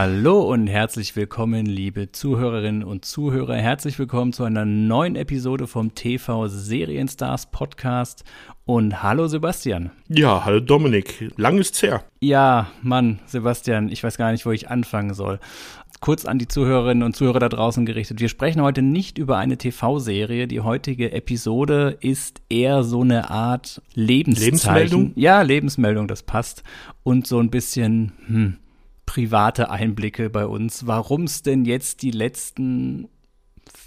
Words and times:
Hallo 0.00 0.42
und 0.42 0.68
herzlich 0.68 1.16
willkommen, 1.16 1.66
liebe 1.66 2.12
Zuhörerinnen 2.12 2.84
und 2.84 3.04
Zuhörer. 3.04 3.56
Herzlich 3.56 3.98
willkommen 3.98 4.32
zu 4.32 4.44
einer 4.44 4.64
neuen 4.64 5.16
Episode 5.16 5.66
vom 5.66 5.92
TV 5.96 6.46
Serienstars 6.46 7.50
Podcast. 7.50 8.22
Und 8.64 9.02
hallo 9.02 9.26
Sebastian. 9.26 9.90
Ja, 10.08 10.44
hallo 10.44 10.60
Dominik. 10.60 11.32
Lang 11.36 11.58
ist's 11.58 11.82
her. 11.82 12.04
Ja, 12.20 12.68
Mann, 12.80 13.18
Sebastian, 13.26 13.88
ich 13.88 14.04
weiß 14.04 14.18
gar 14.18 14.30
nicht, 14.30 14.46
wo 14.46 14.52
ich 14.52 14.70
anfangen 14.70 15.14
soll. 15.14 15.40
Kurz 15.98 16.26
an 16.26 16.38
die 16.38 16.46
Zuhörerinnen 16.46 17.02
und 17.02 17.16
Zuhörer 17.16 17.40
da 17.40 17.48
draußen 17.48 17.84
gerichtet. 17.84 18.20
Wir 18.20 18.28
sprechen 18.28 18.62
heute 18.62 18.82
nicht 18.82 19.18
über 19.18 19.36
eine 19.36 19.58
TV-Serie. 19.58 20.46
Die 20.46 20.60
heutige 20.60 21.10
Episode 21.10 21.98
ist 22.00 22.40
eher 22.48 22.84
so 22.84 23.00
eine 23.00 23.30
Art 23.30 23.82
Lebenszeichen. 23.94 24.44
Lebensmeldung? 24.44 25.12
Ja, 25.16 25.42
Lebensmeldung, 25.42 26.06
das 26.06 26.22
passt. 26.22 26.62
Und 27.02 27.26
so 27.26 27.40
ein 27.40 27.50
bisschen, 27.50 28.12
hm, 28.28 28.58
private 29.08 29.70
Einblicke 29.70 30.28
bei 30.28 30.44
uns, 30.44 30.86
warum 30.86 31.24
es 31.24 31.42
denn 31.42 31.64
jetzt 31.64 32.02
die 32.02 32.10
letzten 32.10 33.08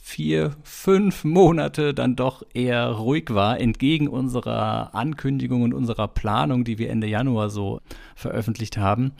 vier, 0.02 0.56
fünf 0.64 1.24
Monate 1.24 1.94
dann 1.94 2.16
doch 2.16 2.41
eher 2.55 2.88
ruhig 2.88 3.26
war, 3.30 3.60
entgegen 3.60 4.08
unserer 4.08 4.96
Ankündigung 4.96 5.62
und 5.62 5.76
unserer 5.76 6.08
Planung, 6.08 6.63
die 6.63 6.80
wir 6.80 6.90
Ende 6.90 7.05
Januar 7.05 7.52
so 7.52 7.82
veröffentlicht 8.16 8.78
haben. 8.78 9.12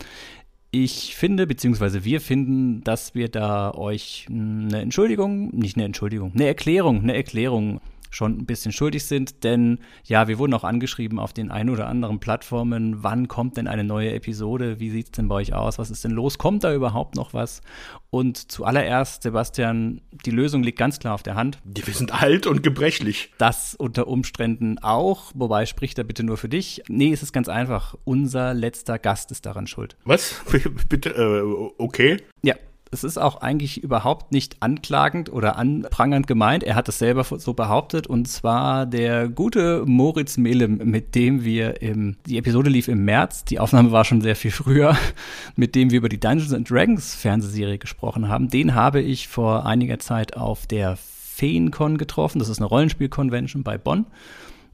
Ich 0.72 1.16
finde, 1.16 1.46
beziehungsweise 1.46 2.04
wir 2.04 2.20
finden, 2.20 2.84
dass 2.84 3.14
wir 3.14 3.30
da 3.30 3.72
euch 3.72 4.26
eine 4.28 4.82
Entschuldigung, 4.82 5.56
nicht 5.56 5.78
eine 5.78 5.86
Entschuldigung, 5.86 6.32
eine 6.34 6.48
Erklärung, 6.48 7.04
eine 7.04 7.16
Erklärung 7.16 7.80
schon 8.12 8.38
ein 8.38 8.46
bisschen 8.46 8.72
schuldig 8.72 9.06
sind, 9.06 9.44
denn 9.44 9.80
ja, 10.04 10.28
wir 10.28 10.38
wurden 10.38 10.54
auch 10.54 10.64
angeschrieben 10.64 11.18
auf 11.18 11.34
den 11.34 11.50
ein 11.50 11.70
oder 11.70 11.88
anderen 11.88 12.20
Plattformen, 12.20 13.02
wann 13.04 13.28
kommt 13.28 13.58
denn 13.58 13.68
eine 13.68 13.84
neue 13.84 14.14
Episode, 14.14 14.80
wie 14.80 14.92
sieht 14.92 15.08
es 15.08 15.12
denn 15.12 15.28
bei 15.28 15.36
euch 15.36 15.54
aus, 15.54 15.80
was 15.80 15.90
ist 15.90 16.04
denn 16.04 16.12
los, 16.12 16.38
kommt 16.38 16.64
da 16.64 16.74
überhaupt 16.74 17.16
noch 17.16 17.34
was? 17.34 17.62
Und 18.10 18.52
zuallererst, 18.52 19.24
Sebastian, 19.24 20.02
die 20.26 20.32
Lösung 20.32 20.64
liegt 20.64 20.78
ganz 20.78 21.00
klar 21.00 21.16
auf 21.16 21.24
der 21.24 21.36
Hand. 21.36 21.60
Wir 21.64 21.94
sind 21.94 22.14
alt 22.22 22.46
und 22.46 22.62
gebrechlich. 22.62 23.32
Das 23.38 23.74
unter 23.74 24.08
Umständen 24.08 24.78
auch, 24.80 25.32
wobei 25.34 25.66
spricht 25.66 25.98
da 25.98 26.04
bitte 26.04 26.24
nur 26.24 26.36
für 26.36 26.50
dich. 26.50 26.84
Nee, 26.90 27.14
es 27.14 27.24
ist 27.24 27.32
ganz 27.32 27.48
einfach, 27.48 27.96
unser 28.04 28.54
letzter 28.54 29.00
Gast 29.00 29.32
ist 29.32 29.46
daran 29.46 29.66
schuld. 29.66 29.96
Was? 30.04 30.42
bitte, 30.90 31.12
äh, 31.12 31.42
okay. 31.78 32.18
Ja, 32.44 32.56
es 32.92 33.06
ist 33.06 33.18
auch 33.18 33.38
eigentlich 33.38 33.82
überhaupt 33.82 34.34
nicht 34.34 34.58
anklagend 34.60 35.32
oder 35.32 35.56
anprangernd 35.58 36.28
gemeint. 36.28 36.64
Er 36.64 36.76
hat 36.76 36.90
es 36.90 37.00
selber 37.00 37.24
so 37.24 37.54
behauptet 37.54 38.06
und 38.06 38.28
zwar 38.28 38.86
der 38.86 39.30
gute 39.30 39.84
Moritz 39.86 40.38
Melem, 40.38 40.78
mit 40.84 41.16
dem 41.16 41.46
wir 41.46 41.82
im, 41.82 42.18
die 42.28 42.38
Episode 42.38 42.70
lief 42.70 42.90
im 42.90 43.06
März, 43.06 43.46
die 43.46 43.60
Aufnahme 43.60 43.94
war 43.94 44.04
schon 44.04 44.20
sehr 44.20 44.36
viel 44.36 44.52
früher, 44.52 44.98
mit 45.56 45.74
dem 45.74 45.90
wir 45.92 46.00
über 46.00 46.10
die 46.10 46.20
Dungeons 46.20 46.54
and 46.54 46.70
Dragons 46.70 47.16
Fernsehserie 47.16 47.78
gesprochen 47.78 48.28
haben. 48.28 48.50
Den 48.50 48.76
habe 48.76 49.00
ich 49.00 49.30
vor 49.30 49.66
einiger 49.66 50.00
Zeit 50.00 50.36
auf 50.36 50.68
der 50.68 50.98
FeenCon 50.98 51.98
getroffen. 51.98 52.40
Das 52.40 52.50
ist 52.50 52.60
eine 52.60 52.68
Rollenspiel-Convention 52.68 53.64
bei 53.64 53.78
Bonn. 53.78 54.06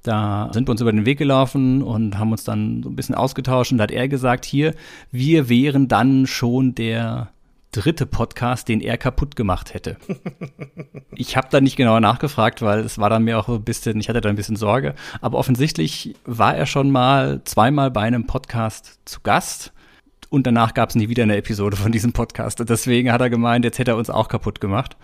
Da 0.02 0.50
sind 0.54 0.68
wir 0.68 0.72
uns 0.72 0.82
über 0.82 0.92
den 0.92 1.06
Weg 1.06 1.20
gelaufen 1.20 1.84
und 1.84 2.18
haben 2.18 2.32
uns 2.32 2.44
dann 2.44 2.82
so 2.82 2.90
ein 2.90 2.96
bisschen 2.96 3.14
ausgetauscht 3.14 3.72
und 3.72 3.78
da 3.78 3.84
hat 3.84 3.92
er 3.92 4.08
gesagt, 4.08 4.46
hier, 4.46 4.74
wir 5.12 5.50
wären 5.50 5.88
dann 5.88 6.26
schon 6.26 6.74
der 6.74 7.30
dritte 7.72 8.06
Podcast, 8.06 8.68
den 8.68 8.82
er 8.82 8.98
kaputt 8.98 9.36
gemacht 9.36 9.74
hätte. 9.74 9.98
ich 11.16 11.38
habe 11.38 11.48
da 11.52 11.62
nicht 11.62 11.76
genauer 11.76 12.00
nachgefragt, 12.00 12.62
weil 12.62 12.80
es 12.80 12.98
war 12.98 13.10
dann 13.10 13.24
mir 13.24 13.40
auch 13.40 13.50
ein 13.50 13.64
bisschen, 13.64 14.00
ich 14.00 14.10
hatte 14.10 14.22
da 14.22 14.30
ein 14.30 14.36
bisschen 14.36 14.56
Sorge. 14.56 14.96
Aber 15.22 15.38
offensichtlich 15.38 16.16
war 16.26 16.56
er 16.56 16.66
schon 16.66 16.92
mal 16.92 17.42
zweimal 17.44 17.92
bei 17.92 18.02
einem 18.02 18.26
Podcast 18.26 19.00
zu 19.06 19.22
Gast. 19.22 19.74
Und 20.30 20.46
danach 20.46 20.74
gab 20.74 20.90
es 20.90 20.96
nie 20.96 21.10
wieder 21.10 21.24
eine 21.24 21.38
Episode 21.38 21.78
von 21.78 21.92
diesem 21.92 22.12
Podcast. 22.12 22.60
Und 22.60 22.70
deswegen 22.70 23.12
hat 23.12 23.22
er 23.22 23.30
gemeint, 23.30 23.66
jetzt 23.66 23.80
hätte 23.80 23.92
er 23.92 23.98
uns 23.98 24.10
auch 24.10 24.28
kaputt 24.28 24.60
gemacht 24.60 24.98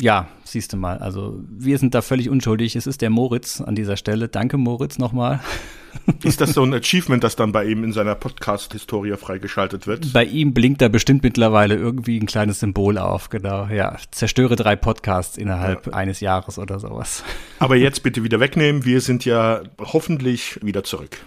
ja, 0.00 0.28
siehst 0.44 0.72
du 0.72 0.76
mal. 0.76 0.98
Also 0.98 1.40
wir 1.48 1.78
sind 1.78 1.94
da 1.94 2.02
völlig 2.02 2.30
unschuldig. 2.30 2.76
Es 2.76 2.86
ist 2.86 3.02
der 3.02 3.10
Moritz 3.10 3.60
an 3.60 3.74
dieser 3.74 3.96
Stelle. 3.96 4.28
Danke, 4.28 4.56
Moritz, 4.56 4.98
nochmal. 4.98 5.40
Ist 6.24 6.40
das 6.40 6.54
so 6.54 6.62
ein 6.62 6.72
Achievement, 6.72 7.22
das 7.22 7.36
dann 7.36 7.52
bei 7.52 7.66
ihm 7.66 7.84
in 7.84 7.92
seiner 7.92 8.14
Podcast-Historie 8.14 9.14
freigeschaltet 9.18 9.86
wird? 9.86 10.14
Bei 10.14 10.24
ihm 10.24 10.54
blinkt 10.54 10.80
da 10.80 10.88
bestimmt 10.88 11.22
mittlerweile 11.22 11.74
irgendwie 11.74 12.18
ein 12.18 12.24
kleines 12.24 12.60
Symbol 12.60 12.96
auf, 12.96 13.28
genau. 13.28 13.66
Ja, 13.66 13.96
zerstöre 14.10 14.56
drei 14.56 14.74
Podcasts 14.74 15.36
innerhalb 15.36 15.88
ja. 15.88 15.92
eines 15.92 16.20
Jahres 16.20 16.58
oder 16.58 16.80
sowas. 16.80 17.22
Aber 17.58 17.76
jetzt 17.76 18.02
bitte 18.02 18.24
wieder 18.24 18.40
wegnehmen. 18.40 18.86
Wir 18.86 19.02
sind 19.02 19.26
ja 19.26 19.60
hoffentlich 19.78 20.58
wieder 20.62 20.82
zurück. 20.82 21.18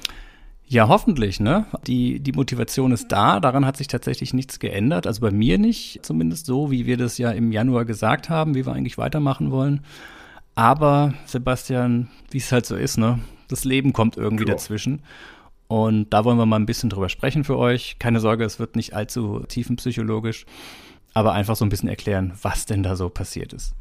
Ja, 0.67 0.87
hoffentlich, 0.87 1.39
ne? 1.39 1.65
Die, 1.85 2.19
die 2.19 2.31
Motivation 2.31 2.91
ist 2.91 3.11
da, 3.11 3.39
daran 3.39 3.65
hat 3.65 3.77
sich 3.77 3.87
tatsächlich 3.87 4.33
nichts 4.33 4.59
geändert. 4.59 5.05
Also 5.05 5.21
bei 5.21 5.31
mir 5.31 5.59
nicht, 5.59 5.99
zumindest 6.03 6.47
so, 6.47 6.71
wie 6.71 6.85
wir 6.87 6.97
das 6.97 7.17
ja 7.17 7.31
im 7.31 7.51
Januar 7.51 7.85
gesagt 7.85 8.29
haben, 8.29 8.55
wie 8.55 8.65
wir 8.65 8.73
eigentlich 8.73 8.97
weitermachen 8.97 9.51
wollen. 9.51 9.81
Aber, 10.55 11.13
Sebastian, 11.25 12.07
wie 12.31 12.39
es 12.39 12.51
halt 12.51 12.65
so 12.65 12.75
ist, 12.75 12.97
ne? 12.97 13.19
Das 13.47 13.63
Leben 13.63 13.93
kommt 13.93 14.17
irgendwie 14.17 14.45
Klar. 14.45 14.55
dazwischen. 14.55 15.01
Und 15.67 16.11
da 16.11 16.25
wollen 16.25 16.37
wir 16.37 16.45
mal 16.45 16.55
ein 16.59 16.65
bisschen 16.65 16.89
drüber 16.89 17.09
sprechen 17.09 17.43
für 17.43 17.57
euch. 17.57 17.97
Keine 17.99 18.19
Sorge, 18.19 18.43
es 18.43 18.59
wird 18.59 18.75
nicht 18.75 18.93
allzu 18.93 19.43
tiefenpsychologisch, 19.47 20.45
aber 21.13 21.33
einfach 21.33 21.55
so 21.55 21.65
ein 21.65 21.69
bisschen 21.69 21.89
erklären, 21.89 22.33
was 22.41 22.65
denn 22.65 22.81
da 22.81 22.95
so 22.95 23.09
passiert 23.09 23.53
ist. 23.53 23.75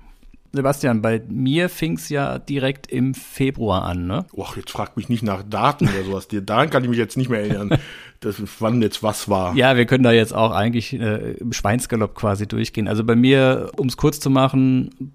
Sebastian, 0.56 1.02
bei 1.02 1.22
mir 1.28 1.68
fing 1.68 1.96
es 1.96 2.08
ja 2.08 2.38
direkt 2.38 2.86
im 2.86 3.14
Februar 3.14 3.82
an, 3.82 4.06
ne? 4.06 4.26
Och, 4.32 4.56
jetzt 4.56 4.70
frag 4.70 4.96
mich 4.96 5.08
nicht 5.08 5.22
nach 5.22 5.42
Daten 5.42 5.88
oder 5.88 6.04
sowas. 6.04 6.28
Daran 6.30 6.70
kann 6.70 6.84
ich 6.84 6.90
mich 6.90 6.98
jetzt 6.98 7.16
nicht 7.16 7.28
mehr 7.28 7.40
erinnern, 7.40 7.78
dass, 8.20 8.36
wann 8.60 8.80
jetzt 8.80 9.02
was 9.02 9.28
war. 9.28 9.54
Ja, 9.56 9.76
wir 9.76 9.86
können 9.86 10.04
da 10.04 10.12
jetzt 10.12 10.34
auch 10.34 10.52
eigentlich 10.52 10.92
äh, 10.92 11.32
im 11.32 11.52
Schweinsgalopp 11.52 12.14
quasi 12.14 12.46
durchgehen. 12.46 12.88
Also 12.88 13.04
bei 13.04 13.16
mir, 13.16 13.72
um 13.76 13.88
es 13.88 13.96
kurz 13.96 14.20
zu 14.20 14.30
machen, 14.30 15.12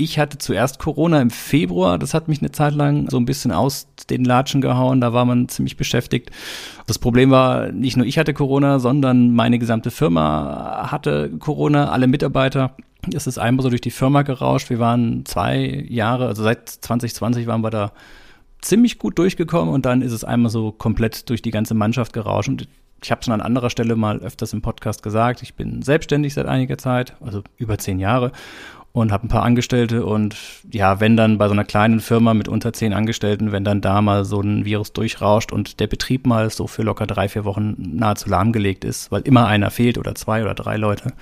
ich 0.00 0.18
hatte 0.18 0.38
zuerst 0.38 0.78
Corona 0.78 1.20
im 1.20 1.30
Februar. 1.30 1.98
Das 1.98 2.14
hat 2.14 2.26
mich 2.26 2.40
eine 2.40 2.50
Zeit 2.50 2.74
lang 2.74 3.10
so 3.10 3.18
ein 3.18 3.26
bisschen 3.26 3.52
aus 3.52 3.86
den 4.08 4.24
Latschen 4.24 4.60
gehauen. 4.60 5.00
Da 5.00 5.12
war 5.12 5.26
man 5.26 5.48
ziemlich 5.48 5.76
beschäftigt. 5.76 6.30
Das 6.86 6.98
Problem 6.98 7.30
war, 7.30 7.70
nicht 7.70 7.96
nur 7.96 8.06
ich 8.06 8.18
hatte 8.18 8.32
Corona, 8.32 8.78
sondern 8.78 9.34
meine 9.34 9.58
gesamte 9.58 9.90
Firma 9.90 10.88
hatte 10.90 11.30
Corona, 11.38 11.90
alle 11.90 12.06
Mitarbeiter. 12.06 12.74
Es 13.14 13.26
ist 13.26 13.38
einmal 13.38 13.62
so 13.62 13.68
durch 13.68 13.82
die 13.82 13.90
Firma 13.90 14.22
gerauscht. 14.22 14.70
Wir 14.70 14.78
waren 14.78 15.24
zwei 15.26 15.84
Jahre, 15.88 16.26
also 16.26 16.42
seit 16.42 16.68
2020 16.68 17.46
waren 17.46 17.62
wir 17.62 17.70
da 17.70 17.92
ziemlich 18.62 18.98
gut 18.98 19.18
durchgekommen 19.18 19.72
und 19.72 19.86
dann 19.86 20.02
ist 20.02 20.12
es 20.12 20.24
einmal 20.24 20.50
so 20.50 20.72
komplett 20.72 21.28
durch 21.28 21.42
die 21.42 21.50
ganze 21.50 21.74
Mannschaft 21.74 22.12
gerauscht. 22.12 22.48
Und 22.48 22.68
ich 23.02 23.10
habe 23.10 23.20
es 23.20 23.28
an 23.28 23.40
anderer 23.40 23.70
Stelle 23.70 23.96
mal 23.96 24.18
öfters 24.20 24.52
im 24.52 24.62
Podcast 24.62 25.02
gesagt, 25.02 25.42
ich 25.42 25.54
bin 25.54 25.82
selbstständig 25.82 26.34
seit 26.34 26.46
einiger 26.46 26.76
Zeit, 26.78 27.16
also 27.20 27.42
über 27.56 27.78
zehn 27.78 27.98
Jahre 27.98 28.32
und 28.92 29.12
habe 29.12 29.26
ein 29.26 29.28
paar 29.28 29.44
Angestellte 29.44 30.04
und 30.04 30.36
ja, 30.70 30.98
wenn 30.98 31.16
dann 31.16 31.38
bei 31.38 31.46
so 31.46 31.52
einer 31.52 31.64
kleinen 31.64 32.00
Firma 32.00 32.34
mit 32.34 32.48
unter 32.48 32.72
zehn 32.72 32.92
Angestellten, 32.92 33.52
wenn 33.52 33.64
dann 33.64 33.80
da 33.80 34.02
mal 34.02 34.24
so 34.24 34.40
ein 34.40 34.64
Virus 34.64 34.92
durchrauscht 34.92 35.52
und 35.52 35.78
der 35.78 35.86
Betrieb 35.86 36.26
mal 36.26 36.50
so 36.50 36.66
für 36.66 36.82
locker 36.82 37.06
drei, 37.06 37.28
vier 37.28 37.44
Wochen 37.44 37.76
nahezu 37.78 38.28
lahmgelegt 38.28 38.84
ist, 38.84 39.12
weil 39.12 39.22
immer 39.22 39.46
einer 39.46 39.70
fehlt 39.70 39.96
oder 39.96 40.14
zwei 40.16 40.42
oder 40.42 40.54
drei 40.54 40.76
Leute, 40.76 41.12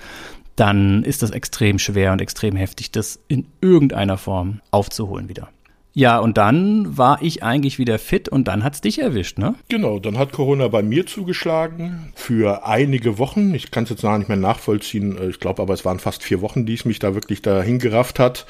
dann 0.55 1.03
ist 1.03 1.21
das 1.21 1.29
extrem 1.29 1.79
schwer 1.79 2.11
und 2.11 2.21
extrem 2.21 2.55
heftig, 2.55 2.91
das 2.91 3.19
in 3.27 3.45
irgendeiner 3.61 4.17
Form 4.17 4.61
aufzuholen 4.71 5.29
wieder. 5.29 5.49
Ja, 5.93 6.19
und 6.19 6.37
dann 6.37 6.97
war 6.97 7.21
ich 7.21 7.43
eigentlich 7.43 7.79
wieder 7.79 7.97
fit 7.97 8.29
und 8.29 8.47
dann 8.47 8.63
hat's 8.63 8.81
dich 8.81 8.99
erwischt, 8.99 9.37
ne? 9.37 9.55
Genau, 9.69 9.99
dann 9.99 10.17
hat 10.17 10.31
Corona 10.31 10.67
bei 10.67 10.83
mir 10.83 11.05
zugeschlagen 11.05 12.13
für 12.15 12.65
einige 12.65 13.17
Wochen. 13.17 13.55
Ich 13.55 13.71
kann 13.71 13.85
es 13.85 13.89
jetzt 13.89 14.03
noch 14.03 14.17
nicht 14.17 14.27
mehr 14.27 14.37
nachvollziehen. 14.37 15.17
Ich 15.29 15.39
glaube 15.39 15.61
aber, 15.61 15.73
es 15.73 15.85
waren 15.85 15.99
fast 15.99 16.23
vier 16.23 16.41
Wochen, 16.41 16.65
die 16.65 16.75
es 16.75 16.85
mich 16.85 16.99
da 16.99 17.15
wirklich 17.15 17.41
dahin 17.41 17.79
gerafft 17.79 18.19
hat. 18.19 18.45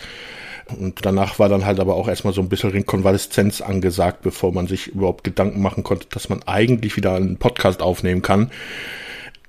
Und 0.77 1.03
danach 1.03 1.39
war 1.39 1.49
dann 1.49 1.65
halt 1.65 1.79
aber 1.79 1.95
auch 1.95 2.07
erstmal 2.07 2.33
so 2.33 2.41
ein 2.41 2.49
bisschen 2.49 2.71
Rekonvaleszenz 2.71 3.61
angesagt, 3.61 4.21
bevor 4.21 4.53
man 4.53 4.67
sich 4.67 4.87
überhaupt 4.87 5.23
Gedanken 5.23 5.61
machen 5.61 5.83
konnte, 5.83 6.07
dass 6.09 6.29
man 6.29 6.43
eigentlich 6.43 6.95
wieder 6.97 7.15
einen 7.15 7.37
Podcast 7.37 7.81
aufnehmen 7.81 8.21
kann 8.21 8.51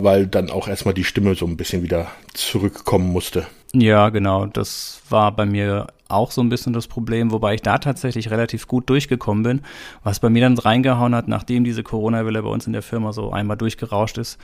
weil 0.02 0.26
dann 0.26 0.50
auch 0.50 0.68
erstmal 0.68 0.94
die 0.94 1.04
Stimme 1.04 1.34
so 1.34 1.46
ein 1.46 1.56
bisschen 1.56 1.82
wieder 1.82 2.08
zurückkommen 2.32 3.12
musste. 3.12 3.46
Ja, 3.72 4.08
genau. 4.08 4.46
Das 4.46 5.02
war 5.08 5.34
bei 5.34 5.46
mir 5.46 5.88
auch 6.10 6.30
so 6.30 6.40
ein 6.40 6.48
bisschen 6.48 6.72
das 6.72 6.88
Problem, 6.88 7.30
wobei 7.30 7.54
ich 7.54 7.62
da 7.62 7.78
tatsächlich 7.78 8.30
relativ 8.30 8.66
gut 8.66 8.88
durchgekommen 8.88 9.42
bin. 9.42 9.60
Was 10.02 10.20
bei 10.20 10.30
mir 10.30 10.42
dann 10.42 10.58
reingehauen 10.58 11.14
hat, 11.14 11.28
nachdem 11.28 11.64
diese 11.64 11.82
Corona-Welle 11.82 12.42
bei 12.42 12.48
uns 12.48 12.66
in 12.66 12.72
der 12.72 12.82
Firma 12.82 13.12
so 13.12 13.30
einmal 13.30 13.56
durchgerauscht 13.56 14.18
ist, 14.18 14.38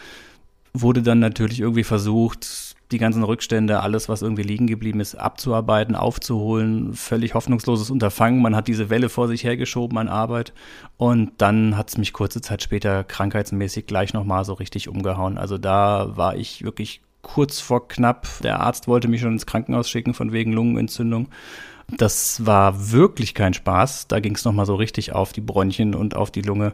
wurde 0.73 1.03
dann 1.03 1.19
natürlich 1.19 1.61
irgendwie 1.61 1.85
versucht, 1.85 2.75
die 2.93 2.99
ganzen 2.99 3.25
Rückstände, 3.25 3.81
alles, 3.81 4.09
was 4.09 4.23
irgendwie 4.23 4.45
liegen 4.45 4.67
geblieben 4.67 5.01
ist, 5.01 5.17
abzuarbeiten, 5.17 5.97
aufzuholen. 5.97 6.95
Völlig 6.95 7.35
hoffnungsloses 7.35 7.91
Unterfangen. 7.91 8.41
Man 8.41 8.55
hat 8.55 8.69
diese 8.69 8.91
Welle 8.91 9.09
vor 9.09 9.27
sich 9.27 9.43
hergeschoben 9.43 9.99
an 9.99 10.09
Arbeit. 10.09 10.53
Und 10.97 11.33
dann 11.39 11.77
hat 11.77 11.89
es 11.89 11.99
mich 11.99 12.13
kurze 12.13 12.41
Zeit 12.41 12.63
später 12.63 13.03
krankheitsmäßig 13.03 13.87
gleich 13.87 14.15
nochmal 14.15 14.45
so 14.45 14.53
richtig 14.53 14.89
umgehauen. 14.89 15.37
Also 15.37 15.59
da 15.59 16.17
war 16.17 16.37
ich 16.37 16.63
wirklich 16.63 17.01
kurz 17.27 17.59
vor 17.59 17.89
knapp. 17.89 18.29
Der 18.45 18.61
Arzt 18.61 18.87
wollte 18.87 19.09
mich 19.09 19.21
schon 19.21 19.33
ins 19.33 19.47
Krankenhaus 19.47 19.91
schicken 19.91 20.15
von 20.15 20.31
wegen 20.31 20.53
Lungenentzündung. 20.53 21.27
Das 21.89 22.47
war 22.47 22.93
wirklich 22.93 23.35
kein 23.35 23.53
Spaß. 23.53 24.07
Da 24.07 24.21
ging 24.21 24.37
es 24.37 24.45
nochmal 24.45 24.65
so 24.65 24.77
richtig 24.77 25.13
auf 25.13 25.33
die 25.33 25.41
Bronchien 25.41 25.97
und 25.97 26.15
auf 26.15 26.31
die 26.31 26.43
Lunge. 26.43 26.73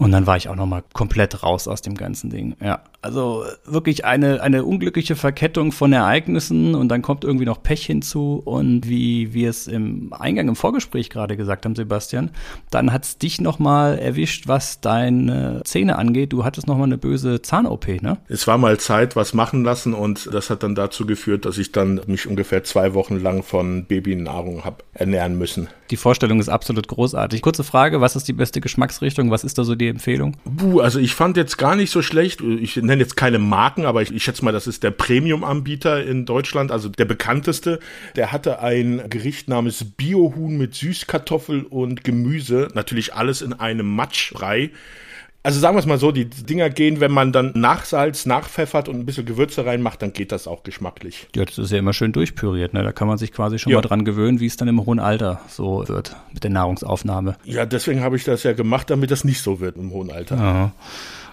Und 0.00 0.10
dann 0.10 0.26
war 0.26 0.36
ich 0.36 0.48
auch 0.48 0.56
nochmal 0.56 0.82
komplett 0.92 1.44
raus 1.44 1.68
aus 1.68 1.80
dem 1.80 1.94
ganzen 1.94 2.28
Ding. 2.28 2.56
Ja, 2.60 2.80
also 3.00 3.44
wirklich 3.64 4.04
eine, 4.04 4.42
eine 4.42 4.64
unglückliche 4.64 5.14
Verkettung 5.14 5.70
von 5.70 5.92
Ereignissen 5.92 6.74
und 6.74 6.88
dann 6.88 7.00
kommt 7.00 7.22
irgendwie 7.22 7.44
noch 7.44 7.62
Pech 7.62 7.86
hinzu. 7.86 8.42
Und 8.44 8.88
wie 8.88 9.32
wir 9.34 9.50
es 9.50 9.68
im 9.68 10.12
Eingang 10.12 10.48
im 10.48 10.56
Vorgespräch 10.56 11.10
gerade 11.10 11.36
gesagt 11.36 11.64
haben, 11.64 11.76
Sebastian, 11.76 12.30
dann 12.70 12.92
hat 12.92 13.04
es 13.04 13.18
dich 13.18 13.40
nochmal 13.40 13.98
erwischt, 13.98 14.48
was 14.48 14.80
deine 14.80 15.60
Zähne 15.64 15.96
angeht. 15.96 16.32
Du 16.32 16.44
hattest 16.44 16.66
nochmal 16.66 16.86
eine 16.86 16.98
böse 16.98 17.40
Zahn-OP, 17.40 18.02
ne? 18.02 18.18
Es 18.26 18.48
war 18.48 18.58
mal 18.58 18.80
Zeit, 18.80 19.14
was 19.14 19.32
machen 19.32 19.62
lassen 19.62 19.94
und 19.94 20.28
das 20.32 20.50
hat 20.50 20.64
dann 20.64 20.74
dazu 20.74 21.06
geführt, 21.06 21.44
dass 21.44 21.56
ich 21.56 21.70
dann 21.70 22.00
mich 22.06 22.26
ungefähr 22.26 22.64
zwei 22.64 22.94
Wochen 22.94 23.20
lang 23.20 23.44
von 23.44 23.84
Babynahrung 23.84 24.64
habe 24.64 24.78
ernähren 24.92 25.38
müssen. 25.38 25.68
Die 25.90 25.96
Vorstellung 25.96 26.40
ist 26.40 26.48
absolut 26.48 26.88
großartig. 26.88 27.42
Kurze 27.42 27.62
Frage, 27.62 28.00
was 28.00 28.16
ist 28.16 28.26
die 28.26 28.32
beste 28.32 28.60
Geschmacksrichtung? 28.60 29.30
Was 29.30 29.44
ist 29.44 29.58
da 29.58 29.64
so 29.64 29.74
die 29.74 29.83
Empfehlung? 29.88 30.36
Buh, 30.44 30.80
also 30.80 30.98
ich 30.98 31.14
fand 31.14 31.36
jetzt 31.36 31.56
gar 31.58 31.76
nicht 31.76 31.90
so 31.90 32.02
schlecht. 32.02 32.40
Ich 32.40 32.76
nenne 32.76 33.02
jetzt 33.02 33.16
keine 33.16 33.38
Marken, 33.38 33.84
aber 33.84 34.02
ich, 34.02 34.12
ich 34.14 34.24
schätze 34.24 34.44
mal, 34.44 34.52
das 34.52 34.66
ist 34.66 34.82
der 34.82 34.90
Premium-Anbieter 34.90 36.04
in 36.04 36.26
Deutschland, 36.26 36.70
also 36.70 36.88
der 36.88 37.04
bekannteste. 37.04 37.78
Der 38.16 38.32
hatte 38.32 38.60
ein 38.60 39.02
Gericht 39.10 39.48
namens 39.48 39.84
Biohuhn 39.96 40.56
mit 40.56 40.74
Süßkartoffel 40.74 41.62
und 41.62 42.04
Gemüse. 42.04 42.68
Natürlich 42.74 43.14
alles 43.14 43.42
in 43.42 43.52
einem 43.52 43.86
Matschbrei. 43.86 44.70
Also 45.44 45.60
sagen 45.60 45.76
wir 45.76 45.80
es 45.80 45.86
mal 45.86 45.98
so, 45.98 46.10
die 46.10 46.24
Dinger 46.24 46.70
gehen, 46.70 47.00
wenn 47.00 47.12
man 47.12 47.30
dann 47.30 47.52
Nachsalz, 47.54 48.24
nachpfeffert 48.24 48.88
und 48.88 48.96
ein 48.96 49.04
bisschen 49.04 49.26
Gewürze 49.26 49.66
reinmacht, 49.66 50.00
dann 50.00 50.14
geht 50.14 50.32
das 50.32 50.48
auch 50.48 50.62
geschmacklich. 50.62 51.28
Ja, 51.36 51.44
das 51.44 51.58
ist 51.58 51.70
ja 51.70 51.78
immer 51.78 51.92
schön 51.92 52.12
durchpüriert, 52.12 52.72
ne? 52.72 52.82
Da 52.82 52.92
kann 52.92 53.06
man 53.06 53.18
sich 53.18 53.30
quasi 53.30 53.58
schon 53.58 53.70
ja. 53.70 53.76
mal 53.76 53.82
dran 53.82 54.06
gewöhnen, 54.06 54.40
wie 54.40 54.46
es 54.46 54.56
dann 54.56 54.68
im 54.68 54.86
hohen 54.86 54.98
Alter 54.98 55.42
so 55.48 55.86
wird 55.86 56.16
mit 56.32 56.44
der 56.44 56.50
Nahrungsaufnahme. 56.50 57.36
Ja, 57.44 57.66
deswegen 57.66 58.00
habe 58.00 58.16
ich 58.16 58.24
das 58.24 58.42
ja 58.42 58.54
gemacht, 58.54 58.88
damit 58.88 59.10
das 59.10 59.24
nicht 59.24 59.42
so 59.42 59.60
wird 59.60 59.76
im 59.76 59.90
hohen 59.90 60.10
Alter. 60.10 60.38
Aha. 60.38 60.72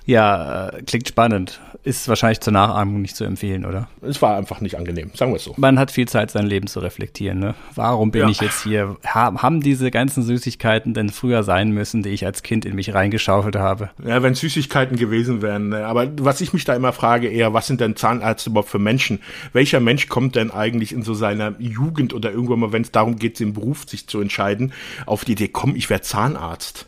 Ja, 0.05 0.69
äh, 0.69 0.81
klingt 0.83 1.07
spannend. 1.07 1.61
Ist 1.83 2.07
wahrscheinlich 2.07 2.41
zur 2.41 2.53
Nachahmung 2.53 3.01
nicht 3.01 3.15
zu 3.15 3.23
empfehlen, 3.23 3.65
oder? 3.65 3.87
Es 4.01 4.21
war 4.21 4.37
einfach 4.37 4.61
nicht 4.61 4.77
angenehm, 4.77 5.09
sagen 5.15 5.31
wir 5.31 5.37
es 5.37 5.43
so. 5.43 5.55
Man 5.57 5.79
hat 5.79 5.89
viel 5.89 6.07
Zeit, 6.07 6.29
sein 6.29 6.45
Leben 6.45 6.67
zu 6.67 6.79
reflektieren. 6.79 7.39
Ne? 7.39 7.55
Warum 7.73 8.11
bin 8.11 8.21
ja. 8.21 8.29
ich 8.29 8.39
jetzt 8.39 8.63
hier? 8.63 8.97
haben 9.03 9.61
diese 9.61 9.89
ganzen 9.89 10.21
Süßigkeiten 10.21 10.93
denn 10.93 11.09
früher 11.09 11.41
sein 11.41 11.71
müssen, 11.71 12.03
die 12.03 12.09
ich 12.09 12.25
als 12.25 12.43
Kind 12.43 12.65
in 12.65 12.75
mich 12.75 12.93
reingeschaufelt 12.93 13.55
habe? 13.55 13.89
Ja, 14.05 14.21
wenn 14.21 14.35
Süßigkeiten 14.35 14.95
gewesen 14.95 15.41
wären. 15.41 15.69
Ne? 15.69 15.85
Aber 15.85 16.07
was 16.19 16.41
ich 16.41 16.53
mich 16.53 16.65
da 16.65 16.75
immer 16.75 16.93
frage, 16.93 17.27
eher, 17.27 17.53
was 17.53 17.65
sind 17.65 17.81
denn 17.81 17.95
Zahnärzte 17.95 18.51
überhaupt 18.51 18.69
für 18.69 18.79
Menschen? 18.79 19.19
Welcher 19.53 19.79
Mensch 19.79 20.07
kommt 20.07 20.35
denn 20.35 20.51
eigentlich 20.51 20.93
in 20.93 21.01
so 21.01 21.15
seiner 21.15 21.55
Jugend 21.59 22.13
oder 22.13 22.31
irgendwann 22.31 22.59
mal, 22.59 22.71
wenn 22.71 22.83
es 22.83 22.91
darum 22.91 23.15
geht, 23.15 23.39
den 23.39 23.53
Beruf 23.53 23.87
sich 23.87 24.07
zu 24.07 24.21
entscheiden, 24.21 24.73
auf 25.07 25.25
die 25.25 25.31
Idee, 25.31 25.47
komm, 25.47 25.75
ich 25.75 25.89
werde 25.89 26.03
Zahnarzt? 26.03 26.85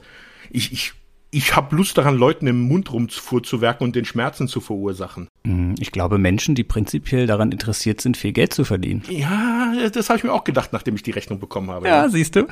Ich, 0.51 0.71
ich 0.71 0.93
ich 1.33 1.55
habe 1.55 1.75
Lust 1.75 1.97
daran, 1.97 2.15
Leuten 2.15 2.45
im 2.45 2.61
Mund 2.61 2.91
rumzuwerken 2.93 3.83
und 3.85 3.95
den 3.95 4.05
Schmerzen 4.05 4.47
zu 4.47 4.61
verursachen. 4.61 5.27
Mhm, 5.43 5.75
ich 5.79 5.91
glaube, 5.91 6.19
Menschen, 6.19 6.53
die 6.53 6.63
prinzipiell 6.63 7.25
daran 7.25 7.51
interessiert 7.51 8.01
sind, 8.01 8.17
viel 8.17 8.33
Geld 8.33 8.53
zu 8.53 8.63
verdienen. 8.63 9.01
Ja, 9.09 9.73
das 9.91 10.09
habe 10.09 10.17
ich 10.17 10.23
mir 10.23 10.31
auch 10.31 10.43
gedacht, 10.43 10.73
nachdem 10.73 10.95
ich 10.95 11.01
die 11.01 11.11
Rechnung 11.11 11.39
bekommen 11.39 11.71
habe. 11.71 11.87
Ja, 11.87 12.03
ja. 12.03 12.09
siehst 12.09 12.35
du? 12.35 12.47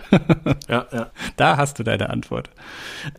ja, 0.67 0.87
ja. 0.91 1.11
Da 1.37 1.57
hast 1.57 1.77
du 1.77 1.83
deine 1.83 2.09
Antwort. 2.09 2.49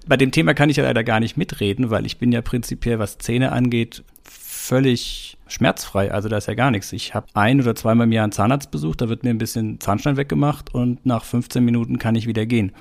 Bei 0.07 0.17
dem 0.17 0.33
Thema 0.33 0.55
kann 0.55 0.69
ich 0.69 0.77
ja 0.77 0.85
leider 0.85 1.05
gar 1.05 1.21
nicht 1.21 1.37
mitreden, 1.37 1.91
weil 1.91 2.07
ich 2.07 2.19
bin 2.19 2.33
ja 2.33 2.43
prinzipiell, 2.43 2.99
was 2.99 3.19
Zähne 3.19 3.53
angeht, 3.53 4.03
völlig 4.25 5.39
schmerzfrei. 5.47 6.13
Also 6.13 6.29
da 6.29 6.39
ist 6.39 6.49
ja 6.49 6.55
gar 6.55 6.71
nichts. 6.73 6.93
Ich 6.93 7.15
habe 7.15 7.27
ein 7.35 7.61
oder 7.61 7.75
zweimal 7.75 8.07
im 8.07 8.13
Jahr 8.13 8.25
einen 8.25 8.33
Zahnarzt 8.33 8.71
besucht, 8.71 9.01
da 9.01 9.09
wird 9.09 9.23
mir 9.23 9.31
ein 9.31 9.39
bisschen 9.39 9.79
Zahnstein 9.79 10.17
weggemacht 10.17 10.75
und 10.75 11.05
nach 11.07 11.25
15 11.25 11.65
Minuten 11.65 11.99
kann 11.99 12.17
ich 12.17 12.27
wieder 12.27 12.47
gehen. 12.47 12.73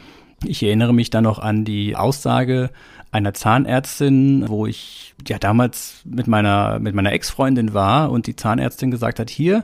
Ich 0.46 0.64
erinnere 0.64 0.94
mich 0.94 1.10
dann 1.10 1.24
noch 1.24 1.40
an 1.40 1.66
die 1.66 1.96
Aussage 1.96 2.72
einer 3.12 3.34
Zahnärztin, 3.34 4.46
wo 4.48 4.66
ich 4.66 5.14
ja 5.28 5.38
damals 5.38 6.02
mit 6.06 6.28
meiner, 6.28 6.80
mit 6.80 6.96
meiner 6.96 7.12
Ex-Freundin 7.12 7.74
war 7.74 8.12
und 8.12 8.28
die 8.28 8.36
Zahnärztin 8.36 8.90
gesagt 8.90 9.20
hat, 9.20 9.30
hier, 9.30 9.64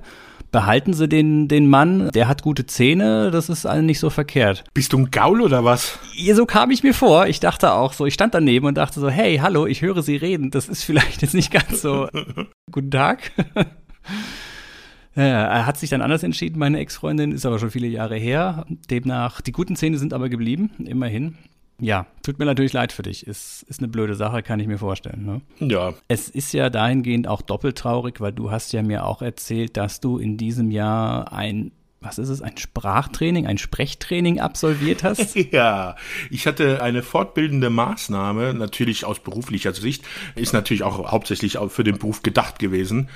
behalten 0.51 0.93
Sie 0.93 1.07
den, 1.07 1.47
den 1.47 1.69
Mann, 1.69 2.09
der 2.13 2.27
hat 2.27 2.41
gute 2.41 2.65
Zähne, 2.65 3.31
das 3.31 3.49
ist 3.49 3.65
allen 3.65 3.85
nicht 3.85 3.99
so 3.99 4.09
verkehrt. 4.09 4.63
Bist 4.73 4.93
du 4.93 4.99
ein 4.99 5.11
Gaul 5.11 5.41
oder 5.41 5.63
was? 5.63 5.97
Ja, 6.15 6.35
so 6.35 6.45
kam 6.45 6.71
ich 6.71 6.83
mir 6.83 6.93
vor. 6.93 7.27
Ich 7.27 7.39
dachte 7.39 7.73
auch 7.73 7.93
so, 7.93 8.05
ich 8.05 8.13
stand 8.13 8.33
daneben 8.33 8.65
und 8.65 8.77
dachte 8.77 8.99
so, 8.99 9.09
hey, 9.09 9.37
hallo, 9.37 9.65
ich 9.65 9.81
höre 9.81 10.03
Sie 10.03 10.15
reden. 10.15 10.51
Das 10.51 10.67
ist 10.67 10.83
vielleicht 10.83 11.21
jetzt 11.21 11.33
nicht 11.33 11.51
ganz 11.51 11.81
so. 11.81 12.09
Guten 12.71 12.91
Tag. 12.91 13.31
Er 15.23 15.65
hat 15.65 15.77
sich 15.77 15.89
dann 15.89 16.01
anders 16.01 16.23
entschieden, 16.23 16.59
meine 16.59 16.79
Ex-Freundin, 16.79 17.31
ist 17.31 17.45
aber 17.45 17.59
schon 17.59 17.71
viele 17.71 17.87
Jahre 17.87 18.17
her. 18.17 18.65
Demnach, 18.89 19.41
die 19.41 19.51
guten 19.51 19.75
Zähne 19.75 19.97
sind 19.97 20.13
aber 20.13 20.29
geblieben, 20.29 20.71
immerhin. 20.85 21.37
Ja, 21.79 22.07
tut 22.23 22.39
mir 22.39 22.45
natürlich 22.45 22.73
leid 22.73 22.91
für 22.91 23.03
dich. 23.03 23.27
Ist, 23.27 23.63
ist 23.63 23.79
eine 23.79 23.87
blöde 23.87 24.15
Sache, 24.15 24.41
kann 24.41 24.59
ich 24.59 24.67
mir 24.67 24.79
vorstellen. 24.79 25.25
Ne? 25.59 25.67
Ja. 25.67 25.93
Es 26.07 26.29
ist 26.29 26.53
ja 26.53 26.69
dahingehend 26.69 27.27
auch 27.27 27.41
doppelt 27.41 27.77
traurig, 27.77 28.19
weil 28.19 28.31
du 28.31 28.49
hast 28.49 28.73
ja 28.73 28.81
mir 28.81 29.05
auch 29.05 29.21
erzählt, 29.21 29.77
dass 29.77 29.99
du 29.99 30.17
in 30.17 30.37
diesem 30.37 30.71
Jahr 30.71 31.31
ein 31.33 31.71
was 31.99 32.19
ist 32.19 32.29
es, 32.29 32.41
ein 32.43 32.55
Sprachtraining, 32.55 33.47
ein 33.47 33.57
Sprechtraining 33.57 34.39
absolviert 34.39 35.03
hast? 35.03 35.35
ja, 35.51 35.95
ich 36.29 36.45
hatte 36.45 36.83
eine 36.83 37.01
fortbildende 37.01 37.71
Maßnahme, 37.71 38.53
natürlich 38.53 39.03
aus 39.03 39.19
beruflicher 39.19 39.73
Sicht, 39.73 40.05
ist 40.35 40.53
natürlich 40.53 40.83
auch 40.83 41.11
hauptsächlich 41.11 41.57
für 41.69 41.83
den 41.83 41.97
Beruf 41.97 42.21
gedacht 42.21 42.59
gewesen. 42.59 43.09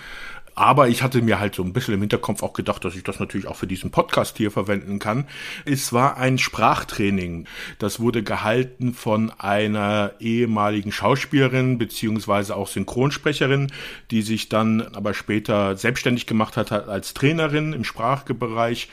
Aber 0.61 0.89
ich 0.89 1.01
hatte 1.01 1.23
mir 1.23 1.39
halt 1.39 1.55
so 1.55 1.63
ein 1.63 1.73
bisschen 1.73 1.95
im 1.95 2.01
Hinterkopf 2.01 2.43
auch 2.43 2.53
gedacht, 2.53 2.85
dass 2.85 2.93
ich 2.93 3.01
das 3.01 3.19
natürlich 3.19 3.47
auch 3.47 3.55
für 3.55 3.65
diesen 3.65 3.89
Podcast 3.89 4.37
hier 4.37 4.51
verwenden 4.51 4.99
kann. 4.99 5.25
Es 5.65 5.91
war 5.91 6.17
ein 6.17 6.37
Sprachtraining. 6.37 7.47
Das 7.79 7.99
wurde 7.99 8.21
gehalten 8.21 8.93
von 8.93 9.31
einer 9.39 10.11
ehemaligen 10.19 10.91
Schauspielerin 10.91 11.79
beziehungsweise 11.79 12.55
auch 12.55 12.67
Synchronsprecherin, 12.67 13.71
die 14.11 14.21
sich 14.21 14.49
dann 14.49 14.81
aber 14.93 15.15
später 15.15 15.75
selbstständig 15.77 16.27
gemacht 16.27 16.57
hat 16.57 16.71
als 16.71 17.15
Trainerin 17.15 17.73
im 17.73 17.83
Sprachbereich. 17.83 18.87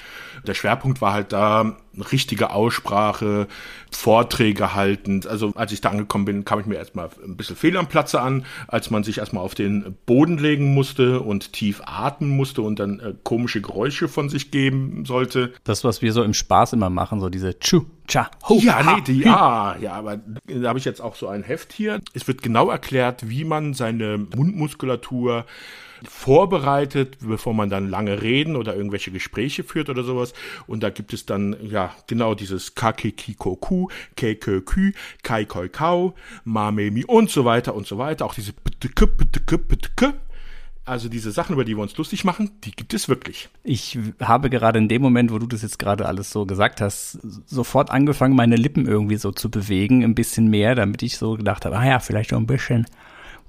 Der 0.46 0.54
Schwerpunkt 0.54 1.02
war 1.02 1.12
halt 1.12 1.34
da 1.34 1.76
richtige 2.00 2.50
Aussprache, 2.50 3.46
Vorträge 3.90 4.74
haltend. 4.74 5.26
Also 5.26 5.52
als 5.54 5.72
ich 5.72 5.80
da 5.80 5.90
angekommen 5.90 6.24
bin, 6.24 6.44
kam 6.44 6.60
ich 6.60 6.66
mir 6.66 6.76
erstmal 6.76 7.10
ein 7.24 7.36
bisschen 7.36 7.56
fehl 7.56 7.76
am 7.76 7.88
Platze 7.88 8.20
an, 8.20 8.44
als 8.66 8.90
man 8.90 9.04
sich 9.04 9.18
erstmal 9.18 9.44
auf 9.44 9.54
den 9.54 9.96
Boden 10.06 10.38
legen 10.38 10.74
musste 10.74 11.20
und 11.20 11.52
tief 11.52 11.82
atmen 11.84 12.30
musste 12.30 12.62
und 12.62 12.78
dann 12.78 13.00
äh, 13.00 13.14
komische 13.24 13.60
Geräusche 13.60 14.08
von 14.08 14.28
sich 14.28 14.50
geben 14.50 15.04
sollte. 15.04 15.52
Das, 15.64 15.84
was 15.84 16.02
wir 16.02 16.12
so 16.12 16.22
im 16.22 16.34
Spaß 16.34 16.72
immer 16.74 16.90
machen, 16.90 17.20
so 17.20 17.28
diese 17.28 17.58
Tschu, 17.58 17.84
Cha, 18.08 18.30
Ho, 18.48 18.58
Ja, 18.62 18.84
ha, 18.84 18.96
nee, 18.96 19.02
die, 19.02 19.20
ja, 19.20 19.76
ja, 19.80 19.92
aber 19.92 20.18
da 20.46 20.68
habe 20.68 20.78
ich 20.78 20.86
jetzt 20.86 21.00
auch 21.00 21.14
so 21.14 21.28
ein 21.28 21.42
Heft 21.42 21.72
hier. 21.72 22.00
Es 22.14 22.26
wird 22.26 22.42
genau 22.42 22.70
erklärt, 22.70 23.28
wie 23.28 23.44
man 23.44 23.74
seine 23.74 24.16
Mundmuskulatur 24.18 25.44
vorbereitet, 26.08 27.18
bevor 27.20 27.54
man 27.54 27.70
dann 27.70 27.88
lange 27.88 28.22
reden 28.22 28.56
oder 28.56 28.76
irgendwelche 28.76 29.10
Gespräche 29.10 29.64
führt 29.64 29.88
oder 29.88 30.04
sowas. 30.04 30.32
Und 30.66 30.82
da 30.82 30.90
gibt 30.90 31.12
es 31.12 31.26
dann, 31.26 31.56
ja, 31.62 31.94
genau 32.06 32.34
dieses 32.34 32.74
Kakekikoku, 32.74 33.88
Kekökü, 34.16 34.92
Kaikoikau, 35.22 36.14
Mamemi 36.44 37.04
und 37.04 37.30
so 37.30 37.44
weiter 37.44 37.74
und 37.74 37.86
so 37.86 37.98
weiter. 37.98 38.26
Auch 38.26 38.34
diese 38.34 38.52
also 40.88 41.08
diese 41.08 41.32
Sachen, 41.32 41.52
über 41.52 41.64
die 41.64 41.76
wir 41.76 41.82
uns 41.82 41.96
lustig 41.96 42.24
machen, 42.24 42.50
die 42.64 42.70
gibt 42.70 42.94
es 42.94 43.08
wirklich. 43.08 43.48
Ich 43.62 43.98
habe 44.20 44.48
gerade 44.48 44.78
in 44.78 44.88
dem 44.88 45.02
Moment, 45.02 45.30
wo 45.30 45.38
du 45.38 45.46
das 45.46 45.62
jetzt 45.62 45.78
gerade 45.78 46.06
alles 46.06 46.30
so 46.30 46.46
gesagt 46.46 46.80
hast, 46.80 47.18
sofort 47.46 47.90
angefangen, 47.90 48.34
meine 48.34 48.56
Lippen 48.56 48.86
irgendwie 48.86 49.16
so 49.16 49.30
zu 49.30 49.50
bewegen, 49.50 50.02
ein 50.02 50.14
bisschen 50.14 50.48
mehr, 50.48 50.74
damit 50.74 51.02
ich 51.02 51.18
so 51.18 51.34
gedacht 51.34 51.66
habe, 51.66 51.76
ah 51.76 51.86
ja, 51.86 52.00
vielleicht 52.00 52.32
noch 52.32 52.38
ein 52.38 52.46
bisschen 52.46 52.86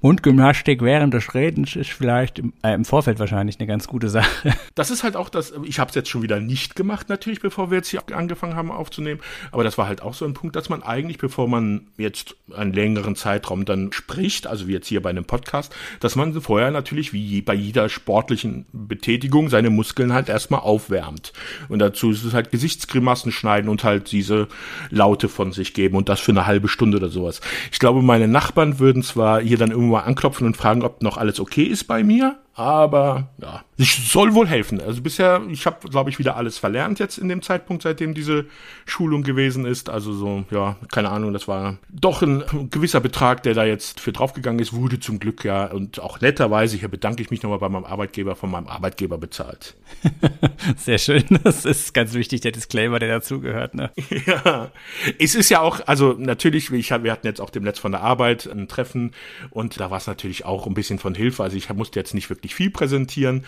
Mundgymnastik 0.02 0.82
während 0.82 1.12
des 1.12 1.34
Redens 1.34 1.76
ist 1.76 1.90
vielleicht 1.90 2.38
im, 2.38 2.54
äh, 2.62 2.72
im, 2.72 2.86
Vorfeld 2.86 3.18
wahrscheinlich 3.18 3.58
eine 3.58 3.66
ganz 3.66 3.86
gute 3.86 4.08
Sache. 4.08 4.54
Das 4.76 4.90
ist 4.90 5.02
halt 5.02 5.14
auch 5.14 5.28
das, 5.28 5.52
ich 5.64 5.78
habe 5.78 5.90
es 5.90 5.94
jetzt 5.94 6.08
schon 6.08 6.22
wieder 6.22 6.40
nicht 6.40 6.74
gemacht 6.74 7.10
natürlich, 7.10 7.40
bevor 7.40 7.70
wir 7.70 7.78
jetzt 7.78 7.88
hier 7.88 8.02
angefangen 8.14 8.54
haben 8.54 8.70
aufzunehmen, 8.70 9.20
aber 9.52 9.62
das 9.62 9.76
war 9.76 9.88
halt 9.88 10.00
auch 10.00 10.14
so 10.14 10.24
ein 10.24 10.32
Punkt, 10.32 10.56
dass 10.56 10.70
man 10.70 10.82
eigentlich, 10.82 11.18
bevor 11.18 11.48
man 11.48 11.88
jetzt 11.98 12.36
einen 12.56 12.72
längeren 12.72 13.14
Zeitraum 13.14 13.66
dann 13.66 13.92
spricht, 13.92 14.46
also 14.46 14.68
wie 14.68 14.72
jetzt 14.72 14.86
hier 14.86 15.02
bei 15.02 15.10
einem 15.10 15.24
Podcast, 15.24 15.74
dass 15.98 16.16
man 16.16 16.40
vorher 16.40 16.70
natürlich 16.70 17.12
wie 17.12 17.42
bei 17.42 17.52
jeder 17.52 17.90
sportlichen 17.90 18.64
Betätigung 18.72 19.50
seine 19.50 19.68
Muskeln 19.68 20.14
halt 20.14 20.30
erstmal 20.30 20.60
aufwärmt. 20.60 21.32
Und 21.68 21.80
dazu 21.80 22.10
ist 22.10 22.24
es 22.24 22.32
halt 22.32 22.50
Gesichtsgrimassen 22.50 23.32
schneiden 23.32 23.68
und 23.68 23.84
halt 23.84 24.10
diese 24.12 24.48
Laute 24.88 25.28
von 25.28 25.52
sich 25.52 25.74
geben 25.74 25.96
und 25.96 26.08
das 26.08 26.20
für 26.20 26.32
eine 26.32 26.46
halbe 26.46 26.68
Stunde 26.68 26.96
oder 26.96 27.08
sowas. 27.08 27.40
Ich 27.70 27.80
glaube, 27.80 28.00
meine 28.00 28.28
Nachbarn 28.28 28.78
würden 28.78 29.02
zwar 29.02 29.42
hier 29.42 29.58
dann 29.58 29.72
mal 29.90 30.00
anklopfen 30.00 30.46
und 30.46 30.56
fragen, 30.56 30.82
ob 30.82 31.02
noch 31.02 31.16
alles 31.16 31.40
okay 31.40 31.64
ist 31.64 31.84
bei 31.84 32.02
mir. 32.02 32.38
Aber 32.60 33.30
ja, 33.38 33.64
es 33.78 34.12
soll 34.12 34.34
wohl 34.34 34.46
helfen. 34.46 34.82
Also 34.82 35.00
bisher, 35.00 35.40
ich 35.48 35.64
habe, 35.64 35.88
glaube 35.88 36.10
ich, 36.10 36.18
wieder 36.18 36.36
alles 36.36 36.58
verlernt 36.58 36.98
jetzt 36.98 37.16
in 37.16 37.30
dem 37.30 37.40
Zeitpunkt, 37.40 37.82
seitdem 37.82 38.12
diese 38.12 38.44
Schulung 38.84 39.22
gewesen 39.22 39.64
ist. 39.64 39.88
Also 39.88 40.12
so, 40.12 40.44
ja, 40.50 40.76
keine 40.92 41.08
Ahnung, 41.08 41.32
das 41.32 41.48
war 41.48 41.78
doch 41.88 42.20
ein 42.20 42.68
gewisser 42.68 43.00
Betrag, 43.00 43.42
der 43.44 43.54
da 43.54 43.64
jetzt 43.64 43.98
für 43.98 44.12
draufgegangen 44.12 44.60
ist, 44.60 44.74
wurde 44.74 45.00
zum 45.00 45.20
Glück 45.20 45.42
ja 45.42 45.70
und 45.70 46.00
auch 46.00 46.20
netterweise, 46.20 46.76
hier 46.76 46.90
bedanke 46.90 47.22
ich 47.22 47.30
mich 47.30 47.42
nochmal 47.42 47.60
bei 47.60 47.70
meinem 47.70 47.86
Arbeitgeber, 47.86 48.36
von 48.36 48.50
meinem 48.50 48.66
Arbeitgeber 48.66 49.16
bezahlt. 49.16 49.74
Sehr 50.76 50.98
schön. 50.98 51.24
Das 51.42 51.64
ist 51.64 51.94
ganz 51.94 52.12
wichtig, 52.12 52.42
der 52.42 52.52
Disclaimer, 52.52 52.98
der 52.98 53.08
dazugehört. 53.08 53.74
Ne? 53.74 53.90
Ja, 54.26 54.70
es 55.18 55.34
ist 55.34 55.48
ja 55.48 55.60
auch, 55.60 55.80
also 55.86 56.14
natürlich, 56.18 56.70
ich, 56.70 56.90
wir 56.90 57.10
hatten 57.10 57.26
jetzt 57.26 57.40
auch 57.40 57.48
dem 57.48 57.64
Netz 57.64 57.78
von 57.78 57.92
der 57.92 58.02
Arbeit 58.02 58.46
ein 58.46 58.68
Treffen 58.68 59.12
und 59.48 59.80
da 59.80 59.90
war 59.90 59.96
es 59.96 60.06
natürlich 60.06 60.44
auch 60.44 60.66
ein 60.66 60.74
bisschen 60.74 60.98
von 60.98 61.14
Hilfe. 61.14 61.42
Also 61.42 61.56
ich 61.56 61.72
musste 61.72 61.98
jetzt 61.98 62.12
nicht 62.12 62.28
wirklich 62.28 62.49
viel 62.54 62.70
präsentieren, 62.70 63.44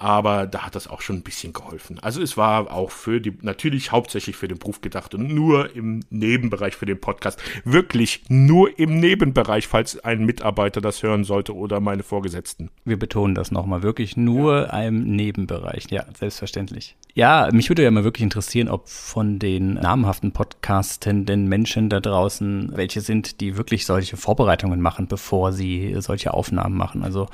aber 0.00 0.46
da 0.46 0.62
hat 0.62 0.74
das 0.74 0.88
auch 0.88 1.02
schon 1.02 1.16
ein 1.16 1.22
bisschen 1.22 1.52
geholfen. 1.52 1.98
Also 2.00 2.22
es 2.22 2.38
war 2.38 2.72
auch 2.72 2.90
für 2.90 3.20
die, 3.20 3.36
natürlich 3.42 3.92
hauptsächlich 3.92 4.34
für 4.34 4.48
den 4.48 4.58
Beruf 4.58 4.80
gedacht 4.80 5.14
und 5.14 5.28
nur 5.28 5.76
im 5.76 6.00
Nebenbereich 6.08 6.74
für 6.74 6.86
den 6.86 6.98
Podcast. 6.98 7.38
Wirklich 7.64 8.22
nur 8.30 8.78
im 8.78 8.98
Nebenbereich, 8.98 9.68
falls 9.68 10.02
ein 10.02 10.24
Mitarbeiter 10.24 10.80
das 10.80 11.02
hören 11.02 11.24
sollte 11.24 11.54
oder 11.54 11.80
meine 11.80 12.02
Vorgesetzten. 12.02 12.70
Wir 12.86 12.98
betonen 12.98 13.34
das 13.34 13.50
nochmal, 13.50 13.82
wirklich 13.82 14.16
nur 14.16 14.62
ja. 14.62 14.70
einem 14.70 15.02
Nebenbereich. 15.02 15.84
Ja, 15.90 16.06
selbstverständlich. 16.18 16.96
Ja, 17.12 17.50
mich 17.52 17.68
würde 17.68 17.82
ja 17.82 17.90
mal 17.90 18.04
wirklich 18.04 18.22
interessieren, 18.22 18.68
ob 18.70 18.88
von 18.88 19.38
den 19.38 19.74
namhaften 19.74 20.32
Podcastenden 20.32 21.46
Menschen 21.46 21.90
da 21.90 22.00
draußen 22.00 22.72
welche 22.74 23.02
sind, 23.02 23.42
die 23.42 23.58
wirklich 23.58 23.84
solche 23.84 24.16
Vorbereitungen 24.16 24.80
machen, 24.80 25.08
bevor 25.08 25.52
sie 25.52 25.94
solche 25.98 26.32
Aufnahmen 26.32 26.78
machen. 26.78 27.02
Also 27.02 27.28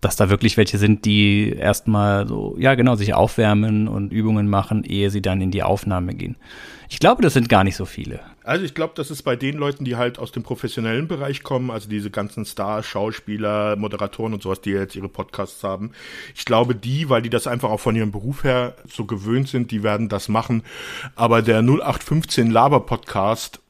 dass 0.00 0.16
da 0.16 0.30
wirklich 0.30 0.56
welche 0.56 0.78
sind, 0.78 1.04
die 1.04 1.50
erstmal 1.50 2.26
so, 2.26 2.56
ja 2.58 2.74
genau, 2.74 2.94
sich 2.94 3.12
aufwärmen 3.14 3.86
und 3.86 4.12
Übungen 4.12 4.48
machen, 4.48 4.84
ehe 4.84 5.10
sie 5.10 5.20
dann 5.20 5.40
in 5.40 5.50
die 5.50 5.62
Aufnahme 5.62 6.14
gehen. 6.14 6.36
Ich 6.88 6.98
glaube, 6.98 7.22
das 7.22 7.34
sind 7.34 7.48
gar 7.48 7.62
nicht 7.62 7.76
so 7.76 7.84
viele. 7.84 8.20
Also 8.42 8.64
ich 8.64 8.74
glaube, 8.74 8.94
das 8.96 9.10
ist 9.10 9.22
bei 9.22 9.36
den 9.36 9.56
Leuten, 9.56 9.84
die 9.84 9.96
halt 9.96 10.18
aus 10.18 10.32
dem 10.32 10.42
professionellen 10.42 11.06
Bereich 11.06 11.42
kommen, 11.42 11.70
also 11.70 11.88
diese 11.88 12.10
ganzen 12.10 12.44
Stars, 12.44 12.86
Schauspieler, 12.86 13.76
Moderatoren 13.76 14.32
und 14.32 14.42
sowas, 14.42 14.60
die 14.60 14.70
jetzt 14.70 14.96
ihre 14.96 15.08
Podcasts 15.08 15.62
haben. 15.62 15.92
Ich 16.34 16.46
glaube, 16.46 16.74
die, 16.74 17.08
weil 17.08 17.22
die 17.22 17.30
das 17.30 17.46
einfach 17.46 17.70
auch 17.70 17.80
von 17.80 17.94
ihrem 17.94 18.10
Beruf 18.10 18.42
her 18.42 18.74
so 18.88 19.04
gewöhnt 19.04 19.48
sind, 19.48 19.70
die 19.70 19.82
werden 19.82 20.08
das 20.08 20.28
machen. 20.28 20.62
Aber 21.14 21.42
der 21.42 21.58
0815 21.58 22.50
Laber 22.50 22.80
Podcast 22.80 23.60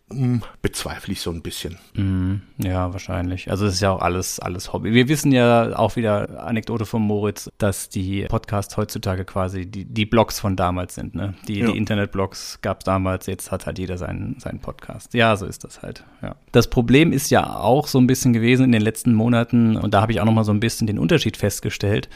bezweifle 0.62 1.12
ich 1.12 1.20
so 1.20 1.30
ein 1.30 1.42
bisschen. 1.42 1.78
Mm, 1.94 2.36
ja, 2.58 2.92
wahrscheinlich. 2.92 3.50
Also 3.50 3.66
es 3.66 3.74
ist 3.74 3.80
ja 3.80 3.92
auch 3.92 4.02
alles, 4.02 4.40
alles 4.40 4.72
Hobby. 4.72 4.92
Wir 4.92 5.08
wissen 5.08 5.30
ja 5.30 5.76
auch 5.76 5.96
wieder, 5.96 6.44
Anekdote 6.44 6.84
von 6.84 7.02
Moritz, 7.02 7.48
dass 7.58 7.88
die 7.88 8.24
Podcasts 8.24 8.76
heutzutage 8.76 9.24
quasi 9.24 9.66
die, 9.66 9.84
die 9.84 10.06
Blogs 10.06 10.40
von 10.40 10.56
damals 10.56 10.96
sind. 10.96 11.14
Ne? 11.14 11.34
Die, 11.46 11.60
ja. 11.60 11.70
die 11.70 11.76
Internetblogs 11.76 12.58
gab 12.60 12.80
es 12.80 12.84
damals, 12.84 13.26
jetzt 13.26 13.52
hat 13.52 13.66
halt 13.66 13.78
jeder 13.78 13.98
seinen, 13.98 14.38
seinen 14.40 14.58
Podcast. 14.58 15.14
Ja, 15.14 15.36
so 15.36 15.46
ist 15.46 15.64
das 15.64 15.82
halt. 15.82 16.04
Ja. 16.22 16.34
Das 16.52 16.68
Problem 16.68 17.12
ist 17.12 17.30
ja 17.30 17.56
auch 17.56 17.86
so 17.86 17.98
ein 17.98 18.06
bisschen 18.06 18.32
gewesen 18.32 18.64
in 18.64 18.72
den 18.72 18.82
letzten 18.82 19.14
Monaten, 19.14 19.76
und 19.76 19.94
da 19.94 20.00
habe 20.02 20.12
ich 20.12 20.20
auch 20.20 20.24
noch 20.24 20.32
mal 20.32 20.44
so 20.44 20.52
ein 20.52 20.60
bisschen 20.60 20.86
den 20.86 20.98
Unterschied 20.98 21.36
festgestellt. 21.36 22.08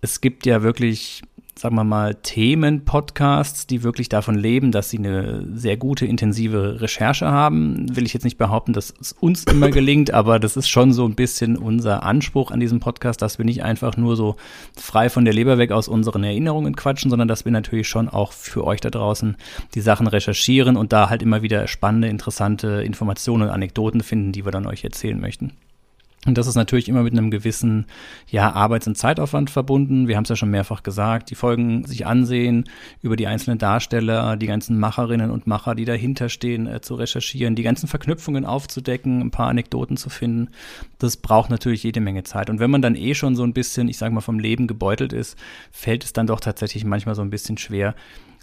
Es 0.00 0.20
gibt 0.20 0.46
ja 0.46 0.62
wirklich 0.62 1.22
sagen 1.56 1.76
wir 1.76 1.84
mal, 1.84 2.14
Themen-Podcasts, 2.16 3.66
die 3.66 3.82
wirklich 3.82 4.08
davon 4.08 4.34
leben, 4.34 4.72
dass 4.72 4.90
sie 4.90 4.98
eine 4.98 5.46
sehr 5.54 5.76
gute, 5.76 6.04
intensive 6.04 6.80
Recherche 6.80 7.28
haben. 7.28 7.94
Will 7.94 8.04
ich 8.04 8.12
jetzt 8.12 8.24
nicht 8.24 8.38
behaupten, 8.38 8.72
dass 8.72 8.92
es 9.00 9.12
uns 9.12 9.44
immer 9.44 9.70
gelingt, 9.70 10.12
aber 10.12 10.40
das 10.40 10.56
ist 10.56 10.68
schon 10.68 10.92
so 10.92 11.06
ein 11.06 11.14
bisschen 11.14 11.56
unser 11.56 12.02
Anspruch 12.02 12.50
an 12.50 12.60
diesem 12.60 12.80
Podcast, 12.80 13.22
dass 13.22 13.38
wir 13.38 13.44
nicht 13.44 13.62
einfach 13.62 13.96
nur 13.96 14.16
so 14.16 14.36
frei 14.76 15.08
von 15.08 15.24
der 15.24 15.34
Leber 15.34 15.56
weg 15.58 15.70
aus 15.70 15.86
unseren 15.86 16.24
Erinnerungen 16.24 16.74
quatschen, 16.74 17.10
sondern 17.10 17.28
dass 17.28 17.44
wir 17.44 17.52
natürlich 17.52 17.88
schon 17.88 18.08
auch 18.08 18.32
für 18.32 18.64
euch 18.64 18.80
da 18.80 18.90
draußen 18.90 19.36
die 19.74 19.80
Sachen 19.80 20.08
recherchieren 20.08 20.76
und 20.76 20.92
da 20.92 21.08
halt 21.08 21.22
immer 21.22 21.42
wieder 21.42 21.68
spannende, 21.68 22.08
interessante 22.08 22.82
Informationen 22.82 23.44
und 23.44 23.50
Anekdoten 23.50 24.02
finden, 24.02 24.32
die 24.32 24.44
wir 24.44 24.52
dann 24.52 24.66
euch 24.66 24.82
erzählen 24.82 25.20
möchten. 25.20 25.52
Und 26.26 26.38
das 26.38 26.46
ist 26.46 26.54
natürlich 26.54 26.88
immer 26.88 27.02
mit 27.02 27.12
einem 27.12 27.30
gewissen 27.30 27.86
ja, 28.28 28.52
Arbeits- 28.52 28.86
und 28.86 28.96
Zeitaufwand 28.96 29.50
verbunden. 29.50 30.08
Wir 30.08 30.16
haben 30.16 30.24
es 30.24 30.30
ja 30.30 30.36
schon 30.36 30.50
mehrfach 30.50 30.82
gesagt, 30.82 31.30
die 31.30 31.34
Folgen 31.34 31.84
sich 31.84 32.06
ansehen, 32.06 32.64
über 33.02 33.16
die 33.16 33.26
einzelnen 33.26 33.58
Darsteller, 33.58 34.36
die 34.36 34.46
ganzen 34.46 34.78
Macherinnen 34.78 35.30
und 35.30 35.46
Macher, 35.46 35.74
die 35.74 35.84
dahinter 35.84 36.28
stehen, 36.28 36.66
äh, 36.66 36.80
zu 36.80 36.94
recherchieren, 36.94 37.56
die 37.56 37.62
ganzen 37.62 37.88
Verknüpfungen 37.88 38.46
aufzudecken, 38.46 39.20
ein 39.20 39.30
paar 39.30 39.48
Anekdoten 39.48 39.96
zu 39.96 40.08
finden. 40.08 40.48
Das 40.98 41.16
braucht 41.16 41.50
natürlich 41.50 41.82
jede 41.82 42.00
Menge 42.00 42.24
Zeit. 42.24 42.48
Und 42.48 42.58
wenn 42.58 42.70
man 42.70 42.82
dann 42.82 42.94
eh 42.94 43.14
schon 43.14 43.36
so 43.36 43.42
ein 43.44 43.52
bisschen, 43.52 43.88
ich 43.88 43.98
sage 43.98 44.14
mal, 44.14 44.20
vom 44.20 44.38
Leben 44.38 44.66
gebeutelt 44.66 45.12
ist, 45.12 45.38
fällt 45.70 46.04
es 46.04 46.12
dann 46.12 46.26
doch 46.26 46.40
tatsächlich 46.40 46.84
manchmal 46.84 47.14
so 47.14 47.22
ein 47.22 47.30
bisschen 47.30 47.58
schwer, 47.58 47.94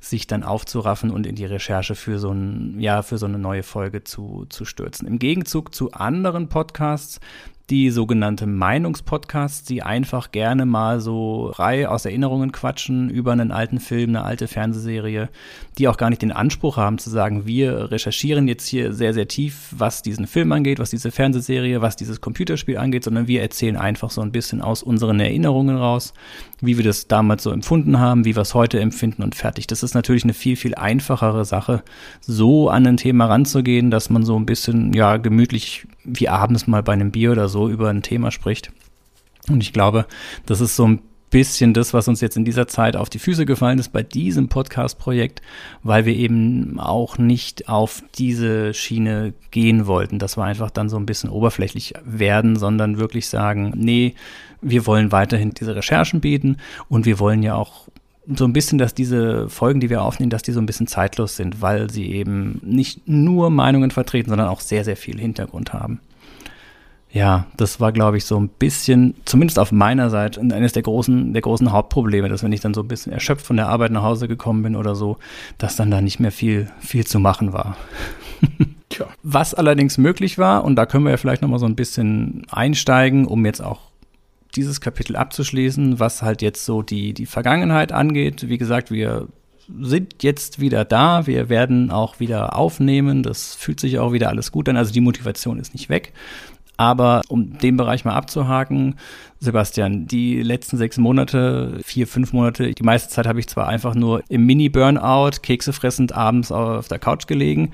sich 0.02 0.26
dann 0.26 0.44
aufzuraffen 0.44 1.12
und 1.12 1.28
in 1.28 1.36
die 1.36 1.46
Recherche 1.46 1.94
für 1.94 2.18
so 2.18 2.32
ein, 2.32 2.80
ja, 2.80 3.04
für 3.04 3.20
so 3.20 3.28
eine 3.28 3.38
neue 3.38 3.64
Folge 3.64 4.04
zu, 4.04 4.46
zu 4.50 4.66
stürzen. 4.66 5.08
Im 5.08 5.20
Gegenzug 5.20 5.76
zu 5.76 5.92
anderen 5.92 6.50
Podcasts, 6.50 7.20
die 7.72 7.90
sogenannte 7.90 8.48
Meinungspodcasts, 8.48 9.64
die 9.64 9.82
einfach 9.82 10.32
gerne 10.32 10.66
mal 10.66 11.00
so 11.00 11.52
frei 11.56 11.88
aus 11.88 12.04
Erinnerungen 12.04 12.52
quatschen 12.52 13.10
über 13.10 13.32
einen 13.32 13.54
alten 13.54 13.80
Film, 13.80 14.10
eine 14.10 14.26
alte 14.26 14.50
Fernsehserie, 14.50 15.30
die 15.78 15.88
auch 15.88 15.96
gar 15.96 16.10
nicht 16.10 16.22
den 16.22 16.34
Anspruch 16.34 16.76
haben 16.76 16.98
zu 16.98 17.10
sagen, 17.10 17.48
wir 17.48 17.90
recherchieren 17.90 18.50
jetzt 18.50 18.68
hier 18.68 18.92
sehr, 18.92 19.14
sehr 19.14 19.30
tief, 19.30 19.70
was 19.72 20.02
diesen 20.02 20.28
Film 20.28 20.52
angeht, 20.52 20.80
was 20.80 20.90
diese 20.90 21.12
Fernsehserie, 21.12 21.82
was 21.82 21.96
dieses 21.96 22.20
Computerspiel 22.20 22.78
angeht, 22.78 23.06
sondern 23.06 23.28
wir 23.28 23.42
erzählen 23.42 23.78
einfach 23.78 24.10
so 24.10 24.20
ein 24.20 24.34
bisschen 24.34 24.62
aus 24.62 24.84
unseren 24.84 25.22
Erinnerungen 25.22 25.78
raus, 25.78 26.14
wie 26.60 26.76
wir 26.76 26.84
das 26.84 27.08
damals 27.08 27.42
so 27.42 27.52
empfunden 27.52 28.00
haben, 28.00 28.26
wie 28.26 28.36
wir 28.36 28.42
es 28.42 28.54
heute 28.54 28.82
empfinden 28.82 29.24
und 29.24 29.34
fertig. 29.34 29.66
Das 29.68 29.82
ist 29.82 29.94
natürlich 29.94 30.26
eine 30.26 30.34
viel, 30.34 30.58
viel 30.58 30.76
einfachere 30.76 31.46
Sache, 31.46 31.84
so 32.20 32.68
an 32.68 32.86
ein 32.86 32.98
Thema 32.98 33.28
ranzugehen, 33.28 33.92
dass 33.92 34.10
man 34.10 34.26
so 34.26 34.38
ein 34.38 34.46
bisschen, 34.46 34.92
ja, 34.92 35.16
gemütlich 35.16 35.88
wie 36.04 36.30
abends 36.30 36.68
mal 36.68 36.84
bei 36.84 36.94
einem 36.94 37.12
Bier 37.12 37.32
oder 37.32 37.48
so 37.48 37.70
über 37.70 37.90
ein 37.90 38.02
Thema 38.02 38.32
spricht. 38.32 38.72
Und 39.50 39.62
ich 39.62 39.74
glaube, 39.74 40.06
das 40.46 40.62
ist 40.62 40.76
so 40.76 40.88
ein 40.88 41.02
bisschen 41.32 41.74
das, 41.74 41.94
was 41.94 42.08
uns 42.08 42.22
jetzt 42.22 42.38
in 42.38 42.46
dieser 42.46 42.68
Zeit 42.68 42.96
auf 42.96 43.10
die 43.10 43.18
Füße 43.18 43.46
gefallen 43.46 43.80
ist 43.80 43.90
bei 43.90 44.04
diesem 44.04 44.50
Podcast-Projekt, 44.50 45.42
weil 45.82 46.06
wir 46.06 46.14
eben 46.14 46.80
auch 46.80 47.18
nicht 47.18 47.70
auf 47.70 48.04
diese 48.16 48.74
Schiene 48.74 49.34
gehen 49.50 49.88
wollten, 49.88 50.20
dass 50.20 50.38
wir 50.38 50.44
einfach 50.44 50.70
dann 50.70 50.90
so 50.90 50.98
ein 50.98 51.06
bisschen 51.06 51.30
oberflächlich 51.30 51.94
werden, 52.04 52.58
sondern 52.58 53.00
wirklich 53.00 53.28
sagen, 53.28 53.74
nee, 53.76 54.14
wir 54.62 54.86
wollen 54.86 55.12
weiterhin 55.12 55.54
diese 55.54 55.76
Recherchen 55.76 56.20
bieten 56.22 56.58
und 56.90 57.06
wir 57.06 57.18
wollen 57.18 57.42
ja 57.42 57.56
auch 57.56 57.88
so 58.28 58.46
ein 58.46 58.54
bisschen, 58.54 58.78
dass 58.78 58.94
diese 58.94 59.50
Folgen, 59.50 59.80
die 59.80 59.90
wir 59.90 60.04
aufnehmen, 60.04 60.30
dass 60.30 60.44
die 60.44 60.52
so 60.52 60.60
ein 60.60 60.66
bisschen 60.66 60.88
zeitlos 60.88 61.36
sind, 61.36 61.62
weil 61.62 61.90
sie 61.90 62.12
eben 62.12 62.60
nicht 62.64 63.08
nur 63.08 63.50
Meinungen 63.50 63.92
vertreten, 63.92 64.30
sondern 64.30 64.48
auch 64.48 64.62
sehr, 64.62 64.84
sehr 64.84 64.98
viel 64.98 65.20
Hintergrund 65.20 65.74
haben. 65.74 66.00
Ja, 67.14 67.48
das 67.58 67.82
war, 67.82 67.92
glaube 67.92 68.18
ich, 68.18 68.26
so 68.26 68.40
ein 68.40 68.48
bisschen, 68.48 69.16
zumindest 69.26 69.60
auf 69.60 69.74
meiner 69.74 70.10
Seite, 70.10 70.40
eines 70.40 70.72
der 70.72 70.84
großen, 70.84 71.34
der 71.34 71.42
großen 71.42 71.72
Hauptprobleme, 71.72 72.30
dass 72.30 72.42
wenn 72.42 72.54
ich 72.54 72.62
dann 72.62 72.74
so 72.74 72.82
ein 72.82 72.88
bisschen 72.88 73.12
erschöpft 73.12 73.46
von 73.46 73.58
der 73.58 73.68
Arbeit 73.68 73.92
nach 73.92 74.04
Hause 74.04 74.30
gekommen 74.30 74.64
bin 74.64 74.78
oder 74.78 74.96
so, 74.96 75.18
dass 75.58 75.76
dann 75.76 75.92
da 75.92 76.00
nicht 76.00 76.22
mehr 76.22 76.32
viel, 76.32 76.70
viel 76.80 77.06
zu 77.06 77.20
machen 77.20 77.52
war. 77.52 77.76
Tja. 78.90 79.08
Was 79.24 79.54
allerdings 79.54 79.98
möglich 79.98 80.38
war, 80.38 80.64
und 80.64 80.78
da 80.78 80.86
können 80.86 81.04
wir 81.04 81.12
ja 81.12 81.18
vielleicht 81.18 81.42
nochmal 81.42 81.60
so 81.60 81.66
ein 81.66 81.76
bisschen 81.76 82.44
einsteigen, 82.50 83.28
um 83.28 83.46
jetzt 83.46 83.62
auch 83.62 83.91
dieses 84.56 84.82
Kapitel 84.82 85.16
abzuschließen, 85.16 86.00
was 86.00 86.22
halt 86.22 86.42
jetzt 86.42 86.66
so 86.66 86.82
die, 86.82 87.14
die 87.14 87.26
Vergangenheit 87.26 87.92
angeht. 87.92 88.50
Wie 88.50 88.58
gesagt, 88.58 88.92
wir 88.92 89.28
sind 89.80 90.24
jetzt 90.24 90.60
wieder 90.60 90.86
da. 90.86 91.28
Wir 91.28 91.50
werden 91.50 91.92
auch 91.92 92.20
wieder 92.20 92.58
aufnehmen. 92.58 93.24
Das 93.24 93.56
fühlt 93.56 93.80
sich 93.80 94.00
auch 94.00 94.14
wieder 94.14 94.30
alles 94.30 94.52
gut 94.52 94.68
an. 94.68 94.78
Also 94.78 94.92
die 94.92 95.02
Motivation 95.02 95.60
ist 95.60 95.74
nicht 95.74 95.90
weg. 95.90 96.14
Aber 96.78 97.22
um 97.28 97.60
den 97.60 97.78
Bereich 97.78 98.06
mal 98.06 98.16
abzuhaken, 98.16 98.96
Sebastian, 99.40 100.08
die 100.08 100.42
letzten 100.42 100.78
sechs 100.78 100.98
Monate, 100.98 101.78
vier, 101.84 102.08
fünf 102.08 102.34
Monate, 102.34 102.74
die 102.74 102.84
meiste 102.84 103.10
Zeit 103.10 103.28
habe 103.28 103.40
ich 103.40 103.48
zwar 103.48 103.68
einfach 103.68 103.94
nur 103.94 104.24
im 104.30 104.48
Mini-Burnout, 104.48 105.42
Kekse 105.44 105.74
fressend 105.74 106.14
abends 106.14 106.52
auf 106.52 106.88
der 106.88 106.98
Couch 106.98 107.28
gelegen, 107.28 107.72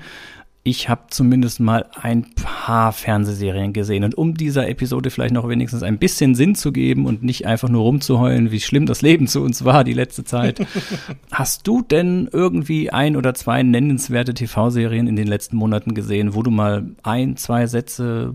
ich 0.68 0.88
habe 0.88 1.02
zumindest 1.10 1.60
mal 1.60 1.86
ein 2.00 2.26
paar 2.34 2.92
Fernsehserien 2.92 3.72
gesehen. 3.72 4.04
Und 4.04 4.16
um 4.16 4.34
dieser 4.34 4.68
Episode 4.68 5.10
vielleicht 5.10 5.34
noch 5.34 5.48
wenigstens 5.48 5.82
ein 5.82 5.98
bisschen 5.98 6.34
Sinn 6.34 6.54
zu 6.54 6.72
geben 6.72 7.06
und 7.06 7.22
nicht 7.22 7.46
einfach 7.46 7.68
nur 7.68 7.82
rumzuheulen, 7.82 8.50
wie 8.50 8.60
schlimm 8.60 8.86
das 8.86 9.02
Leben 9.02 9.26
zu 9.26 9.42
uns 9.42 9.64
war 9.64 9.84
die 9.84 9.92
letzte 9.92 10.24
Zeit, 10.24 10.60
hast 11.32 11.66
du 11.66 11.82
denn 11.82 12.28
irgendwie 12.32 12.90
ein 12.90 13.16
oder 13.16 13.34
zwei 13.34 13.62
nennenswerte 13.62 14.34
TV-Serien 14.34 15.06
in 15.06 15.16
den 15.16 15.26
letzten 15.26 15.56
Monaten 15.56 15.94
gesehen, 15.94 16.34
wo 16.34 16.42
du 16.42 16.50
mal 16.50 16.86
ein, 17.02 17.36
zwei 17.36 17.66
Sätze 17.66 18.34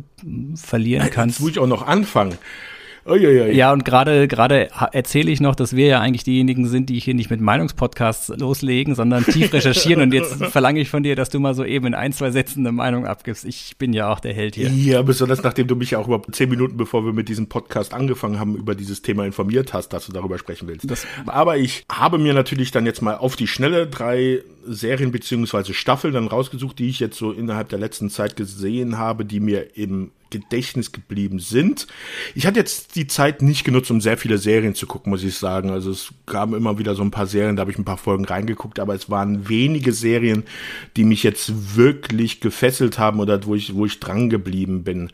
verlieren 0.55 1.09
kannst? 1.11 1.39
Jetzt 1.39 1.43
muss 1.43 1.51
ich 1.51 1.59
auch 1.59 1.67
noch 1.67 1.85
anfangen. 1.87 2.37
Ja, 3.53 3.73
und 3.73 3.83
gerade 3.83 4.27
gerade 4.27 4.69
erzähle 4.91 5.31
ich 5.31 5.41
noch, 5.41 5.55
dass 5.55 5.75
wir 5.75 5.87
ja 5.87 5.99
eigentlich 5.99 6.23
diejenigen 6.23 6.67
sind, 6.67 6.89
die 6.89 6.99
hier 6.99 7.13
nicht 7.13 7.29
mit 7.29 7.41
Meinungspodcasts 7.41 8.29
loslegen, 8.37 8.95
sondern 8.95 9.25
tief 9.25 9.51
recherchieren. 9.53 10.03
und 10.03 10.13
jetzt 10.13 10.43
verlange 10.45 10.79
ich 10.79 10.89
von 10.89 11.03
dir, 11.03 11.15
dass 11.15 11.29
du 11.29 11.39
mal 11.39 11.53
so 11.53 11.65
eben 11.65 11.87
in 11.87 11.95
ein, 11.95 12.13
zwei 12.13 12.31
Sätzen 12.31 12.61
eine 12.61 12.71
Meinung 12.71 13.05
abgibst. 13.05 13.45
Ich 13.45 13.75
bin 13.77 13.93
ja 13.93 14.11
auch 14.11 14.19
der 14.19 14.33
Held 14.33 14.55
hier. 14.55 14.69
Ja, 14.69 15.01
besonders 15.01 15.43
nachdem 15.43 15.67
du 15.67 15.75
mich 15.75 15.91
ja 15.91 15.99
auch 15.99 16.07
über 16.07 16.21
zehn 16.31 16.49
Minuten, 16.49 16.77
bevor 16.77 17.05
wir 17.05 17.13
mit 17.13 17.29
diesem 17.29 17.47
Podcast 17.47 17.93
angefangen 17.93 18.39
haben, 18.39 18.55
über 18.55 18.75
dieses 18.75 19.01
Thema 19.01 19.25
informiert 19.25 19.73
hast, 19.73 19.89
dass 19.89 20.05
du 20.05 20.13
darüber 20.13 20.37
sprechen 20.37 20.67
willst. 20.67 20.89
Das 20.89 21.05
Aber 21.25 21.57
ich 21.57 21.85
habe 21.91 22.17
mir 22.17 22.33
natürlich 22.33 22.71
dann 22.71 22.85
jetzt 22.85 23.01
mal 23.01 23.15
auf 23.15 23.35
die 23.35 23.47
schnelle 23.47 23.87
drei 23.87 24.39
Serien 24.65 25.11
beziehungsweise 25.11 25.73
Staffeln 25.73 26.13
dann 26.13 26.27
rausgesucht, 26.27 26.79
die 26.79 26.89
ich 26.89 26.99
jetzt 26.99 27.17
so 27.17 27.31
innerhalb 27.31 27.69
der 27.69 27.79
letzten 27.79 28.09
Zeit 28.09 28.35
gesehen 28.35 28.97
habe, 28.97 29.25
die 29.25 29.39
mir 29.39 29.75
im 29.75 30.11
Gedächtnis 30.33 30.91
geblieben 30.91 31.39
sind. 31.39 31.87
Ich 32.35 32.45
hatte 32.45 32.59
jetzt 32.59 32.95
die 32.95 33.07
Zeit 33.07 33.41
nicht 33.41 33.63
genutzt, 33.63 33.91
um 33.91 34.01
sehr 34.01 34.17
viele 34.17 34.37
Serien 34.37 34.75
zu 34.75 34.87
gucken, 34.87 35.11
muss 35.11 35.23
ich 35.23 35.37
sagen. 35.37 35.69
Also 35.69 35.91
es 35.91 36.13
gaben 36.25 36.55
immer 36.55 36.77
wieder 36.79 36.95
so 36.95 37.03
ein 37.03 37.11
paar 37.11 37.27
Serien, 37.27 37.55
da 37.55 37.61
habe 37.61 37.71
ich 37.71 37.77
ein 37.77 37.85
paar 37.85 37.97
Folgen 37.97 38.25
reingeguckt, 38.25 38.79
aber 38.79 38.95
es 38.95 39.09
waren 39.09 39.47
wenige 39.47 39.93
Serien, 39.93 40.43
die 40.97 41.05
mich 41.05 41.23
jetzt 41.23 41.77
wirklich 41.77 42.41
gefesselt 42.41 42.99
haben 42.99 43.19
oder 43.19 43.45
wo 43.45 43.55
ich, 43.55 43.75
wo 43.75 43.85
ich 43.85 43.99
dran 44.01 44.29
geblieben 44.29 44.83
bin. 44.83 45.09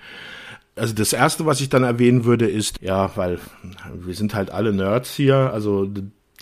Also 0.76 0.94
das 0.94 1.14
erste, 1.14 1.46
was 1.46 1.62
ich 1.62 1.70
dann 1.70 1.84
erwähnen 1.84 2.24
würde, 2.24 2.48
ist, 2.48 2.82
ja, 2.82 3.12
weil 3.16 3.40
wir 3.94 4.14
sind 4.16 4.34
halt 4.34 4.50
alle 4.50 4.72
Nerds 4.72 5.14
hier, 5.14 5.52
also 5.54 5.88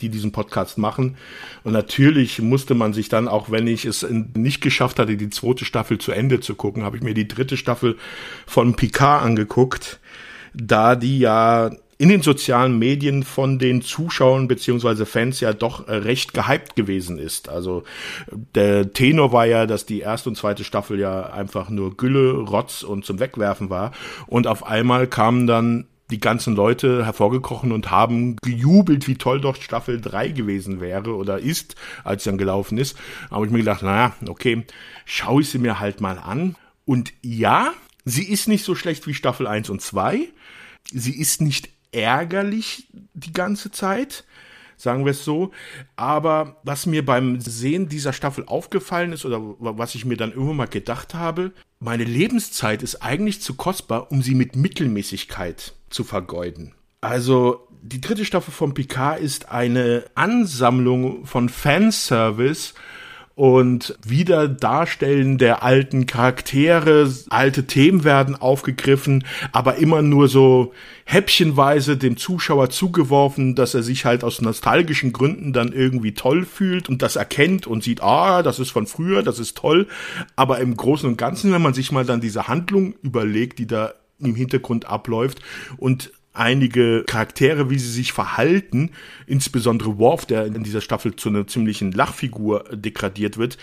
die 0.01 0.09
diesen 0.09 0.31
Podcast 0.31 0.77
machen. 0.77 1.17
Und 1.63 1.73
natürlich 1.73 2.41
musste 2.41 2.75
man 2.75 2.93
sich 2.93 3.09
dann, 3.09 3.27
auch 3.27 3.51
wenn 3.51 3.67
ich 3.67 3.85
es 3.85 4.05
nicht 4.09 4.61
geschafft 4.61 4.99
hatte, 4.99 5.17
die 5.17 5.29
zweite 5.29 5.65
Staffel 5.65 5.97
zu 5.97 6.11
Ende 6.11 6.39
zu 6.39 6.55
gucken, 6.55 6.83
habe 6.83 6.97
ich 6.97 7.03
mir 7.03 7.13
die 7.13 7.27
dritte 7.27 7.57
Staffel 7.57 7.97
von 8.45 8.75
Picard 8.75 9.23
angeguckt, 9.23 9.99
da 10.53 10.95
die 10.95 11.19
ja 11.19 11.71
in 11.99 12.09
den 12.09 12.21
sozialen 12.21 12.77
Medien 12.77 13.23
von 13.23 13.57
den 13.57 13.81
Zuschauern 13.81 14.47
beziehungsweise 14.47 15.05
Fans 15.05 15.39
ja 15.39 15.53
doch 15.53 15.87
recht 15.87 16.33
gehypt 16.33 16.75
gewesen 16.75 17.17
ist. 17.17 17.49
Also 17.49 17.83
der 18.53 18.93
Tenor 18.93 19.31
war 19.31 19.45
ja, 19.45 19.65
dass 19.65 19.85
die 19.85 20.01
erste 20.01 20.29
und 20.29 20.35
zweite 20.35 20.63
Staffel 20.63 20.99
ja 20.99 21.31
einfach 21.31 21.69
nur 21.69 21.97
Gülle, 21.97 22.33
Rotz 22.33 22.83
und 22.83 23.03
zum 23.03 23.19
Wegwerfen 23.19 23.69
war. 23.69 23.93
Und 24.27 24.45
auf 24.45 24.65
einmal 24.65 25.07
kamen 25.07 25.47
dann 25.47 25.87
die 26.09 26.19
ganzen 26.19 26.55
Leute 26.55 27.05
hervorgekrochen 27.05 27.71
und 27.71 27.91
haben 27.91 28.37
gejubelt, 28.37 29.07
wie 29.07 29.15
toll 29.15 29.41
doch 29.41 29.55
Staffel 29.61 29.99
3 29.99 30.29
gewesen 30.29 30.79
wäre 30.79 31.15
oder 31.15 31.39
ist, 31.39 31.75
als 32.03 32.23
sie 32.23 32.29
dann 32.29 32.37
gelaufen 32.37 32.77
ist. 32.77 32.97
Aber 33.29 33.45
ich 33.45 33.51
mir 33.51 33.59
gedacht, 33.59 33.83
naja, 33.83 34.15
okay, 34.27 34.65
schaue 35.05 35.41
ich 35.41 35.49
sie 35.49 35.59
mir 35.59 35.79
halt 35.79 35.99
mal 35.99 36.17
an. 36.17 36.55
Und 36.85 37.13
ja, 37.21 37.73
sie 38.05 38.23
ist 38.23 38.47
nicht 38.47 38.63
so 38.63 38.75
schlecht 38.75 39.05
wie 39.07 39.13
Staffel 39.13 39.47
1 39.47 39.69
und 39.69 39.81
2. 39.81 40.29
Sie 40.91 41.17
ist 41.17 41.41
nicht 41.41 41.69
ärgerlich 41.91 42.87
die 43.13 43.33
ganze 43.33 43.71
Zeit 43.71 44.23
sagen 44.77 45.05
wir 45.05 45.11
es 45.11 45.25
so. 45.25 45.51
Aber 45.95 46.57
was 46.63 46.85
mir 46.85 47.03
beim 47.03 47.41
Sehen 47.41 47.89
dieser 47.89 48.13
Staffel 48.13 48.45
aufgefallen 48.45 49.11
ist 49.11 49.25
oder 49.25 49.41
was 49.59 49.95
ich 49.95 50.05
mir 50.05 50.17
dann 50.17 50.31
irgendwann 50.31 50.57
mal 50.57 50.67
gedacht 50.67 51.15
habe, 51.15 51.51
meine 51.79 52.05
Lebenszeit 52.05 52.83
ist 52.83 53.01
eigentlich 53.01 53.41
zu 53.41 53.55
kostbar, 53.55 54.11
um 54.11 54.21
sie 54.21 54.35
mit 54.35 54.55
Mittelmäßigkeit 54.55 55.73
zu 55.89 56.03
vergeuden. 56.03 56.74
Also 57.01 57.67
die 57.82 58.01
dritte 58.01 58.25
Staffel 58.25 58.51
von 58.51 58.74
Picard 58.74 59.20
ist 59.20 59.51
eine 59.51 60.06
Ansammlung 60.15 61.25
von 61.25 61.50
Fanservice 61.50 62.74
und 63.38 63.96
wieder 64.03 64.48
Darstellen 64.48 65.38
der 65.38 65.62
alten 65.62 66.08
Charaktere, 66.08 67.08
alte 67.29 67.67
Themen 67.67 68.03
werden 68.03 68.36
aufgegriffen, 68.36 69.25
aber 69.51 69.75
immer 69.75 70.01
nur 70.01 70.27
so 70.27 70.74
häppchenweise 71.06 71.98
dem 71.98 72.17
Zuschauer 72.17 72.72
zugeworfen, 72.72 73.53
dass 73.53 73.75
er 73.75 73.84
sich 73.84 74.06
halt 74.06 74.24
aus 74.24 74.41
nostalgischen 74.41 75.13
Gründen 75.13 75.53
dann 75.53 75.72
irgendwie 75.72 76.15
toll 76.15 76.46
fühlt 76.46 76.89
und 76.89 77.03
das 77.03 77.15
erkennt 77.15 77.67
und 77.67 77.84
sieht, 77.84 78.01
ah, 78.01 78.41
das 78.41 78.58
ist 78.58 78.72
von 78.72 78.88
früher, 78.88 79.22
das 79.22 79.38
ist 79.38 79.56
toll, 79.56 79.88
aber 80.36 80.58
im 80.58 80.75
Großen 80.75 81.08
und 81.08 81.17
Ganzen, 81.17 81.53
wenn 81.53 81.62
man 81.62 81.75
sich 81.75 81.91
mal 81.91 82.06
dann 82.06 82.22
diese 82.22 82.48
Handlung 82.48 82.96
überlegt, 83.03 83.60
die 83.60 83.67
da 83.67 83.94
im 84.19 84.36
Hintergrund 84.36 84.86
abläuft 84.86 85.41
und 85.77 86.12
einige 86.33 87.03
Charaktere, 87.05 87.69
wie 87.69 87.79
sie 87.79 87.91
sich 87.91 88.13
verhalten, 88.13 88.91
insbesondere 89.25 89.97
Worf, 89.97 90.25
der 90.25 90.45
in 90.45 90.63
dieser 90.63 90.81
Staffel 90.81 91.15
zu 91.15 91.29
einer 91.29 91.47
ziemlichen 91.47 91.91
Lachfigur 91.91 92.65
degradiert 92.71 93.38
wird, 93.38 93.57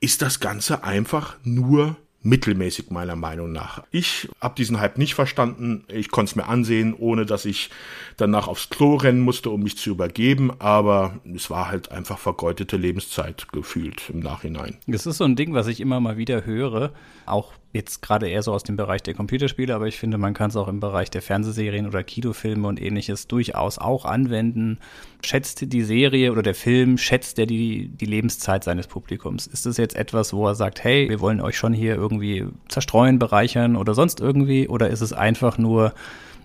ist 0.00 0.22
das 0.22 0.40
Ganze 0.40 0.84
einfach 0.84 1.36
nur 1.44 1.96
mittelmäßig 2.22 2.90
meiner 2.90 3.16
Meinung 3.16 3.52
nach. 3.52 3.84
Ich 3.90 4.28
habe 4.40 4.56
diesen 4.56 4.80
Hype 4.80 4.98
nicht 4.98 5.14
verstanden. 5.14 5.84
Ich 5.88 6.10
konnte 6.10 6.30
es 6.30 6.36
mir 6.36 6.46
ansehen, 6.46 6.94
ohne 6.94 7.26
dass 7.26 7.44
ich 7.44 7.70
danach 8.16 8.48
aufs 8.48 8.70
Klo 8.70 8.96
rennen 8.96 9.20
musste, 9.20 9.50
um 9.50 9.62
mich 9.62 9.78
zu 9.78 9.90
übergeben. 9.90 10.50
Aber 10.58 11.20
es 11.34 11.48
war 11.48 11.68
halt 11.68 11.92
einfach 11.92 12.18
vergeudete 12.18 12.76
Lebenszeit 12.76 13.46
gefühlt 13.52 14.10
im 14.10 14.20
Nachhinein. 14.20 14.78
Das 14.86 15.06
ist 15.06 15.18
so 15.18 15.24
ein 15.24 15.36
Ding, 15.36 15.54
was 15.54 15.68
ich 15.68 15.80
immer 15.80 16.00
mal 16.00 16.16
wieder 16.16 16.44
höre. 16.44 16.92
Auch 17.24 17.52
jetzt 17.72 18.00
gerade 18.00 18.28
eher 18.28 18.42
so 18.42 18.52
aus 18.52 18.62
dem 18.62 18.76
Bereich 18.76 19.02
der 19.02 19.14
Computerspiele, 19.14 19.74
aber 19.74 19.86
ich 19.86 19.98
finde, 19.98 20.16
man 20.16 20.32
kann 20.32 20.48
es 20.50 20.56
auch 20.56 20.68
im 20.68 20.80
Bereich 20.80 21.10
der 21.10 21.20
Fernsehserien 21.20 21.86
oder 21.86 22.02
Kinofilme 22.02 22.66
und 22.66 22.80
ähnliches 22.80 23.26
durchaus 23.26 23.78
auch 23.78 24.04
anwenden. 24.04 24.78
Schätzt 25.24 25.72
die 25.72 25.82
Serie 25.82 26.32
oder 26.32 26.42
der 26.42 26.54
Film, 26.54 26.96
schätzt 26.96 27.38
er 27.38 27.46
die, 27.46 27.88
die 27.88 28.06
Lebenszeit 28.06 28.64
seines 28.64 28.86
Publikums? 28.86 29.46
Ist 29.46 29.66
das 29.66 29.76
jetzt 29.76 29.96
etwas, 29.96 30.32
wo 30.32 30.46
er 30.46 30.54
sagt, 30.54 30.82
hey, 30.82 31.08
wir 31.10 31.20
wollen 31.20 31.40
euch 31.40 31.58
schon 31.58 31.74
hier 31.74 31.94
irgendwie 31.94 32.46
zerstreuen, 32.68 33.18
bereichern 33.18 33.76
oder 33.76 33.94
sonst 33.94 34.20
irgendwie? 34.20 34.66
Oder 34.68 34.88
ist 34.88 35.02
es 35.02 35.12
einfach 35.12 35.58
nur 35.58 35.92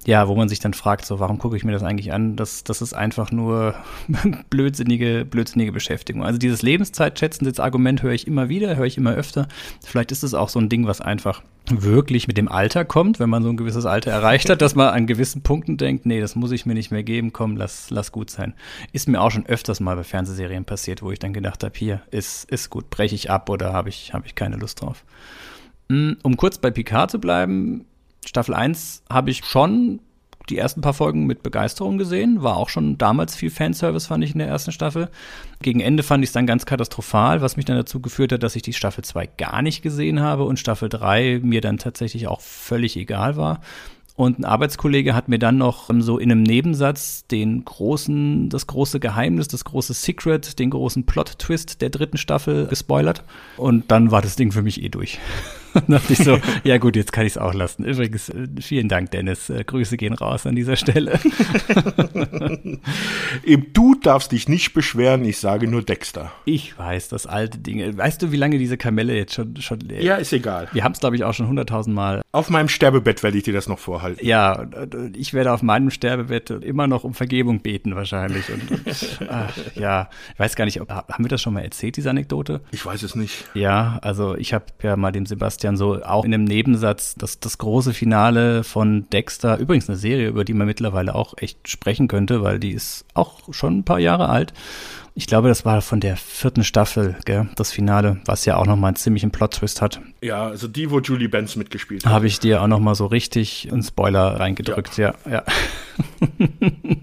ja, 0.06 0.28
wo 0.28 0.36
man 0.36 0.50
sich 0.50 0.60
dann 0.60 0.74
fragt, 0.74 1.06
so, 1.06 1.20
warum 1.20 1.38
gucke 1.38 1.56
ich 1.56 1.63
mir 1.63 1.72
das 1.72 1.84
eigentlich 1.84 2.12
an? 2.12 2.36
Das, 2.36 2.63
das 2.63 2.82
ist 2.82 2.94
einfach 2.94 3.32
nur 3.32 3.76
blödsinnige, 4.50 5.26
blödsinnige 5.26 5.72
Beschäftigung. 5.72 6.24
Also 6.24 6.38
dieses 6.38 6.62
Lebenszeitschätzen, 6.62 7.48
das 7.48 7.60
Argument 7.60 8.04
höre 8.04 8.12
ich 8.12 8.28
immer 8.28 8.50
wieder, 8.50 8.76
höre 8.76 8.86
ich 8.86 8.98
immer 8.98 9.13
öfter. 9.13 9.48
Vielleicht 9.84 10.12
ist 10.12 10.24
es 10.24 10.34
auch 10.34 10.50
so 10.50 10.60
ein 10.60 10.68
Ding, 10.68 10.88
was 10.88 11.00
einfach 11.00 11.42
wirklich 11.70 12.28
mit 12.28 12.36
dem 12.36 12.50
Alter 12.50 12.84
kommt, 12.84 13.20
wenn 13.22 13.30
man 13.30 13.44
so 13.44 13.50
ein 13.50 13.56
gewisses 13.56 13.86
Alter 13.86 14.12
erreicht 14.12 14.50
hat, 14.50 14.62
dass 14.62 14.76
man 14.76 14.89
an 14.89 15.08
gewissen 15.08 15.42
Punkten 15.42 15.78
denkt, 15.78 16.06
nee, 16.06 16.20
das 16.20 16.36
muss 16.36 16.52
ich 16.52 16.66
mir 16.66 16.74
nicht 16.74 16.92
mehr 16.92 17.04
geben, 17.04 17.32
komm, 17.32 17.56
lass, 17.56 17.89
lass 17.89 18.12
gut 18.12 18.30
sein. 18.30 18.54
Ist 18.92 19.08
mir 19.08 19.22
auch 19.22 19.32
schon 19.32 19.46
öfters 19.46 19.80
mal 19.80 19.96
bei 19.96 20.04
Fernsehserien 20.04 20.66
passiert, 20.66 21.02
wo 21.02 21.12
ich 21.12 21.20
dann 21.20 21.32
gedacht 21.32 21.63
habe, 21.63 21.74
hier, 21.78 22.02
ist, 22.12 22.50
ist 22.52 22.70
gut, 22.70 22.89
breche 22.89 23.16
ich 23.16 23.30
ab 23.30 23.50
oder 23.50 23.72
habe 23.72 23.88
ich, 23.88 24.13
hab 24.13 24.26
ich 24.26 24.36
keine 24.36 24.58
Lust 24.58 24.82
drauf. 24.82 25.06
Hm, 25.89 26.18
um 26.24 26.36
kurz 26.36 26.58
bei 26.58 26.72
Picard 26.72 27.12
zu 27.12 27.20
bleiben, 27.20 27.86
Staffel 28.26 28.56
1 28.56 29.04
habe 29.10 29.32
ich 29.32 29.46
schon 29.46 30.00
die 30.50 30.58
ersten 30.58 30.82
paar 30.82 30.94
Folgen 30.94 31.26
mit 31.26 31.44
Begeisterung 31.44 31.98
gesehen. 31.98 32.44
War 32.44 32.58
auch 32.58 32.70
schon 32.70 32.98
damals 32.98 33.36
viel 33.36 33.50
Fanservice, 33.50 34.08
fand 34.08 34.24
ich 34.24 34.34
in 34.34 34.40
der 34.40 34.48
ersten 34.48 34.72
Staffel. 34.72 35.10
Gegen 35.62 35.80
Ende 35.80 36.04
fand 36.04 36.24
ich 36.24 36.30
es 36.30 36.34
dann 36.34 36.48
ganz 36.48 36.66
katastrophal, 36.66 37.42
was 37.42 37.56
mich 37.56 37.66
dann 37.66 37.78
dazu 37.78 38.02
geführt 38.02 38.34
hat, 38.34 38.44
dass 38.44 38.56
ich 38.56 38.62
die 38.62 38.74
Staffel 38.74 39.04
2 39.04 39.28
gar 39.38 39.62
nicht 39.62 39.82
gesehen 39.82 40.22
habe 40.22 40.44
und 40.44 40.60
Staffel 40.60 40.90
3 40.90 41.40
mir 41.44 41.62
dann 41.62 41.78
tatsächlich 41.78 42.28
auch 42.28 42.42
völlig 42.42 42.98
egal 42.98 43.38
war. 43.38 43.62
Und 44.16 44.38
ein 44.38 44.46
Arbeitskollege 44.46 45.16
hat 45.16 45.28
mir 45.28 45.40
dann 45.40 45.58
noch 45.58 45.90
so 46.00 46.20
in 46.20 46.32
einem 46.32 46.44
Nebensatz 46.44 47.26
den 47.26 47.66
großen, 47.66 48.50
das 48.50 48.68
große 48.68 49.00
Geheimnis, 49.00 49.48
das 49.48 49.66
große 49.66 49.94
Secret, 49.94 50.60
den 50.60 50.70
großen 50.70 51.06
Plot-Twist 51.06 51.82
der 51.82 51.90
dritten 51.90 52.18
Staffel 52.18 52.68
gespoilert. 52.68 53.24
Und 53.58 53.90
dann 53.90 54.12
war 54.12 54.22
das 54.22 54.36
Ding 54.36 54.52
für 54.52 54.62
mich 54.62 54.84
eh 54.84 54.90
durch. 54.90 55.20
dachte 55.88 56.14
ich 56.14 56.20
so, 56.20 56.40
ja 56.64 56.78
gut, 56.78 56.96
jetzt 56.96 57.12
kann 57.14 57.26
ich 57.26 57.34
es 57.34 57.38
auch 57.38 57.54
lassen. 57.54 57.84
Übrigens, 57.84 58.30
äh, 58.30 58.48
vielen 58.62 58.90
Dank, 58.90 59.12
Dennis. 59.12 59.50
Äh, 59.50 59.64
Grüße 59.64 59.98
gehen 59.98 60.14
raus 60.14 60.46
an 60.46 60.56
dieser 60.56 60.76
Stelle. 60.76 61.20
du 63.74 63.96
darfst 63.96 64.32
dich 64.32 64.48
nicht 64.48 64.74
beschweren, 64.74 65.26
ich 65.26 65.40
sage 65.40 65.68
nur 65.68 65.84
Dexter. 65.84 66.32
Ich 66.46 66.78
weiß, 66.78 67.10
das 67.10 67.26
alte 67.26 67.58
Ding. 67.58 67.98
Weißt 67.98 68.22
du, 68.22 68.32
wie 68.32 68.38
lange 68.38 68.58
diese 68.58 68.78
Kamelle 68.78 69.16
jetzt 69.16 69.34
schon, 69.34 69.56
schon 69.58 69.80
lebt? 69.80 70.04
Ja, 70.04 70.16
ist 70.16 70.34
egal. 70.34 70.68
Wir 70.74 70.84
haben 70.84 70.94
es, 70.94 71.00
glaube 71.00 71.16
ich, 71.16 71.24
auch 71.24 71.34
schon 71.34 71.48
hunderttausend 71.48 71.96
Mal. 71.96 72.22
Auf 72.32 72.50
meinem 72.50 72.70
Sterbebett 72.70 73.24
werde 73.24 73.38
ich 73.38 73.44
dir 73.44 73.54
das 73.54 73.68
noch 73.68 73.80
vorhalten. 73.80 74.26
Ja, 74.26 74.68
ich 75.16 75.34
werde 75.34 75.52
auf 75.52 75.62
meinem 75.62 75.90
Sterbebett 75.90 76.50
immer 76.50 76.88
noch 76.88 77.04
um 77.04 77.14
Vergebung 77.14 77.62
beten 77.62 77.96
wahrscheinlich. 77.96 78.46
Und, 78.50 78.72
und 78.72 79.20
ach, 79.30 79.54
ja, 79.76 80.10
ich 80.34 80.40
weiß 80.40 80.56
gar 80.56 80.66
nicht, 80.66 80.82
ob, 80.82 80.90
haben 80.90 81.24
wir 81.24 81.30
das 81.30 81.42
schon 81.42 81.54
mal 81.54 81.62
erzählt, 81.62 81.98
diese 81.98 82.10
Anekdote? 82.10 82.62
Ich 82.72 82.86
weiß 82.86 83.04
es 83.04 83.16
nicht. 83.16 83.46
Ja, 83.54 84.00
also 84.02 84.36
ich 84.36 84.54
habe 84.54 84.66
ja 84.82 84.96
mal 84.96 85.12
dem 85.12 85.26
Sebastian 85.26 85.62
Sebastian 85.63 85.78
so 85.78 86.04
auch 86.04 86.26
in 86.26 86.34
einem 86.34 86.43
Nebensatz 86.43 87.15
das, 87.15 87.39
das 87.39 87.58
große 87.58 87.93
Finale 87.93 88.63
von 88.63 89.10
Dexter, 89.10 89.58
übrigens 89.58 89.89
eine 89.89 89.97
Serie, 89.97 90.28
über 90.28 90.43
die 90.43 90.54
man 90.54 90.67
mittlerweile 90.67 91.15
auch 91.15 91.36
echt 91.38 91.67
sprechen 91.67 92.08
könnte, 92.08 92.43
weil 92.43 92.60
die 92.60 92.71
ist 92.71 93.06
auch 93.13 93.54
schon 93.54 93.80
ein 93.80 93.84
paar 93.84 93.99
Jahre 93.99 94.30
alt. 94.30 94.54
Ich 95.15 95.28
glaube, 95.28 95.47
das 95.47 95.63
war 95.63 95.82
von 95.82 95.99
der 95.99 96.17
vierten 96.17 96.63
Staffel, 96.63 97.15
gell, 97.26 97.47
das 97.56 97.71
Finale, 97.71 98.19
was 98.26 98.45
ja 98.45 98.58
auch 98.58 98.65
nochmal 98.65 98.89
einen 98.89 98.95
ziemlichen 98.95 99.30
Plot-Twist 99.32 99.80
hat. 99.80 100.02
Ja, 100.21 100.47
also 100.47 100.67
die, 100.67 100.89
wo 100.89 100.99
Julie 100.99 101.30
Benz 101.30 101.56
mitgespielt 101.56 102.06
hat. 102.06 102.12
Habe 102.12 102.26
ich 102.26 102.39
dir 102.39 102.62
auch 102.63 102.67
nochmal 102.67 102.95
so 102.95 103.06
richtig 103.06 103.71
einen 103.71 103.84
Spoiler 103.84 104.39
reingedrückt, 104.39 104.97
ja, 104.97 105.13
ja. 105.26 105.32
ja. 105.32 105.43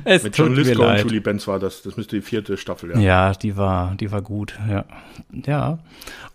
es 0.04 0.22
Mit 0.22 0.36
John 0.36 0.54
Lithgow 0.54 0.90
und 0.90 1.00
Julie 1.02 1.20
Benz 1.20 1.46
war 1.46 1.58
das. 1.58 1.82
Das 1.82 1.96
müsste 1.96 2.16
die 2.16 2.22
vierte 2.22 2.56
Staffel, 2.56 2.90
ja. 2.90 2.98
Ja, 2.98 3.32
die 3.32 3.56
war, 3.56 3.94
die 3.96 4.10
war 4.10 4.22
gut, 4.22 4.58
ja. 4.68 4.84
Ja. 5.46 5.78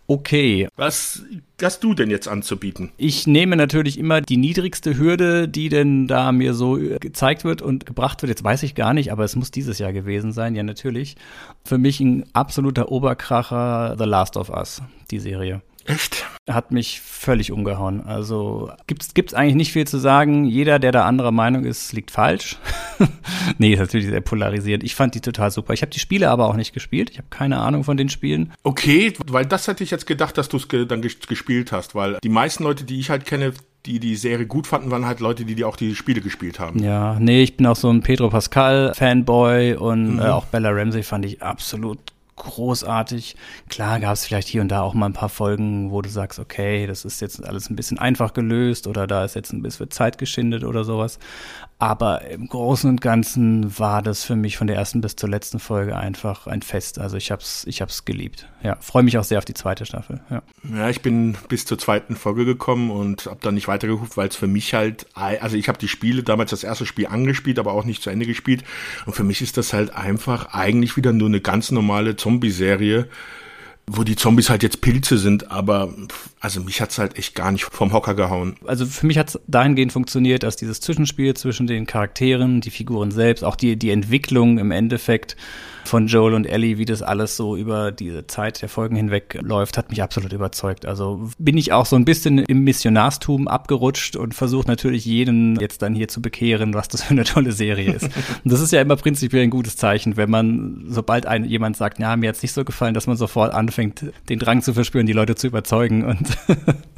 Okay. 0.06 0.68
Was 0.76 1.22
hast 1.62 1.82
du 1.82 1.94
denn 1.94 2.10
jetzt 2.10 2.28
anzubieten? 2.28 2.92
Ich 2.98 3.26
nehme 3.26 3.56
natürlich 3.56 3.98
immer 3.98 4.20
die 4.20 4.36
niedrigste 4.36 4.98
Hürde, 4.98 5.48
die 5.48 5.70
denn 5.70 6.06
da 6.06 6.30
mir 6.30 6.52
so 6.52 6.74
gezeigt 6.74 7.44
wird 7.44 7.62
und 7.62 7.86
gebracht 7.86 8.20
wird. 8.20 8.28
Jetzt 8.28 8.44
weiß 8.44 8.64
ich 8.64 8.74
gar 8.74 8.92
nicht, 8.92 9.12
aber 9.12 9.24
es 9.24 9.34
muss 9.34 9.50
dieses 9.50 9.78
Jahr 9.78 9.94
gewesen 9.94 10.32
sein, 10.32 10.54
ja 10.54 10.62
natürlich. 10.62 11.16
Für 11.64 11.78
mich 11.78 12.00
ein 12.00 12.26
absoluter 12.34 12.90
Oberkracher 12.90 13.96
The 13.98 14.04
Last 14.04 14.36
of 14.36 14.50
Us, 14.50 14.82
die 15.10 15.20
Serie. 15.20 15.62
Echt? 15.86 16.26
Hat 16.48 16.72
mich 16.72 17.00
völlig 17.00 17.52
umgehauen. 17.52 18.04
Also 18.04 18.70
gibt's 18.86 19.14
gibt's 19.14 19.34
eigentlich 19.34 19.54
nicht 19.54 19.72
viel 19.72 19.86
zu 19.86 19.98
sagen. 19.98 20.44
Jeder, 20.44 20.78
der 20.78 20.92
da 20.92 21.04
anderer 21.04 21.30
Meinung 21.30 21.64
ist, 21.64 21.92
liegt 21.92 22.10
falsch. 22.10 22.58
nee, 23.58 23.74
ist 23.74 23.80
natürlich 23.80 24.06
sehr 24.06 24.20
polarisierend. 24.20 24.84
Ich 24.84 24.94
fand 24.94 25.14
die 25.14 25.20
total 25.20 25.50
super. 25.50 25.74
Ich 25.74 25.82
habe 25.82 25.90
die 25.90 25.98
Spiele 25.98 26.30
aber 26.30 26.46
auch 26.46 26.56
nicht 26.56 26.72
gespielt. 26.72 27.10
Ich 27.10 27.18
habe 27.18 27.28
keine 27.30 27.58
Ahnung 27.58 27.84
von 27.84 27.96
den 27.96 28.08
Spielen. 28.08 28.52
Okay, 28.62 29.12
weil 29.26 29.46
das 29.46 29.68
hätte 29.68 29.84
ich 29.84 29.90
jetzt 29.90 30.06
gedacht, 30.06 30.38
dass 30.38 30.48
du 30.48 30.56
es 30.56 30.68
ge 30.68 30.86
dann 30.86 31.02
gespielt 31.02 31.72
hast, 31.72 31.94
weil 31.94 32.18
die 32.22 32.28
meisten 32.28 32.64
Leute, 32.64 32.84
die 32.84 32.98
ich 32.98 33.10
halt 33.10 33.26
kenne, 33.26 33.52
die 33.86 34.00
die 34.00 34.16
Serie 34.16 34.46
gut 34.46 34.66
fanden, 34.66 34.90
waren 34.90 35.06
halt 35.06 35.20
Leute, 35.20 35.44
die, 35.44 35.54
die 35.54 35.64
auch 35.64 35.76
die 35.76 35.94
Spiele 35.94 36.20
gespielt 36.20 36.58
haben. 36.58 36.82
Ja, 36.82 37.18
nee, 37.20 37.42
ich 37.42 37.56
bin 37.56 37.66
auch 37.66 37.76
so 37.76 37.90
ein 37.90 38.02
Pedro 38.02 38.30
Pascal 38.30 38.92
Fanboy 38.94 39.74
und 39.74 40.14
mhm. 40.14 40.20
äh, 40.20 40.28
auch 40.28 40.46
Bella 40.46 40.70
Ramsey 40.70 41.02
fand 41.02 41.26
ich 41.26 41.42
absolut 41.42 41.98
großartig. 42.36 43.36
Klar 43.68 44.00
gab 44.00 44.14
es 44.14 44.24
vielleicht 44.24 44.48
hier 44.48 44.62
und 44.62 44.68
da 44.68 44.82
auch 44.82 44.94
mal 44.94 45.06
ein 45.06 45.12
paar 45.12 45.28
Folgen, 45.28 45.90
wo 45.90 46.02
du 46.02 46.08
sagst, 46.08 46.38
okay, 46.38 46.86
das 46.86 47.04
ist 47.04 47.20
jetzt 47.20 47.44
alles 47.44 47.70
ein 47.70 47.76
bisschen 47.76 47.98
einfach 47.98 48.32
gelöst 48.32 48.86
oder 48.86 49.06
da 49.06 49.24
ist 49.24 49.34
jetzt 49.34 49.52
ein 49.52 49.62
bisschen 49.62 49.90
Zeit 49.90 50.18
geschindet 50.18 50.64
oder 50.64 50.84
sowas. 50.84 51.18
Aber 51.84 52.22
im 52.30 52.48
Großen 52.48 52.88
und 52.88 53.02
Ganzen 53.02 53.78
war 53.78 54.00
das 54.00 54.24
für 54.24 54.36
mich 54.36 54.56
von 54.56 54.68
der 54.68 54.76
ersten 54.76 55.02
bis 55.02 55.16
zur 55.16 55.28
letzten 55.28 55.58
Folge 55.58 55.94
einfach 55.94 56.46
ein 56.46 56.62
Fest. 56.62 56.98
Also 56.98 57.18
ich 57.18 57.30
hab's, 57.30 57.66
ich 57.68 57.82
hab's 57.82 58.06
geliebt. 58.06 58.48
Ja, 58.62 58.78
freue 58.80 59.02
mich 59.02 59.18
auch 59.18 59.24
sehr 59.24 59.36
auf 59.36 59.44
die 59.44 59.52
zweite 59.52 59.84
Staffel. 59.84 60.22
Ja. 60.30 60.42
ja, 60.74 60.88
ich 60.88 61.02
bin 61.02 61.36
bis 61.50 61.66
zur 61.66 61.78
zweiten 61.78 62.16
Folge 62.16 62.46
gekommen 62.46 62.90
und 62.90 63.26
habe 63.26 63.40
dann 63.42 63.52
nicht 63.52 63.68
weitergeguckt, 63.68 64.16
weil 64.16 64.28
es 64.28 64.36
für 64.36 64.46
mich 64.46 64.72
halt, 64.72 65.06
also 65.12 65.58
ich 65.58 65.68
habe 65.68 65.76
die 65.76 65.88
Spiele 65.88 66.22
damals 66.22 66.52
das 66.52 66.64
erste 66.64 66.86
Spiel 66.86 67.06
angespielt, 67.06 67.58
aber 67.58 67.74
auch 67.74 67.84
nicht 67.84 68.02
zu 68.02 68.08
Ende 68.08 68.24
gespielt. 68.24 68.64
Und 69.04 69.12
für 69.12 69.24
mich 69.24 69.42
ist 69.42 69.58
das 69.58 69.74
halt 69.74 69.94
einfach 69.94 70.54
eigentlich 70.54 70.96
wieder 70.96 71.12
nur 71.12 71.28
eine 71.28 71.42
ganz 71.42 71.70
normale 71.70 72.16
Zombie-Serie 72.16 73.08
wo 73.86 74.02
die 74.02 74.16
Zombies 74.16 74.48
halt 74.48 74.62
jetzt 74.62 74.80
Pilze 74.80 75.18
sind, 75.18 75.50
aber 75.50 75.92
also 76.40 76.62
mich 76.62 76.80
hat's 76.80 76.98
halt 76.98 77.18
echt 77.18 77.34
gar 77.34 77.52
nicht 77.52 77.64
vom 77.64 77.92
Hocker 77.92 78.14
gehauen. 78.14 78.56
Also 78.64 78.86
für 78.86 79.06
mich 79.06 79.18
hat's 79.18 79.38
dahingehend 79.46 79.92
funktioniert, 79.92 80.42
dass 80.42 80.56
dieses 80.56 80.80
Zwischenspiel 80.80 81.34
zwischen 81.34 81.66
den 81.66 81.86
Charakteren, 81.86 82.60
die 82.60 82.70
Figuren 82.70 83.10
selbst, 83.10 83.44
auch 83.44 83.56
die, 83.56 83.76
die 83.76 83.90
Entwicklung 83.90 84.58
im 84.58 84.70
Endeffekt 84.70 85.36
von 85.84 86.06
Joel 86.06 86.34
und 86.34 86.46
Ellie, 86.46 86.78
wie 86.78 86.84
das 86.84 87.02
alles 87.02 87.36
so 87.36 87.56
über 87.56 87.92
diese 87.92 88.26
Zeit 88.26 88.62
der 88.62 88.68
Folgen 88.68 88.96
hinweg 88.96 89.38
läuft, 89.40 89.78
hat 89.78 89.90
mich 89.90 90.02
absolut 90.02 90.32
überzeugt. 90.32 90.86
Also 90.86 91.28
bin 91.38 91.56
ich 91.56 91.72
auch 91.72 91.86
so 91.86 91.96
ein 91.96 92.04
bisschen 92.04 92.38
im 92.38 92.64
Missionarstum 92.64 93.48
abgerutscht 93.48 94.16
und 94.16 94.34
versuche 94.34 94.66
natürlich 94.66 95.04
jeden 95.04 95.58
jetzt 95.60 95.82
dann 95.82 95.94
hier 95.94 96.08
zu 96.08 96.22
bekehren, 96.22 96.74
was 96.74 96.88
das 96.88 97.04
für 97.04 97.12
eine 97.12 97.24
tolle 97.24 97.52
Serie 97.52 97.92
ist. 97.92 98.04
und 98.44 98.52
das 98.52 98.60
ist 98.60 98.72
ja 98.72 98.80
immer 98.80 98.96
prinzipiell 98.96 99.42
ein 99.42 99.50
gutes 99.50 99.76
Zeichen, 99.76 100.16
wenn 100.16 100.30
man, 100.30 100.84
sobald 100.88 101.26
ein, 101.26 101.44
jemand 101.44 101.76
sagt, 101.76 101.98
ja, 101.98 102.16
mir 102.16 102.28
hat's 102.28 102.42
nicht 102.42 102.52
so 102.52 102.64
gefallen, 102.64 102.94
dass 102.94 103.06
man 103.06 103.16
sofort 103.16 103.52
anfängt, 103.52 104.06
den 104.28 104.38
Drang 104.38 104.62
zu 104.62 104.74
verspüren, 104.74 105.06
die 105.06 105.12
Leute 105.12 105.34
zu 105.34 105.46
überzeugen 105.46 106.04
und 106.04 106.28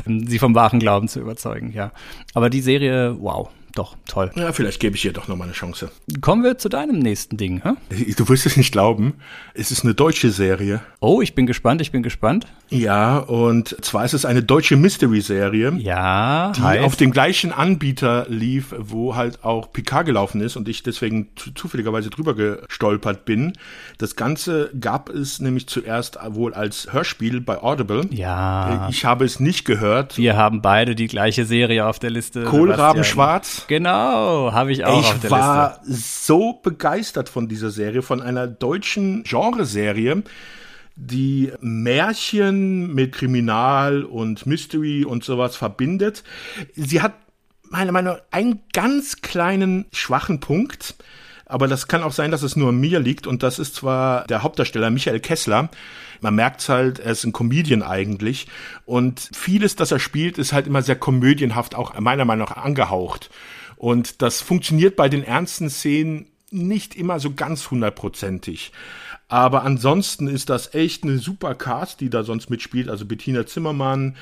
sie 0.29 0.39
vom 0.39 0.55
wahren 0.55 0.79
Glauben 0.79 1.09
zu 1.09 1.21
überzeugen, 1.21 1.73
ja. 1.73 1.93
Aber 2.35 2.51
die 2.51 2.61
Serie, 2.61 3.17
wow, 3.19 3.51
doch, 3.77 3.97
toll. 4.09 4.31
Ja, 4.35 4.53
vielleicht 4.53 4.81
gebe 4.81 4.97
ich 4.97 5.05
ihr 5.05 5.13
doch 5.13 5.29
nochmal 5.29 5.47
eine 5.47 5.55
Chance. 5.55 5.91
Kommen 6.21 6.43
wir 6.43 6.59
zu 6.59 6.69
deinem 6.69 6.99
nächsten 6.99 7.37
Ding. 7.37 7.63
Hä? 7.63 7.73
Du 8.17 8.29
wirst 8.29 8.47
es 8.47 8.57
nicht 8.57 8.73
glauben. 8.73 9.15
Es 9.55 9.71
ist 9.71 9.85
eine 9.85 9.95
deutsche 9.95 10.31
Serie. 10.31 10.81
Oh, 11.01 11.21
ich 11.21 11.35
bin 11.35 11.47
gespannt, 11.47 11.81
ich 11.81 11.93
bin 11.93 12.03
gespannt. 12.03 12.47
Ja, 12.69 13.19
und 13.19 13.77
zwar 13.85 14.05
ist 14.05 14.15
es 14.15 14.25
eine 14.25 14.43
deutsche 14.43 14.77
Mystery-Serie. 14.77 15.75
Ja, 15.79 16.53
die 16.57 16.63
heißt. 16.63 16.85
auf 16.85 16.97
dem 16.97 17.13
gleichen 17.13 17.53
Anbieter 17.53 18.27
lief, 18.29 18.75
wo 18.77 19.15
halt 19.15 19.45
auch 19.45 19.73
Picard 19.73 20.07
gelaufen 20.07 20.41
ist 20.41 20.57
und 20.57 20.69
ich 20.69 20.83
deswegen 20.83 21.29
zufälligerweise 21.55 22.11
drüber 22.11 22.35
gestolpert 22.35 23.25
bin. 23.25 23.53
Das 23.99 24.17
Ganze 24.17 24.71
gab 24.81 25.11
es 25.11 25.41
nämlich 25.41 25.69
zuerst 25.69 26.19
wohl 26.31 26.55
als 26.55 26.93
Hörspiel 26.93 27.41
bei 27.41 27.63
Audible. 27.63 28.07
Ja. 28.11 28.89
Ich 28.91 29.05
habe 29.05 29.25
es 29.25 29.39
nicht 29.39 29.65
gehört. 29.65 30.17
Wir 30.17 30.37
haben 30.37 30.63
beide 30.63 30.95
die 30.95 31.07
gleiche 31.07 31.45
Serie 31.45 31.87
auf 31.87 31.99
der 31.99 32.11
Liste. 32.11 32.45
Kohlraben 32.45 33.05
schwarz. 33.05 33.66
Genau, 33.69 34.53
habe 34.53 34.73
ich 34.73 34.85
auch 34.85 35.01
ich 35.01 35.07
auf 35.07 35.21
der 35.21 35.23
Liste. 35.23 35.27
Ich 35.27 35.31
war 35.31 35.81
so 35.85 36.53
begeistert 36.63 37.29
von 37.29 37.49
dieser 37.49 37.71
Serie, 37.71 38.03
von 38.03 38.23
einer 38.23 38.47
deutschen 38.47 39.25
Genreserie, 39.25 40.23
die 40.95 41.53
Märchen 41.61 42.95
mit 42.95 43.13
Kriminal 43.13 44.05
und 44.05 44.47
Mystery 44.47 45.05
und 45.05 45.25
sowas 45.25 45.57
verbindet. 45.57 46.25
Sie 46.75 47.03
hat 47.03 47.15
meiner 47.71 47.93
Meinung 47.93 48.15
nach 48.15 48.23
einen 48.31 48.61
ganz 48.73 49.21
kleinen 49.21 49.87
schwachen 49.93 50.41
Punkt. 50.41 50.95
Aber 51.49 51.69
das 51.69 51.87
kann 51.87 52.03
auch 52.03 52.13
sein, 52.13 52.33
dass 52.33 52.43
es 52.43 52.57
nur 52.57 52.73
mir 52.73 52.99
liegt. 52.99 53.27
Und 53.27 53.45
das 53.45 53.61
ist 53.61 53.77
zwar 53.77 54.25
der 54.27 54.43
Hauptdarsteller 54.43 54.91
Michael 54.91 55.21
Kessler. 55.21 55.71
Man 56.21 56.35
merkt 56.35 56.69
halt, 56.69 56.99
er 56.99 57.13
ist 57.13 57.25
ein 57.25 57.33
Comedian 57.33 57.83
eigentlich. 57.83 58.49
Und 58.85 59.31
vieles, 59.33 59.77
das 59.77 59.93
er 59.93 60.01
spielt, 60.01 60.39
ist 60.39 60.53
halt 60.53 60.67
immer 60.67 60.83
sehr 60.83 60.97
komödienhaft, 60.97 61.77
auch 61.77 61.99
meiner 62.01 62.25
Meinung 62.25 62.49
nach 62.49 62.57
angehaucht. 62.57 63.31
Und 63.77 64.23
das 64.23 64.41
funktioniert 64.41 64.97
bei 64.97 65.09
den 65.09 65.23
ernsten 65.23 65.71
Szenen 65.71 66.27
nicht 66.51 66.95
immer 66.95 67.21
so 67.21 67.33
ganz 67.35 67.71
hundertprozentig. 67.71 68.73
Aber 69.29 69.65
ansonsten 69.65 70.29
ist 70.29 70.51
das 70.51 70.75
echt 70.75 71.03
eine 71.03 71.19
super 71.19 71.57
Cast, 71.57 72.01
die 72.01 72.11
da 72.11 72.23
sonst 72.23 72.49
mitspielt. 72.49 72.89
Also 72.89 73.05
Bettina 73.07 73.45
Zimmermann, 73.45 74.15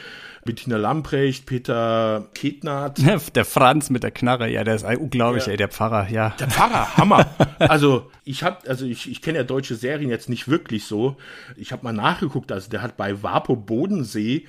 Bettina 0.46 0.78
Lamprecht, 0.78 1.44
Peter 1.44 2.26
Ketnat. 2.32 2.98
Der 3.34 3.44
Franz 3.44 3.90
mit 3.90 4.02
der 4.02 4.10
Knarre, 4.10 4.48
ja, 4.50 4.64
der 4.64 4.76
ist 4.76 4.84
unglaublich, 4.84 5.46
ja. 5.46 5.52
ey, 5.52 5.56
der 5.56 5.68
Pfarrer, 5.68 6.08
ja. 6.10 6.30
Der 6.38 6.48
Pfarrer, 6.48 6.96
Hammer. 6.96 7.26
also 7.58 8.10
ich 8.24 8.42
hab, 8.42 8.66
also 8.68 8.86
ich, 8.86 9.10
ich 9.10 9.20
kenne 9.20 9.38
ja 9.38 9.44
deutsche 9.44 9.74
Serien 9.74 10.10
jetzt 10.10 10.28
nicht 10.28 10.48
wirklich 10.48 10.84
so. 10.84 11.16
Ich 11.56 11.72
habe 11.72 11.84
mal 11.84 11.92
nachgeguckt, 11.92 12.52
also 12.52 12.70
der 12.70 12.82
hat 12.82 12.96
bei 12.96 13.22
Vapo 13.22 13.56
Bodensee 13.56 14.46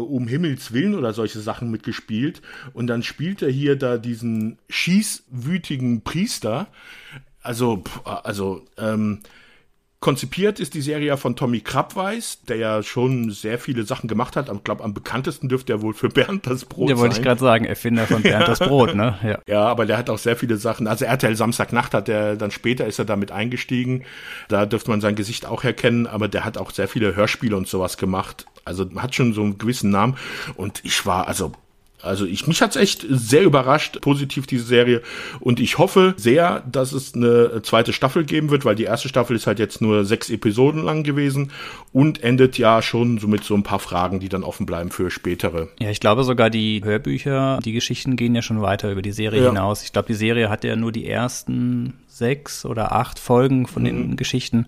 um 0.00 0.28
Himmels 0.28 0.72
Willen 0.72 0.94
oder 0.94 1.12
solche 1.12 1.40
Sachen 1.40 1.70
mitgespielt. 1.70 2.42
Und 2.72 2.86
dann 2.86 3.02
spielt 3.02 3.42
er 3.42 3.50
hier 3.50 3.76
da 3.76 3.98
diesen 3.98 4.58
schießwütigen 4.68 6.02
Priester. 6.02 6.68
Also, 7.42 7.84
also, 8.04 8.64
ähm, 8.76 9.20
Konzipiert 9.98 10.60
ist 10.60 10.74
die 10.74 10.82
Serie 10.82 11.08
ja 11.08 11.16
von 11.16 11.36
Tommy 11.36 11.60
Krabweis, 11.60 12.42
der 12.42 12.58
ja 12.58 12.82
schon 12.82 13.30
sehr 13.30 13.58
viele 13.58 13.84
Sachen 13.84 14.08
gemacht 14.08 14.36
hat. 14.36 14.48
Ich 14.52 14.62
glaube, 14.62 14.84
am 14.84 14.92
bekanntesten 14.92 15.48
dürfte 15.48 15.72
er 15.72 15.82
wohl 15.82 15.94
für 15.94 16.10
Bernd 16.10 16.46
das 16.46 16.66
Brot 16.66 16.90
ja, 16.90 16.96
sein. 16.96 17.02
wollte 17.02 17.16
ich 17.16 17.22
gerade 17.22 17.40
sagen, 17.40 17.64
Erfinder 17.64 18.06
von 18.06 18.22
Bernd 18.22 18.46
das 18.46 18.58
Brot, 18.58 18.94
ne? 18.94 19.18
Ja. 19.26 19.38
ja, 19.48 19.64
aber 19.64 19.86
der 19.86 19.96
hat 19.96 20.10
auch 20.10 20.18
sehr 20.18 20.36
viele 20.36 20.58
Sachen. 20.58 20.86
Also 20.86 21.06
RTL 21.06 21.34
Samstagnacht 21.34 21.94
hat 21.94 22.08
er, 22.08 22.36
dann 22.36 22.50
später 22.50 22.86
ist 22.86 22.98
er 22.98 23.06
damit 23.06 23.32
eingestiegen. 23.32 24.04
Da 24.48 24.66
dürfte 24.66 24.90
man 24.90 25.00
sein 25.00 25.16
Gesicht 25.16 25.46
auch 25.46 25.64
erkennen, 25.64 26.06
aber 26.06 26.28
der 26.28 26.44
hat 26.44 26.58
auch 26.58 26.70
sehr 26.70 26.86
viele 26.86 27.16
Hörspiele 27.16 27.56
und 27.56 27.66
sowas 27.66 27.96
gemacht. 27.96 28.46
Also 28.66 28.86
hat 28.96 29.14
schon 29.14 29.32
so 29.32 29.42
einen 29.42 29.58
gewissen 29.58 29.90
Namen. 29.90 30.16
Und 30.56 30.80
ich 30.84 31.06
war, 31.06 31.28
also 31.28 31.52
also 32.02 32.24
ich, 32.24 32.46
mich 32.46 32.62
hat's 32.62 32.76
echt 32.76 33.04
sehr 33.08 33.42
überrascht, 33.42 34.00
positiv 34.00 34.46
diese 34.46 34.64
Serie. 34.64 35.02
Und 35.40 35.60
ich 35.60 35.78
hoffe 35.78 36.14
sehr, 36.16 36.62
dass 36.70 36.92
es 36.92 37.14
eine 37.14 37.62
zweite 37.62 37.92
Staffel 37.92 38.24
geben 38.24 38.50
wird, 38.50 38.64
weil 38.64 38.76
die 38.76 38.84
erste 38.84 39.08
Staffel 39.08 39.34
ist 39.36 39.46
halt 39.46 39.58
jetzt 39.58 39.80
nur 39.80 40.04
sechs 40.04 40.30
Episoden 40.30 40.82
lang 40.82 41.02
gewesen 41.02 41.50
und 41.92 42.22
endet 42.22 42.58
ja 42.58 42.82
schon 42.82 43.18
so 43.18 43.26
mit 43.26 43.44
so 43.44 43.54
ein 43.54 43.62
paar 43.62 43.78
Fragen, 43.78 44.20
die 44.20 44.28
dann 44.28 44.44
offen 44.44 44.66
bleiben 44.66 44.90
für 44.90 45.10
spätere. 45.10 45.68
Ja, 45.80 45.90
ich 45.90 46.00
glaube 46.00 46.24
sogar 46.24 46.50
die 46.50 46.82
Hörbücher, 46.84 47.58
die 47.64 47.72
Geschichten 47.72 48.16
gehen 48.16 48.34
ja 48.34 48.42
schon 48.42 48.62
weiter 48.62 48.90
über 48.92 49.02
die 49.02 49.12
Serie 49.12 49.42
ja. 49.42 49.48
hinaus. 49.48 49.82
Ich 49.82 49.92
glaube, 49.92 50.08
die 50.08 50.14
Serie 50.14 50.48
hat 50.48 50.64
ja 50.64 50.76
nur 50.76 50.92
die 50.92 51.08
ersten 51.08 51.94
sechs 52.16 52.64
oder 52.64 52.92
acht 52.92 53.18
Folgen 53.18 53.66
von 53.66 53.82
mhm. 53.82 53.86
den 53.86 54.16
Geschichten. 54.16 54.66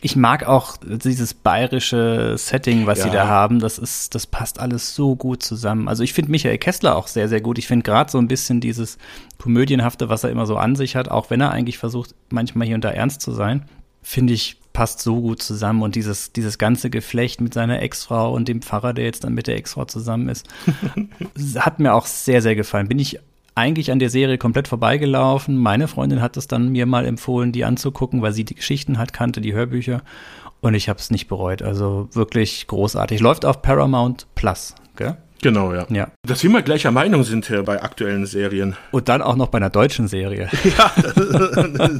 Ich 0.00 0.16
mag 0.16 0.46
auch 0.46 0.76
dieses 0.82 1.34
bayerische 1.34 2.36
Setting, 2.38 2.86
was 2.86 2.98
ja. 2.98 3.04
sie 3.04 3.10
da 3.10 3.26
haben. 3.26 3.58
Das 3.58 3.78
ist, 3.78 4.14
das 4.14 4.26
passt 4.26 4.60
alles 4.60 4.94
so 4.94 5.16
gut 5.16 5.42
zusammen. 5.42 5.88
Also 5.88 6.02
ich 6.02 6.12
finde 6.12 6.30
Michael 6.30 6.58
Kessler 6.58 6.96
auch 6.96 7.08
sehr, 7.08 7.28
sehr 7.28 7.40
gut. 7.40 7.58
Ich 7.58 7.66
finde 7.66 7.84
gerade 7.84 8.10
so 8.10 8.18
ein 8.18 8.28
bisschen 8.28 8.60
dieses 8.60 8.98
komödienhafte, 9.38 10.08
was 10.08 10.24
er 10.24 10.30
immer 10.30 10.46
so 10.46 10.56
an 10.56 10.76
sich 10.76 10.96
hat, 10.96 11.08
auch 11.10 11.30
wenn 11.30 11.40
er 11.40 11.50
eigentlich 11.50 11.78
versucht, 11.78 12.14
manchmal 12.30 12.66
hier 12.66 12.76
und 12.76 12.84
da 12.84 12.90
ernst 12.90 13.20
zu 13.20 13.32
sein, 13.32 13.64
finde 14.02 14.32
ich 14.32 14.58
passt 14.74 15.00
so 15.00 15.20
gut 15.20 15.40
zusammen 15.40 15.82
und 15.82 15.94
dieses, 15.94 16.32
dieses 16.32 16.58
ganze 16.58 16.90
Geflecht 16.90 17.40
mit 17.40 17.54
seiner 17.54 17.80
Ex-Frau 17.80 18.34
und 18.34 18.48
dem 18.48 18.60
Pfarrer, 18.60 18.92
der 18.92 19.04
jetzt 19.04 19.24
dann 19.24 19.32
mit 19.32 19.46
der 19.46 19.56
Ex-Frau 19.56 19.84
zusammen 19.86 20.28
ist, 20.28 20.46
hat 21.56 21.78
mir 21.78 21.94
auch 21.94 22.06
sehr, 22.06 22.42
sehr 22.42 22.56
gefallen. 22.56 22.88
Bin 22.88 22.98
ich 22.98 23.20
eigentlich 23.54 23.92
an 23.92 23.98
der 23.98 24.10
Serie 24.10 24.38
komplett 24.38 24.68
vorbeigelaufen. 24.68 25.56
Meine 25.56 25.88
Freundin 25.88 26.20
hat 26.20 26.36
es 26.36 26.48
dann 26.48 26.70
mir 26.70 26.86
mal 26.86 27.06
empfohlen, 27.06 27.52
die 27.52 27.64
anzugucken, 27.64 28.22
weil 28.22 28.32
sie 28.32 28.44
die 28.44 28.54
Geschichten 28.54 28.98
halt 28.98 29.12
kannte, 29.12 29.40
die 29.40 29.52
Hörbücher. 29.52 30.02
Und 30.60 30.74
ich 30.74 30.88
habe 30.88 30.98
es 30.98 31.10
nicht 31.10 31.28
bereut. 31.28 31.62
Also 31.62 32.08
wirklich 32.12 32.66
großartig. 32.66 33.20
Läuft 33.20 33.44
auf 33.44 33.62
Paramount 33.62 34.26
Plus, 34.34 34.74
gell? 34.96 35.16
Genau, 35.44 35.74
ja. 35.74 35.86
ja. 35.90 36.08
Dass 36.26 36.42
wir 36.42 36.48
mal 36.48 36.62
gleicher 36.62 36.90
Meinung 36.90 37.22
sind 37.22 37.46
hier 37.46 37.62
bei 37.64 37.82
aktuellen 37.82 38.24
Serien. 38.24 38.76
Und 38.92 39.10
dann 39.10 39.20
auch 39.20 39.36
noch 39.36 39.48
bei 39.48 39.58
einer 39.58 39.68
deutschen 39.68 40.08
Serie. 40.08 40.48
Ja. 40.64 40.90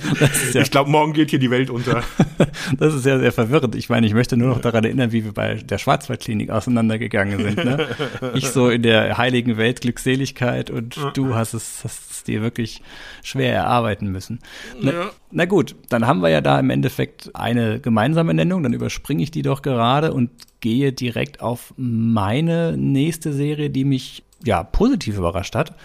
ja 0.55 0.63
ich 0.63 0.71
glaube, 0.71 0.91
morgen 0.91 1.13
geht 1.13 1.29
hier 1.29 1.39
die 1.39 1.51
Welt 1.51 1.69
unter. 1.69 2.03
das 2.79 2.95
ist 2.95 3.05
ja 3.05 3.19
sehr 3.19 3.31
verwirrend. 3.31 3.75
Ich 3.75 3.91
meine, 3.91 4.07
ich 4.07 4.15
möchte 4.15 4.39
nur 4.39 4.49
noch 4.49 4.61
daran 4.63 4.85
erinnern, 4.85 5.13
wie 5.13 5.25
wir 5.25 5.33
bei 5.33 5.57
der 5.57 5.77
Schwarzwaldklinik 5.77 6.49
auseinandergegangen 6.49 7.39
sind. 7.39 7.65
Ne? 7.65 7.87
Ich 8.33 8.49
so 8.49 8.71
in 8.71 8.83
der 8.83 9.19
heiligen 9.19 9.59
Welt 9.59 9.83
Glückseligkeit 9.83 10.71
und 10.71 10.97
du 11.13 11.35
hast 11.35 11.53
es, 11.53 11.83
hast 11.85 12.11
es 12.11 12.25
dir 12.25 12.41
wirklich 12.41 12.81
schwer 13.23 13.53
erarbeiten 13.53 14.11
müssen. 14.11 14.39
Na, 14.81 14.93
ja. 14.93 15.11
na 15.31 15.45
gut, 15.45 15.77
dann 15.91 16.07
haben 16.07 16.21
wir 16.21 16.31
ja 16.31 16.41
da 16.41 16.59
im 16.59 16.71
Endeffekt 16.71 17.31
eine 17.35 17.81
gemeinsame 17.81 18.33
Nennung, 18.33 18.63
dann 18.63 18.73
überspringe 18.73 19.23
ich 19.23 19.31
die 19.31 19.43
doch 19.43 19.61
gerade 19.61 20.15
und 20.15 20.31
gehe 20.65 20.93
direkt 20.95 21.43
auf 21.43 21.75
meine 21.77 22.75
nächste 22.79 23.35
Serie, 23.35 23.69
die 23.69 23.85
mich 23.85 24.23
ja 24.43 24.65
positiv 24.65 25.19
überrascht 25.19 25.55
hat. 25.55 25.77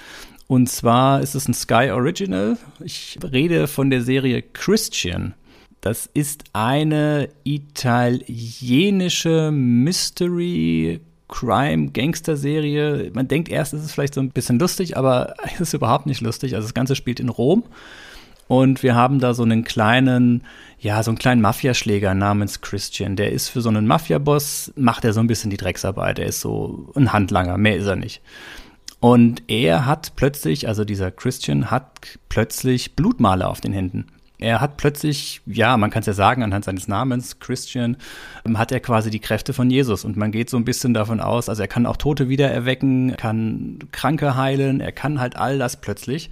Und 0.48 0.70
zwar 0.70 1.20
ist 1.20 1.36
es 1.36 1.50
ein 1.50 1.54
Sky 1.54 1.92
Original. 1.92 2.58
Ich 2.80 3.20
rede 3.22 3.68
von 3.68 3.90
der 3.90 4.02
Serie 4.02 4.42
Christian. 4.42 5.34
Das 5.82 6.10
ist 6.14 6.46
eine 6.54 7.28
italienische 7.44 8.32
Mystery 9.52 11.02
Crime-Gangster-Serie. 11.28 13.12
Man 13.14 13.28
denkt 13.28 13.50
erst, 13.50 13.74
es 13.74 13.84
ist 13.84 13.92
vielleicht 13.92 14.14
so 14.14 14.22
ein 14.22 14.30
bisschen 14.32 14.60
lustig, 14.60 14.96
aber 14.96 15.36
es 15.56 15.60
ist 15.60 15.74
überhaupt 15.74 16.06
nicht 16.06 16.22
lustig. 16.22 16.56
Also 16.56 16.68
das 16.68 16.74
Ganze 16.74 16.96
spielt 16.96 17.20
in 17.20 17.28
Rom. 17.28 17.66
Und 18.50 18.82
wir 18.82 18.96
haben 18.96 19.20
da 19.20 19.36
so 19.36 19.44
einen 19.44 19.64
kleinen, 19.64 20.44
ja, 20.80 21.04
so 21.04 21.12
einen 21.12 21.20
kleinen 21.20 21.40
Mafiaschläger 21.40 22.16
namens 22.16 22.62
Christian. 22.62 23.16
Der 23.16 23.32
ist 23.32 23.48
für 23.50 23.62
so 23.62 23.70
einen 23.70 23.86
Mafia-Boss, 23.86 24.74
macht 24.76 25.06
er 25.06 25.14
so 25.14 25.20
ein 25.20 25.28
bisschen 25.28 25.52
die 25.52 25.58
Drecksarbeit. 25.58 26.18
Er 26.18 26.26
ist 26.26 26.42
so 26.42 26.92
ein 26.96 27.14
Handlanger, 27.14 27.60
mehr 27.60 27.76
ist 27.78 27.86
er 27.86 27.96
nicht. 27.96 28.24
Und 29.00 29.44
er 29.48 29.86
hat 29.86 30.14
plötzlich, 30.16 30.68
also 30.68 30.84
dieser 30.84 31.12
Christian 31.12 31.70
hat 31.70 32.18
plötzlich 32.28 32.96
Blutmale 32.96 33.48
auf 33.48 33.62
den 33.62 33.72
Händen. 33.72 34.08
Er 34.40 34.62
hat 34.62 34.78
plötzlich, 34.78 35.42
ja, 35.46 35.78
man 35.78 35.92
kann 35.92 36.00
es 36.00 36.08
ja 36.08 36.14
sagen, 36.14 36.42
anhand 36.42 36.66
seines 36.66 36.88
Namens, 36.88 37.40
Christian, 37.40 37.98
ähm, 38.48 38.58
hat 38.58 38.72
er 38.72 38.80
quasi 38.80 39.12
die 39.12 39.20
Kräfte 39.20 39.54
von 39.54 39.70
Jesus. 39.70 40.04
Und 40.04 40.18
man 40.18 40.32
geht 40.32 40.50
so 40.50 40.58
ein 40.58 40.66
bisschen 40.66 40.96
davon 40.96 41.20
aus, 41.20 41.50
also 41.50 41.62
er 41.62 41.68
kann 41.68 41.86
auch 41.86 41.98
Tote 41.98 42.30
wieder 42.30 42.50
erwecken, 42.50 43.16
kann 43.16 43.78
Kranke 43.92 44.36
heilen, 44.36 44.82
er 44.82 44.92
kann 44.92 45.20
halt 45.20 45.36
all 45.36 45.60
das 45.60 45.80
plötzlich. 45.80 46.32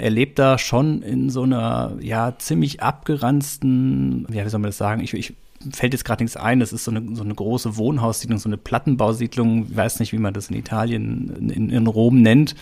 Er 0.00 0.10
lebt 0.10 0.38
da 0.38 0.56
schon 0.56 1.02
in 1.02 1.28
so 1.28 1.42
einer, 1.42 1.92
ja, 2.00 2.34
ziemlich 2.38 2.82
abgeranzten, 2.82 4.26
ja, 4.32 4.46
wie 4.46 4.48
soll 4.48 4.60
man 4.60 4.70
das 4.70 4.78
sagen? 4.78 5.02
Ich, 5.02 5.12
ich 5.12 5.34
fällt 5.72 5.92
jetzt 5.92 6.04
gerade 6.04 6.24
nichts 6.24 6.38
ein. 6.38 6.60
Das 6.60 6.72
ist 6.72 6.84
so 6.84 6.90
eine, 6.90 7.14
so 7.14 7.22
eine 7.22 7.34
große 7.34 7.76
Wohnhaussiedlung, 7.76 8.38
so 8.38 8.48
eine 8.48 8.56
Plattenbausiedlung. 8.56 9.66
Ich 9.70 9.76
weiß 9.76 10.00
nicht, 10.00 10.12
wie 10.12 10.18
man 10.18 10.32
das 10.32 10.48
in 10.48 10.56
Italien, 10.56 11.50
in, 11.50 11.68
in 11.68 11.86
Rom 11.86 12.22
nennt. 12.22 12.54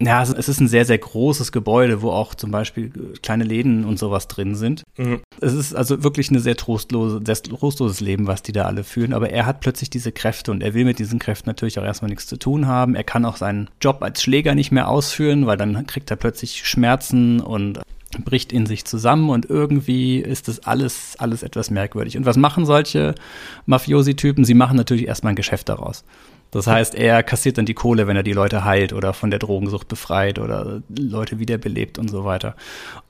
Ja, 0.00 0.22
es 0.22 0.48
ist 0.48 0.60
ein 0.60 0.68
sehr, 0.68 0.84
sehr 0.84 0.98
großes 0.98 1.52
Gebäude, 1.52 2.02
wo 2.02 2.10
auch 2.10 2.34
zum 2.34 2.50
Beispiel 2.50 2.90
kleine 3.22 3.44
Läden 3.44 3.84
und 3.84 3.98
sowas 3.98 4.26
drin 4.26 4.54
sind. 4.56 4.82
Mhm. 4.96 5.20
Es 5.40 5.52
ist 5.52 5.74
also 5.74 6.02
wirklich 6.02 6.30
eine 6.30 6.40
sehr 6.40 6.56
trostlose, 6.56 7.20
sehr 7.24 7.36
trostloses 7.36 8.00
Leben, 8.00 8.26
was 8.26 8.42
die 8.42 8.52
da 8.52 8.64
alle 8.64 8.82
führen. 8.82 9.12
Aber 9.12 9.30
er 9.30 9.46
hat 9.46 9.60
plötzlich 9.60 9.90
diese 9.90 10.10
Kräfte 10.10 10.50
und 10.50 10.62
er 10.62 10.74
will 10.74 10.84
mit 10.84 10.98
diesen 10.98 11.18
Kräften 11.18 11.48
natürlich 11.48 11.78
auch 11.78 11.84
erstmal 11.84 12.08
nichts 12.08 12.26
zu 12.26 12.36
tun 12.36 12.66
haben. 12.66 12.94
Er 12.96 13.04
kann 13.04 13.24
auch 13.24 13.36
seinen 13.36 13.70
Job 13.80 14.02
als 14.02 14.22
Schläger 14.22 14.54
nicht 14.54 14.72
mehr 14.72 14.88
ausführen, 14.88 15.46
weil 15.46 15.56
dann 15.56 15.86
kriegt 15.86 16.10
er 16.10 16.16
plötzlich 16.16 16.66
Schmerzen 16.66 17.40
und 17.40 17.80
bricht 18.24 18.52
in 18.52 18.66
sich 18.66 18.84
zusammen 18.84 19.30
und 19.30 19.50
irgendwie 19.50 20.18
ist 20.18 20.46
das 20.46 20.60
alles, 20.60 21.16
alles 21.18 21.42
etwas 21.42 21.70
merkwürdig. 21.70 22.16
Und 22.16 22.26
was 22.26 22.36
machen 22.36 22.64
solche 22.64 23.14
Mafiosi-Typen? 23.66 24.44
Sie 24.44 24.54
machen 24.54 24.76
natürlich 24.76 25.06
erstmal 25.06 25.32
ein 25.32 25.36
Geschäft 25.36 25.68
daraus. 25.68 26.04
Das 26.54 26.68
heißt, 26.68 26.94
er 26.94 27.24
kassiert 27.24 27.58
dann 27.58 27.66
die 27.66 27.74
Kohle, 27.74 28.06
wenn 28.06 28.16
er 28.16 28.22
die 28.22 28.32
Leute 28.32 28.64
heilt 28.64 28.92
oder 28.92 29.12
von 29.12 29.30
der 29.30 29.40
Drogensucht 29.40 29.88
befreit 29.88 30.38
oder 30.38 30.82
Leute 30.88 31.40
wiederbelebt 31.40 31.98
und 31.98 32.08
so 32.08 32.24
weiter. 32.24 32.54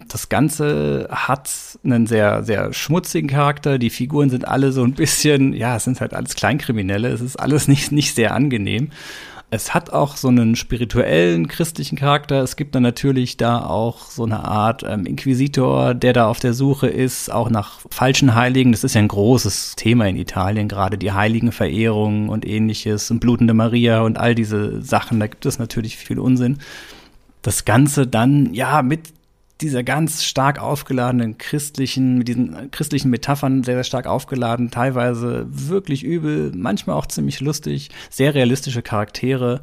Das 0.09 0.31
Ganze 0.31 1.09
hat 1.11 1.51
einen 1.85 2.07
sehr, 2.07 2.43
sehr 2.43 2.73
schmutzigen 2.73 3.29
Charakter. 3.29 3.79
Die 3.79 3.91
Figuren 3.91 4.31
sind 4.31 4.49
alle 4.49 4.73
so 4.73 4.83
ein 4.83 4.95
bisschen, 4.95 5.53
ja, 5.53 5.77
es 5.77 5.85
sind 5.85 6.01
halt 6.01 6.15
alles 6.15 6.35
Kleinkriminelle. 6.35 7.09
Es 7.09 7.21
ist 7.21 7.37
alles 7.37 7.69
nicht, 7.69 7.93
nicht 7.93 8.15
sehr 8.15 8.35
angenehm. 8.35 8.91
Es 9.55 9.73
hat 9.73 9.91
auch 9.91 10.17
so 10.17 10.29
einen 10.29 10.57
spirituellen 10.57 11.47
christlichen 11.47 11.97
Charakter. 11.97 12.43
Es 12.43 12.57
gibt 12.57 12.75
dann 12.75 12.83
natürlich 12.83 13.37
da 13.37 13.65
auch 13.65 14.11
so 14.11 14.25
eine 14.25 14.45
Art 14.45 14.83
ähm, 14.83 15.07
Inquisitor, 15.07 15.95
der 15.95 16.13
da 16.13 16.29
auf 16.29 16.41
der 16.41 16.55
Suche 16.55 16.89
ist, 16.89 17.31
auch 17.33 17.49
nach 17.51 17.79
falschen 17.89 18.35
Heiligen. 18.35 18.73
Das 18.73 18.83
ist 18.83 18.95
ja 18.95 19.01
ein 19.01 19.09
großes 19.09 19.77
Thema 19.77 20.09
in 20.09 20.17
Italien, 20.17 20.67
gerade 20.67 20.99
die 20.99 21.13
Heiligenverehrung 21.13 22.29
und 22.29 22.45
ähnliches 22.45 23.13
und 23.13 23.21
blutende 23.21 23.55
Maria 23.55 24.01
und 24.01 24.19
all 24.19 24.35
diese 24.35 24.83
Sachen. 24.83 25.21
Da 25.21 25.29
gibt 25.29 25.47
es 25.47 25.61
natürlich 25.61 25.97
viel 25.97 26.19
Unsinn. 26.19 26.59
Das 27.43 27.65
Ganze 27.65 28.09
dann, 28.09 28.53
ja, 28.55 28.83
mit 28.83 29.13
dieser 29.61 29.83
ganz 29.83 30.25
stark 30.25 30.61
aufgeladenen 30.61 31.39
christlichen, 31.39 32.19
mit 32.19 32.29
diesen 32.29 32.71
christlichen 32.71 33.11
Metaphern 33.11 33.63
sehr, 33.63 33.77
sehr 33.77 33.85
stark 33.85 34.07
aufgeladen, 34.07 34.71
teilweise 34.71 35.47
wirklich 35.49 36.03
übel, 36.03 36.53
manchmal 36.55 36.97
auch 36.97 37.07
ziemlich 37.07 37.41
lustig, 37.41 37.91
sehr 38.11 38.35
realistische 38.35 38.83
Charaktere, 38.83 39.63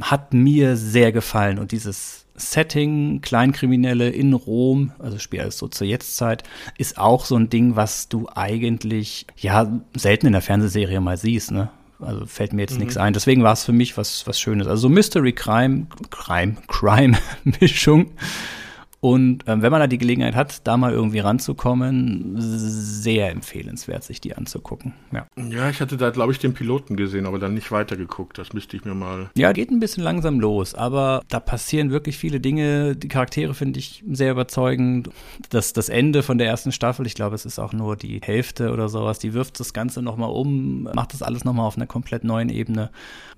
hat 0.00 0.32
mir 0.32 0.76
sehr 0.76 1.12
gefallen 1.12 1.58
und 1.58 1.72
dieses 1.72 2.22
Setting, 2.34 3.20
Kleinkriminelle 3.20 4.08
in 4.08 4.32
Rom, 4.32 4.92
also 4.98 5.18
Spiel 5.18 5.40
alles 5.40 5.58
so 5.58 5.68
zur 5.68 5.86
Jetztzeit, 5.86 6.44
ist 6.78 6.96
auch 6.96 7.24
so 7.26 7.36
ein 7.36 7.50
Ding, 7.50 7.76
was 7.76 8.08
du 8.08 8.28
eigentlich, 8.34 9.26
ja, 9.36 9.70
selten 9.94 10.26
in 10.26 10.32
der 10.32 10.40
Fernsehserie 10.40 11.00
mal 11.00 11.18
siehst, 11.18 11.50
ne? 11.50 11.70
Also 12.00 12.26
fällt 12.26 12.52
mir 12.52 12.62
jetzt 12.62 12.74
mhm. 12.74 12.80
nichts 12.80 12.96
ein. 12.96 13.12
Deswegen 13.12 13.44
war 13.44 13.52
es 13.52 13.64
für 13.64 13.72
mich 13.72 13.96
was, 13.96 14.26
was 14.26 14.40
Schönes. 14.40 14.66
Also 14.66 14.88
Mystery 14.88 15.32
Crime, 15.32 15.86
Crime, 16.10 16.56
Crime 16.66 17.16
Mischung 17.60 18.10
und 19.04 19.42
ähm, 19.48 19.62
wenn 19.62 19.72
man 19.72 19.80
da 19.80 19.88
die 19.88 19.98
Gelegenheit 19.98 20.36
hat, 20.36 20.64
da 20.64 20.76
mal 20.76 20.92
irgendwie 20.92 21.18
ranzukommen, 21.18 22.36
sehr 22.38 23.32
empfehlenswert, 23.32 24.04
sich 24.04 24.20
die 24.20 24.36
anzugucken. 24.36 24.94
Ja, 25.10 25.26
ja 25.36 25.68
ich 25.68 25.80
hatte 25.80 25.96
da, 25.96 26.10
glaube 26.10 26.30
ich, 26.30 26.38
den 26.38 26.54
Piloten 26.54 26.94
gesehen, 26.94 27.26
aber 27.26 27.40
dann 27.40 27.52
nicht 27.52 27.72
weitergeguckt. 27.72 28.38
Das 28.38 28.52
müsste 28.52 28.76
ich 28.76 28.84
mir 28.84 28.94
mal. 28.94 29.28
Ja, 29.36 29.50
geht 29.50 29.72
ein 29.72 29.80
bisschen 29.80 30.04
langsam 30.04 30.38
los, 30.38 30.76
aber 30.76 31.24
da 31.28 31.40
passieren 31.40 31.90
wirklich 31.90 32.16
viele 32.16 32.38
Dinge. 32.38 32.94
Die 32.94 33.08
Charaktere 33.08 33.54
finde 33.54 33.80
ich 33.80 34.04
sehr 34.08 34.30
überzeugend. 34.30 35.10
Das, 35.50 35.72
das 35.72 35.88
Ende 35.88 36.22
von 36.22 36.38
der 36.38 36.46
ersten 36.46 36.70
Staffel, 36.70 37.04
ich 37.04 37.16
glaube, 37.16 37.34
es 37.34 37.44
ist 37.44 37.58
auch 37.58 37.72
nur 37.72 37.96
die 37.96 38.20
Hälfte 38.22 38.70
oder 38.70 38.88
sowas, 38.88 39.18
die 39.18 39.34
wirft 39.34 39.58
das 39.58 39.72
Ganze 39.72 40.00
nochmal 40.00 40.30
um, 40.30 40.84
macht 40.94 41.12
das 41.12 41.22
alles 41.22 41.44
nochmal 41.44 41.66
auf 41.66 41.76
einer 41.76 41.88
komplett 41.88 42.22
neuen 42.22 42.50
Ebene. 42.50 42.92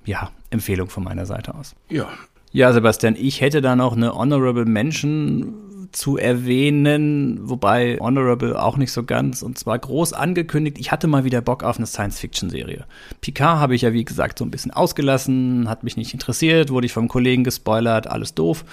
Ja, 0.04 0.30
Empfehlung 0.50 0.90
von 0.90 1.04
meiner 1.04 1.24
Seite 1.24 1.54
aus. 1.54 1.74
Ja, 1.88 2.10
ja, 2.54 2.72
Sebastian, 2.72 3.16
ich 3.18 3.40
hätte 3.40 3.60
da 3.60 3.74
noch 3.74 3.96
eine 3.96 4.14
Honorable 4.14 4.64
Mention 4.64 5.88
zu 5.90 6.16
erwähnen, 6.16 7.40
wobei 7.42 7.98
Honorable 8.00 8.62
auch 8.62 8.76
nicht 8.76 8.92
so 8.92 9.02
ganz, 9.02 9.42
und 9.42 9.58
zwar 9.58 9.76
groß 9.76 10.12
angekündigt. 10.12 10.78
Ich 10.78 10.92
hatte 10.92 11.08
mal 11.08 11.24
wieder 11.24 11.40
Bock 11.40 11.64
auf 11.64 11.78
eine 11.78 11.86
Science-Fiction-Serie. 11.86 12.84
Picard 13.20 13.58
habe 13.58 13.74
ich 13.74 13.82
ja, 13.82 13.92
wie 13.92 14.04
gesagt, 14.04 14.38
so 14.38 14.44
ein 14.44 14.52
bisschen 14.52 14.70
ausgelassen, 14.70 15.68
hat 15.68 15.82
mich 15.82 15.96
nicht 15.96 16.14
interessiert, 16.14 16.70
wurde 16.70 16.86
ich 16.86 16.92
vom 16.92 17.08
Kollegen 17.08 17.42
gespoilert, 17.42 18.06
alles 18.06 18.34
doof. 18.34 18.64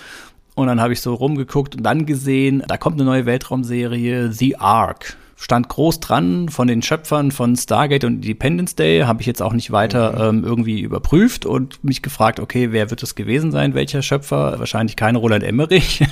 Und 0.53 0.67
dann 0.67 0.79
habe 0.79 0.93
ich 0.93 1.01
so 1.01 1.15
rumgeguckt 1.15 1.75
und 1.75 1.81
dann 1.81 2.05
gesehen, 2.05 2.63
da 2.67 2.77
kommt 2.77 2.97
eine 2.97 3.09
neue 3.09 3.25
Weltraumserie, 3.25 4.31
The 4.31 4.57
Ark 4.57 5.17
stand 5.41 5.69
groß 5.69 5.99
dran 5.99 6.49
von 6.49 6.67
den 6.67 6.83
Schöpfern 6.83 7.31
von 7.31 7.55
Stargate 7.55 8.03
und 8.03 8.17
Independence 8.17 8.75
Day, 8.75 9.01
habe 9.01 9.21
ich 9.21 9.27
jetzt 9.27 9.41
auch 9.41 9.53
nicht 9.53 9.71
weiter 9.71 10.31
mhm. 10.31 10.37
ähm, 10.37 10.43
irgendwie 10.45 10.81
überprüft 10.81 11.47
und 11.47 11.83
mich 11.83 12.03
gefragt, 12.03 12.39
okay, 12.39 12.71
wer 12.71 12.91
wird 12.91 13.01
es 13.01 13.15
gewesen 13.15 13.51
sein, 13.51 13.73
welcher 13.73 14.03
Schöpfer? 14.03 14.59
Wahrscheinlich 14.59 14.95
kein 14.95 15.15
Roland 15.15 15.43
Emmerich. 15.43 16.03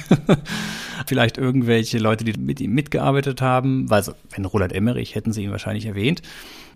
Vielleicht 1.06 1.38
irgendwelche 1.38 2.00
Leute, 2.00 2.24
die 2.24 2.34
mit 2.40 2.60
ihm 2.60 2.74
mitgearbeitet 2.74 3.40
haben, 3.40 3.88
weil 3.90 4.04
so, 4.04 4.14
wenn 4.32 4.46
Roland 4.46 4.74
Emmerich 4.74 5.14
hätten 5.14 5.32
sie 5.32 5.44
ihn 5.44 5.52
wahrscheinlich 5.52 5.86
erwähnt 5.86 6.24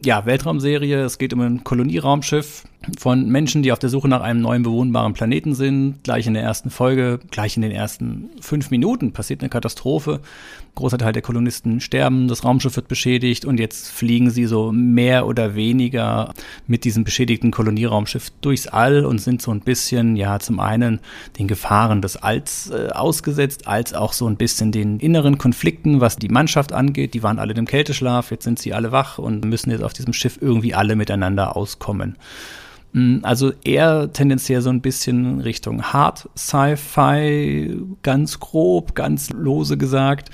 ja, 0.05 0.25
Weltraumserie. 0.25 1.03
Es 1.03 1.17
geht 1.17 1.33
um 1.33 1.41
ein 1.41 1.63
Kolonieraumschiff 1.63 2.63
von 2.97 3.29
Menschen, 3.29 3.63
die 3.63 3.71
auf 3.71 3.79
der 3.79 3.89
Suche 3.89 4.07
nach 4.09 4.21
einem 4.21 4.41
neuen 4.41 4.63
bewohnbaren 4.63 5.13
Planeten 5.13 5.55
sind. 5.55 6.03
Gleich 6.03 6.27
in 6.27 6.33
der 6.33 6.43
ersten 6.43 6.69
Folge, 6.69 7.19
gleich 7.31 7.55
in 7.55 7.61
den 7.61 7.71
ersten 7.71 8.29
fünf 8.41 8.69
Minuten 8.71 9.13
passiert 9.13 9.41
eine 9.41 9.49
Katastrophe. 9.49 10.21
großer 10.75 10.97
Teil 10.97 11.13
der 11.13 11.21
Kolonisten 11.21 11.79
sterben, 11.79 12.27
das 12.27 12.42
Raumschiff 12.43 12.75
wird 12.75 12.87
beschädigt 12.87 13.45
und 13.45 13.59
jetzt 13.59 13.89
fliegen 13.89 14.29
sie 14.29 14.45
so 14.45 14.71
mehr 14.71 15.27
oder 15.27 15.55
weniger 15.55 16.33
mit 16.67 16.83
diesem 16.83 17.03
beschädigten 17.03 17.51
Kolonieraumschiff 17.51 18.31
durchs 18.41 18.67
All 18.67 19.05
und 19.05 19.19
sind 19.19 19.41
so 19.41 19.51
ein 19.51 19.61
bisschen, 19.61 20.15
ja, 20.15 20.39
zum 20.39 20.59
einen 20.59 20.99
den 21.37 21.47
Gefahren 21.47 22.01
des 22.01 22.17
Alls 22.17 22.71
äh, 22.71 22.89
ausgesetzt, 22.89 23.67
als 23.67 23.93
auch 23.93 24.13
so 24.13 24.27
ein 24.27 24.37
bisschen 24.37 24.71
den 24.71 24.99
inneren 24.99 25.37
Konflikten, 25.37 26.01
was 26.01 26.17
die 26.17 26.29
Mannschaft 26.29 26.73
angeht. 26.73 27.13
Die 27.13 27.23
waren 27.23 27.39
alle 27.39 27.53
im 27.53 27.65
Kälteschlaf, 27.65 28.31
jetzt 28.31 28.43
sind 28.43 28.59
sie 28.59 28.73
alle 28.73 28.91
wach 28.91 29.17
und 29.17 29.45
müssen 29.45 29.71
jetzt 29.71 29.83
auf 29.83 29.93
diesem 29.93 30.13
Schiff 30.13 30.37
irgendwie 30.41 30.73
alle 30.73 30.95
miteinander 30.95 31.55
auskommen. 31.55 32.17
Mm, 32.93 33.17
also 33.23 33.51
eher 33.63 34.13
tendenziell 34.13 34.61
so 34.61 34.69
ein 34.69 34.81
bisschen 34.81 35.41
Richtung 35.41 35.83
Hard 35.83 36.29
Sci-Fi, 36.37 37.77
ganz 38.03 38.39
grob, 38.39 38.95
ganz 38.95 39.31
lose 39.31 39.77
gesagt. 39.77 40.29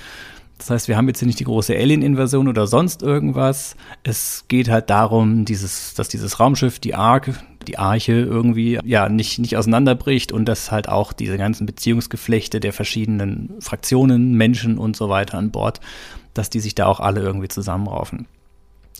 Das 0.59 0.69
heißt, 0.69 0.87
wir 0.89 0.97
haben 0.97 1.07
jetzt 1.07 1.19
hier 1.19 1.25
nicht 1.25 1.39
die 1.39 1.45
große 1.45 1.73
Alien-Invasion 1.73 2.49
oder 2.49 2.67
sonst 2.67 3.01
irgendwas. 3.01 3.77
Es 4.03 4.43
geht 4.49 4.69
halt 4.69 4.89
darum, 4.89 5.45
dieses, 5.45 5.93
dass 5.93 6.09
dieses 6.09 6.39
Raumschiff, 6.39 6.79
die 6.79 6.95
Ark, 6.95 7.31
die 7.65 7.79
Arche 7.79 8.11
irgendwie 8.11 8.77
ja 8.83 9.07
nicht, 9.07 9.39
nicht 9.39 9.55
auseinanderbricht 9.55 10.33
und 10.33 10.45
dass 10.45 10.69
halt 10.69 10.89
auch 10.89 11.13
diese 11.13 11.37
ganzen 11.37 11.65
Beziehungsgeflechte 11.65 12.59
der 12.59 12.73
verschiedenen 12.73 13.55
Fraktionen, 13.61 14.33
Menschen 14.33 14.77
und 14.77 14.97
so 14.97 15.07
weiter 15.07 15.37
an 15.37 15.49
Bord, 15.51 15.79
dass 16.33 16.49
die 16.49 16.59
sich 16.59 16.75
da 16.75 16.87
auch 16.87 16.99
alle 16.99 17.21
irgendwie 17.21 17.47
zusammenraufen. 17.47 18.27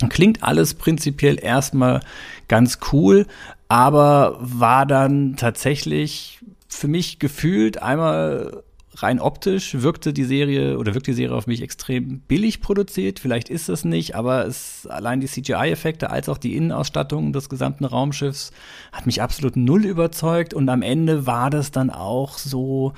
Klingt 0.07 0.43
alles 0.43 0.75
prinzipiell 0.75 1.37
erstmal 1.43 1.99
ganz 2.47 2.79
cool, 2.93 3.27
aber 3.67 4.37
war 4.39 4.85
dann 4.85 5.35
tatsächlich 5.35 6.39
für 6.69 6.87
mich 6.87 7.19
gefühlt 7.19 7.81
einmal 7.81 8.63
rein 9.03 9.19
optisch 9.19 9.81
wirkte 9.81 10.13
die 10.13 10.23
Serie 10.23 10.77
oder 10.77 10.93
wirkt 10.93 11.07
die 11.07 11.13
Serie 11.13 11.35
auf 11.35 11.47
mich 11.47 11.61
extrem 11.61 12.19
billig 12.21 12.61
produziert. 12.61 13.19
Vielleicht 13.19 13.49
ist 13.49 13.69
es 13.69 13.85
nicht, 13.85 14.15
aber 14.15 14.45
es 14.45 14.87
allein 14.87 15.19
die 15.19 15.27
CGI-Effekte 15.27 16.09
als 16.09 16.29
auch 16.29 16.37
die 16.37 16.55
Innenausstattung 16.55 17.33
des 17.33 17.49
gesamten 17.49 17.85
Raumschiffs 17.85 18.51
hat 18.91 19.05
mich 19.05 19.21
absolut 19.21 19.55
null 19.55 19.85
überzeugt 19.85 20.53
und 20.53 20.69
am 20.69 20.81
Ende 20.81 21.25
war 21.25 21.49
das 21.49 21.71
dann 21.71 21.89
auch 21.89 22.37
so 22.37 22.93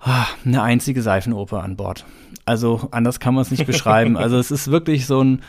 ah, 0.00 0.26
eine 0.44 0.62
einzige 0.62 1.02
Seifenoper 1.02 1.62
an 1.62 1.76
Bord. 1.76 2.04
Also 2.44 2.88
anders 2.90 3.20
kann 3.20 3.34
man 3.34 3.42
es 3.42 3.50
nicht 3.50 3.66
beschreiben. 3.66 4.16
Also 4.16 4.38
es 4.38 4.50
ist 4.50 4.70
wirklich 4.70 5.06
so 5.06 5.22
ein 5.22 5.42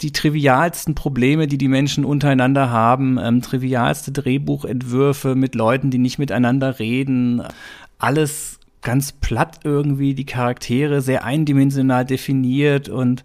die 0.00 0.12
trivialsten 0.12 0.96
Probleme, 0.96 1.46
die 1.46 1.56
die 1.56 1.68
Menschen 1.68 2.04
untereinander 2.04 2.70
haben, 2.70 3.18
ähm, 3.18 3.42
trivialste 3.42 4.10
Drehbuchentwürfe 4.10 5.36
mit 5.36 5.54
Leuten, 5.54 5.90
die 5.90 5.98
nicht 5.98 6.18
miteinander 6.18 6.80
reden, 6.80 7.42
alles 7.98 8.58
ganz 8.84 9.12
platt 9.12 9.60
irgendwie, 9.64 10.14
die 10.14 10.26
Charaktere 10.26 11.00
sehr 11.00 11.24
eindimensional 11.24 12.04
definiert 12.04 12.88
und 12.88 13.24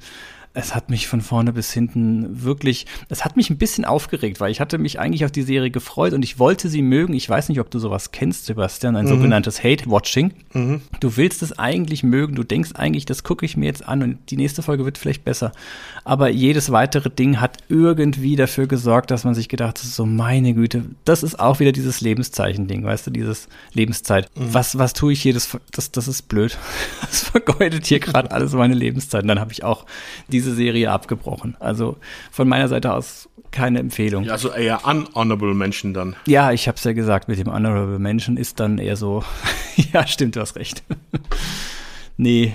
es 0.60 0.76
hat 0.76 0.90
mich 0.90 1.08
von 1.08 1.22
vorne 1.22 1.54
bis 1.54 1.72
hinten 1.72 2.44
wirklich, 2.44 2.86
es 3.08 3.24
hat 3.24 3.38
mich 3.38 3.50
ein 3.50 3.58
bisschen 3.58 3.86
aufgeregt, 3.86 4.40
weil 4.40 4.52
ich 4.52 4.60
hatte 4.60 4.78
mich 4.78 5.00
eigentlich 5.00 5.26
auf 5.26 5.32
die 5.32 5.42
Serie 5.42 5.72
gefreut 5.72 6.14
und 6.14 6.24
ich 6.24 6.38
wollte 6.38 6.70
sie 6.70 6.82
mögen. 6.82 7.14
Ich 7.14 7.30
weiß 7.30 7.50
nicht, 7.50 7.60
ob 7.60 7.72
du 7.72 7.80
sowas 7.80 8.12
kennst, 8.12 8.46
Sebastian, 8.46 8.96
ein 8.96 9.06
mhm. 9.06 9.10
sogenanntes 9.10 9.64
Hate-Watching. 9.64 10.34
Mhm. 10.54 10.82
Du 11.00 11.16
willst 11.18 11.42
es 11.42 11.58
eigentlich 11.58 12.04
mögen, 12.04 12.36
du 12.36 12.44
denkst 12.44 12.72
eigentlich, 12.74 13.06
das 13.06 13.24
gucke 13.24 13.46
ich 13.46 13.58
mir 13.58 13.68
jetzt 13.68 13.88
an 13.88 14.04
und 14.04 14.18
die 14.30 14.38
nächste 14.38 14.62
Folge 14.62 14.86
wird 14.86 14.98
vielleicht 14.98 15.24
besser. 15.24 15.52
Aber 16.04 16.30
jedes 16.30 16.72
weitere 16.72 17.10
Ding 17.10 17.40
hat 17.40 17.58
irgendwie 17.70 18.36
dafür 18.36 18.68
gesorgt, 18.68 19.12
dass 19.12 19.24
man 19.24 19.36
sich 19.36 19.48
gedacht 19.48 19.78
hat, 19.78 19.78
so 19.78 20.06
meine 20.06 20.54
Güte, 20.54 20.84
das 21.06 21.24
ist 21.24 21.40
auch 21.40 21.60
wieder 21.60 21.72
dieses 21.72 22.02
Lebenszeichen-Ding, 22.02 22.84
weißt 22.84 23.08
du, 23.08 23.12
dieses 23.12 23.48
Lebenszeit. 23.74 24.30
Mhm. 24.36 24.54
Was, 24.54 24.78
was 24.78 24.94
tue 24.94 25.14
ich 25.14 25.22
hier? 25.22 25.34
Das, 25.34 25.58
das, 25.72 25.92
das 25.92 26.08
ist 26.08 26.24
blöd. 26.24 26.58
Das 27.10 27.22
vergeudet 27.24 27.88
hier 27.88 28.00
gerade 28.00 28.30
alles 28.30 28.54
meine 28.54 28.76
Lebenszeit. 28.76 29.24
Und 29.24 29.30
dann 29.30 29.40
habe 29.40 29.52
ich 29.52 29.64
auch 29.64 29.86
die 30.28 30.42
diese 30.50 30.56
Serie 30.56 30.92
abgebrochen. 30.92 31.56
Also 31.60 31.98
von 32.32 32.48
meiner 32.48 32.68
Seite 32.68 32.94
aus 32.94 33.30
keine 33.52 33.80
Empfehlung. 33.80 34.26
Ja, 34.26 34.34
also 34.34 34.52
eher 34.52 34.86
unhonorable 34.86 35.54
Menschen 35.54 35.94
dann. 35.94 36.16
Ja, 36.28 36.52
ich 36.52 36.68
habe 36.68 36.78
es 36.78 36.84
ja 36.84 36.94
gesagt, 36.94 37.28
mit 37.28 37.40
dem 37.40 37.52
honorable 37.52 38.00
Menschen 38.00 38.38
ist 38.38 38.60
dann 38.60 38.78
eher 38.78 38.96
so, 38.96 39.24
ja, 39.94 40.06
stimmt, 40.06 40.36
du 40.36 40.42
hast 40.42 40.56
recht. 40.56 40.84
nee, 42.18 42.54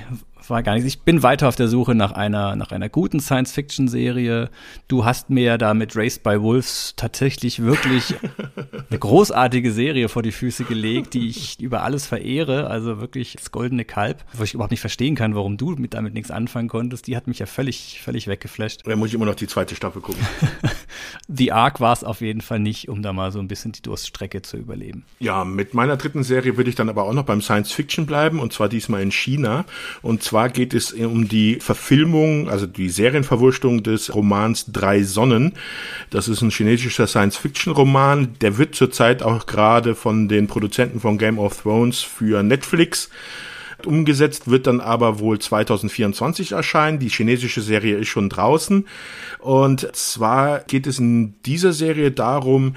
war 0.51 0.63
gar 0.63 0.75
nichts. 0.75 0.87
Ich 0.87 1.01
bin 1.01 1.23
weiter 1.23 1.49
auf 1.49 1.57
der 1.57 1.69
Suche 1.69 1.95
nach 1.95 2.13
einer, 2.13 2.57
nach 2.57 2.71
einer 2.71 2.89
guten 2.89 3.21
Science-Fiction-Serie. 3.21 4.51
Du 4.89 5.05
hast 5.05 5.31
mir 5.31 5.45
ja 5.45 5.59
da 5.59 5.75
mit 5.75 5.97
Raised 5.97 6.23
by 6.23 6.41
Wolves 6.41 6.95
tatsächlich 6.97 7.63
wirklich 7.63 8.15
eine 8.91 8.99
großartige 8.99 9.73
Serie 9.73 10.09
vor 10.09 10.23
die 10.23 10.33
Füße 10.33 10.65
gelegt, 10.65 11.15
die 11.15 11.29
ich 11.29 11.61
über 11.61 11.83
alles 11.83 12.07
verehre. 12.07 12.69
Also 12.69 13.01
wirklich 13.01 13.37
das 13.37 13.51
goldene 13.51 13.85
Kalb, 13.85 14.25
wo 14.33 14.45
ich 14.45 14.55
überhaupt 14.55 14.71
nicht 14.71 14.81
verstehen 14.81 15.15
kann, 15.15 15.35
warum 15.35 15.57
du 15.57 15.71
mit 15.71 15.95
damit 15.95 16.15
nichts 16.15 16.31
anfangen 16.31 16.69
konntest. 16.69 17.07
Die 17.07 17.17
hat 17.17 17.27
mich 17.27 17.39
ja 17.39 17.47
völlig, 17.47 18.01
völlig 18.03 18.27
weggeflasht. 18.27 18.83
Da 18.85 18.97
muss 18.97 19.09
ich 19.09 19.15
immer 19.15 19.27
noch 19.27 19.35
die 19.35 19.47
zweite 19.47 19.75
Staffel 19.75 20.03
gucken. 20.03 20.25
The 21.29 21.53
Ark 21.53 21.81
war 21.81 21.93
es 21.93 22.05
auf 22.05 22.21
jeden 22.21 22.41
Fall 22.41 22.59
nicht, 22.61 22.89
um 22.89 23.03
da 23.03 23.13
mal 23.13 23.33
so 23.33 23.39
ein 23.39 23.49
bisschen 23.49 23.73
die 23.73 23.83
Durststrecke 23.83 24.43
zu 24.43 24.57
überleben. 24.57 25.05
Ja, 25.19 25.45
mit 25.45 25.75
meiner 25.75 25.97
dritten 25.97 26.23
Serie 26.23 26.57
würde 26.57 26.71
ich 26.71 26.77
dann 26.77 26.89
aber 26.89 27.05
auch 27.05 27.13
noch 27.13 27.25
beim 27.25 27.41
Science-Fiction 27.41 28.07
bleiben 28.07 28.41
und 28.41 28.53
zwar 28.53 28.69
diesmal 28.69 29.03
in 29.03 29.11
China. 29.11 29.65
Und 30.03 30.23
zwar 30.23 30.34
zwar 30.35 30.49
geht 30.49 30.75
es 30.75 30.92
um 30.92 31.29
die 31.29 31.61
Verfilmung, 31.61 32.49
also 32.49 32.66
die 32.66 32.90
Serienverwurstung 32.90 33.85
des 33.85 34.12
Romans 34.12 34.66
Drei 34.66 35.05
Sonnen. 35.05 35.53
Das 36.11 36.27
ist 36.27 36.42
ein 36.42 36.51
chinesischer 36.51 37.07
Science-Fiction-Roman. 37.07 38.35
Der 38.40 38.59
wird 38.59 38.75
zurzeit 38.75 39.23
auch 39.23 39.47
gerade 39.47 39.94
von 39.94 40.27
den 40.27 40.49
Produzenten 40.49 40.99
von 40.99 41.18
Game 41.18 41.38
of 41.38 41.62
Thrones 41.62 42.01
für 42.01 42.42
Netflix 42.42 43.11
umgesetzt, 43.87 44.51
wird 44.51 44.66
dann 44.66 44.81
aber 44.81 45.20
wohl 45.20 45.38
2024 45.38 46.51
erscheinen. 46.51 46.99
Die 46.99 47.11
chinesische 47.11 47.61
Serie 47.61 47.99
ist 47.99 48.09
schon 48.09 48.29
draußen. 48.29 48.88
Und 49.38 49.88
zwar 49.94 50.64
geht 50.64 50.88
es 50.88 50.99
in 50.99 51.40
dieser 51.47 51.73
Serie 51.73 52.11
darum, 52.11 52.75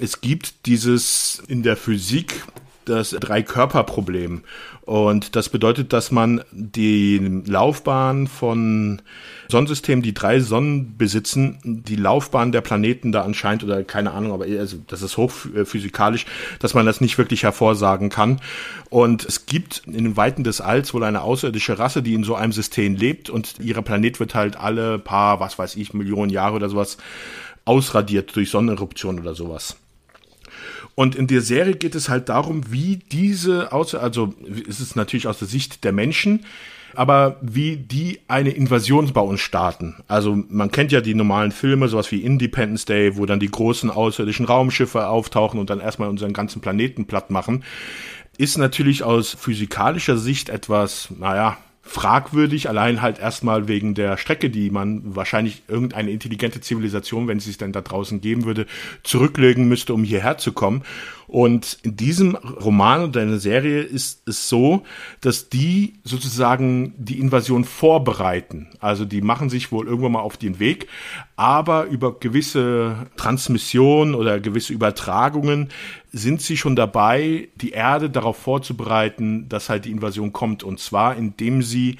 es 0.00 0.20
gibt 0.20 0.66
dieses 0.66 1.40
in 1.46 1.62
der 1.62 1.76
Physik 1.76 2.42
das 2.86 3.10
Drei-Körper-Problem. 3.10 4.42
Und 4.82 5.34
das 5.34 5.48
bedeutet, 5.48 5.92
dass 5.92 6.10
man 6.10 6.42
die 6.52 7.42
Laufbahn 7.46 8.28
von 8.28 9.02
Sonnensystemen, 9.48 10.02
die 10.02 10.14
drei 10.14 10.40
Sonnen 10.40 10.96
besitzen, 10.96 11.58
die 11.64 11.96
Laufbahn 11.96 12.52
der 12.52 12.60
Planeten 12.60 13.12
da 13.12 13.22
anscheinend 13.22 13.64
oder 13.64 13.82
keine 13.82 14.12
Ahnung, 14.12 14.32
aber 14.32 14.44
also 14.44 14.78
das 14.86 15.02
ist 15.02 15.16
hochphysikalisch, 15.16 16.26
dass 16.60 16.74
man 16.74 16.86
das 16.86 17.00
nicht 17.00 17.18
wirklich 17.18 17.42
hervorsagen 17.42 18.10
kann. 18.10 18.40
Und 18.88 19.24
es 19.24 19.46
gibt 19.46 19.82
in 19.86 20.04
den 20.04 20.16
Weiten 20.16 20.44
des 20.44 20.60
Alls 20.60 20.94
wohl 20.94 21.04
eine 21.04 21.22
außerirdische 21.22 21.78
Rasse, 21.78 22.02
die 22.02 22.14
in 22.14 22.24
so 22.24 22.34
einem 22.34 22.52
System 22.52 22.94
lebt 22.94 23.28
und 23.28 23.58
ihrer 23.58 23.82
Planet 23.82 24.20
wird 24.20 24.34
halt 24.34 24.56
alle 24.56 24.98
paar, 24.98 25.40
was 25.40 25.58
weiß 25.58 25.76
ich, 25.76 25.94
Millionen 25.94 26.30
Jahre 26.30 26.56
oder 26.56 26.68
sowas 26.68 26.96
ausradiert 27.64 28.34
durch 28.36 28.50
Sonneneruption 28.50 29.18
oder 29.18 29.34
sowas. 29.34 29.76
Und 30.96 31.14
in 31.14 31.26
der 31.26 31.42
Serie 31.42 31.74
geht 31.74 31.94
es 31.94 32.08
halt 32.08 32.30
darum, 32.30 32.72
wie 32.72 32.96
diese, 32.96 33.70
also 33.72 34.34
ist 34.66 34.80
es 34.80 34.96
natürlich 34.96 35.28
aus 35.28 35.38
der 35.38 35.46
Sicht 35.46 35.84
der 35.84 35.92
Menschen, 35.92 36.44
aber 36.94 37.36
wie 37.42 37.76
die 37.76 38.20
eine 38.28 38.50
Invasion 38.50 39.12
bei 39.12 39.20
uns 39.20 39.40
starten. 39.40 39.96
Also 40.08 40.42
man 40.48 40.70
kennt 40.70 40.92
ja 40.92 41.02
die 41.02 41.14
normalen 41.14 41.52
Filme, 41.52 41.88
sowas 41.88 42.10
wie 42.10 42.22
Independence 42.22 42.86
Day, 42.86 43.18
wo 43.18 43.26
dann 43.26 43.40
die 43.40 43.50
großen 43.50 43.90
außerirdischen 43.90 44.46
Raumschiffe 44.46 45.06
auftauchen 45.06 45.60
und 45.60 45.68
dann 45.68 45.80
erstmal 45.80 46.08
unseren 46.08 46.32
ganzen 46.32 46.62
Planeten 46.62 47.04
platt 47.04 47.30
machen. 47.30 47.62
Ist 48.38 48.56
natürlich 48.56 49.02
aus 49.02 49.36
physikalischer 49.38 50.16
Sicht 50.16 50.48
etwas, 50.48 51.08
naja, 51.18 51.58
fragwürdig, 51.86 52.68
allein 52.68 53.00
halt 53.00 53.18
erstmal 53.18 53.68
wegen 53.68 53.94
der 53.94 54.16
Strecke, 54.16 54.50
die 54.50 54.70
man 54.70 55.14
wahrscheinlich 55.16 55.62
irgendeine 55.68 56.10
intelligente 56.10 56.60
Zivilisation, 56.60 57.28
wenn 57.28 57.38
es 57.38 57.44
sich 57.44 57.58
denn 57.58 57.72
da 57.72 57.80
draußen 57.80 58.20
geben 58.20 58.44
würde, 58.44 58.66
zurücklegen 59.02 59.68
müsste, 59.68 59.94
um 59.94 60.04
hierher 60.04 60.36
zu 60.36 60.52
kommen. 60.52 60.82
Und 61.28 61.78
in 61.82 61.96
diesem 61.96 62.36
Roman 62.36 63.04
oder 63.04 63.22
in 63.22 63.30
der 63.30 63.38
Serie 63.38 63.82
ist 63.82 64.28
es 64.28 64.48
so, 64.48 64.82
dass 65.20 65.48
die 65.48 65.94
sozusagen 66.04 66.94
die 66.98 67.18
Invasion 67.18 67.64
vorbereiten. 67.64 68.68
Also 68.80 69.04
die 69.04 69.22
machen 69.22 69.50
sich 69.50 69.72
wohl 69.72 69.86
irgendwann 69.86 70.12
mal 70.12 70.20
auf 70.20 70.36
den 70.36 70.58
Weg, 70.58 70.88
aber 71.36 71.84
über 71.84 72.18
gewisse 72.18 73.06
Transmission 73.16 74.14
oder 74.14 74.40
gewisse 74.40 74.72
Übertragungen 74.72 75.68
sind 76.10 76.40
sie 76.40 76.56
schon 76.56 76.76
dabei, 76.76 77.48
die 77.56 77.72
Erde 77.72 78.08
darauf 78.08 78.38
vorzubereiten, 78.38 79.48
dass 79.48 79.68
halt 79.68 79.84
die 79.84 79.90
Invasion 79.90 80.32
kommt. 80.32 80.62
Und 80.62 80.80
zwar 80.80 81.16
indem 81.16 81.62
sie 81.62 81.98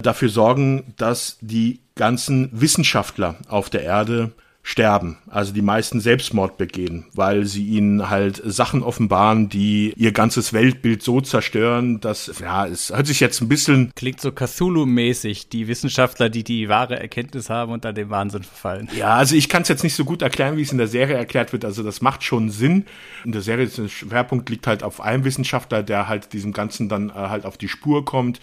dafür 0.00 0.28
sorgen, 0.28 0.94
dass 0.96 1.38
die 1.40 1.80
ganzen 1.94 2.48
Wissenschaftler 2.52 3.36
auf 3.48 3.70
der 3.70 3.82
Erde 3.82 4.32
sterben, 4.66 5.18
also 5.28 5.52
die 5.52 5.60
meisten 5.60 6.00
Selbstmord 6.00 6.56
begehen, 6.56 7.04
weil 7.12 7.44
sie 7.44 7.66
ihnen 7.66 8.08
halt 8.08 8.40
Sachen 8.46 8.82
offenbaren, 8.82 9.50
die 9.50 9.92
ihr 9.94 10.12
ganzes 10.12 10.54
Weltbild 10.54 11.02
so 11.02 11.20
zerstören, 11.20 12.00
dass, 12.00 12.32
ja, 12.40 12.66
es 12.66 12.88
hört 12.88 13.06
sich 13.06 13.20
jetzt 13.20 13.42
ein 13.42 13.48
bisschen... 13.48 13.92
Klingt 13.94 14.22
so 14.22 14.30
Cthulhu-mäßig, 14.30 15.50
die 15.50 15.68
Wissenschaftler, 15.68 16.30
die 16.30 16.44
die 16.44 16.70
wahre 16.70 16.98
Erkenntnis 16.98 17.50
haben 17.50 17.72
und 17.72 17.84
dann 17.84 17.94
dem 17.94 18.08
Wahnsinn 18.08 18.42
verfallen. 18.42 18.88
Ja, 18.96 19.16
also 19.16 19.36
ich 19.36 19.50
kann 19.50 19.62
es 19.62 19.68
jetzt 19.68 19.84
nicht 19.84 19.96
so 19.96 20.06
gut 20.06 20.22
erklären, 20.22 20.56
wie 20.56 20.62
es 20.62 20.72
in 20.72 20.78
der 20.78 20.88
Serie 20.88 21.16
erklärt 21.16 21.52
wird, 21.52 21.66
also 21.66 21.82
das 21.82 22.00
macht 22.00 22.24
schon 22.24 22.48
Sinn. 22.48 22.86
In 23.26 23.32
der 23.32 23.42
Serie 23.42 23.66
der 23.66 23.88
Schwerpunkt 23.88 24.48
liegt 24.48 24.66
halt 24.66 24.82
auf 24.82 25.02
einem 25.02 25.24
Wissenschaftler, 25.24 25.82
der 25.82 26.08
halt 26.08 26.32
diesem 26.32 26.54
Ganzen 26.54 26.88
dann 26.88 27.10
äh, 27.10 27.12
halt 27.12 27.44
auf 27.44 27.58
die 27.58 27.68
Spur 27.68 28.06
kommt 28.06 28.40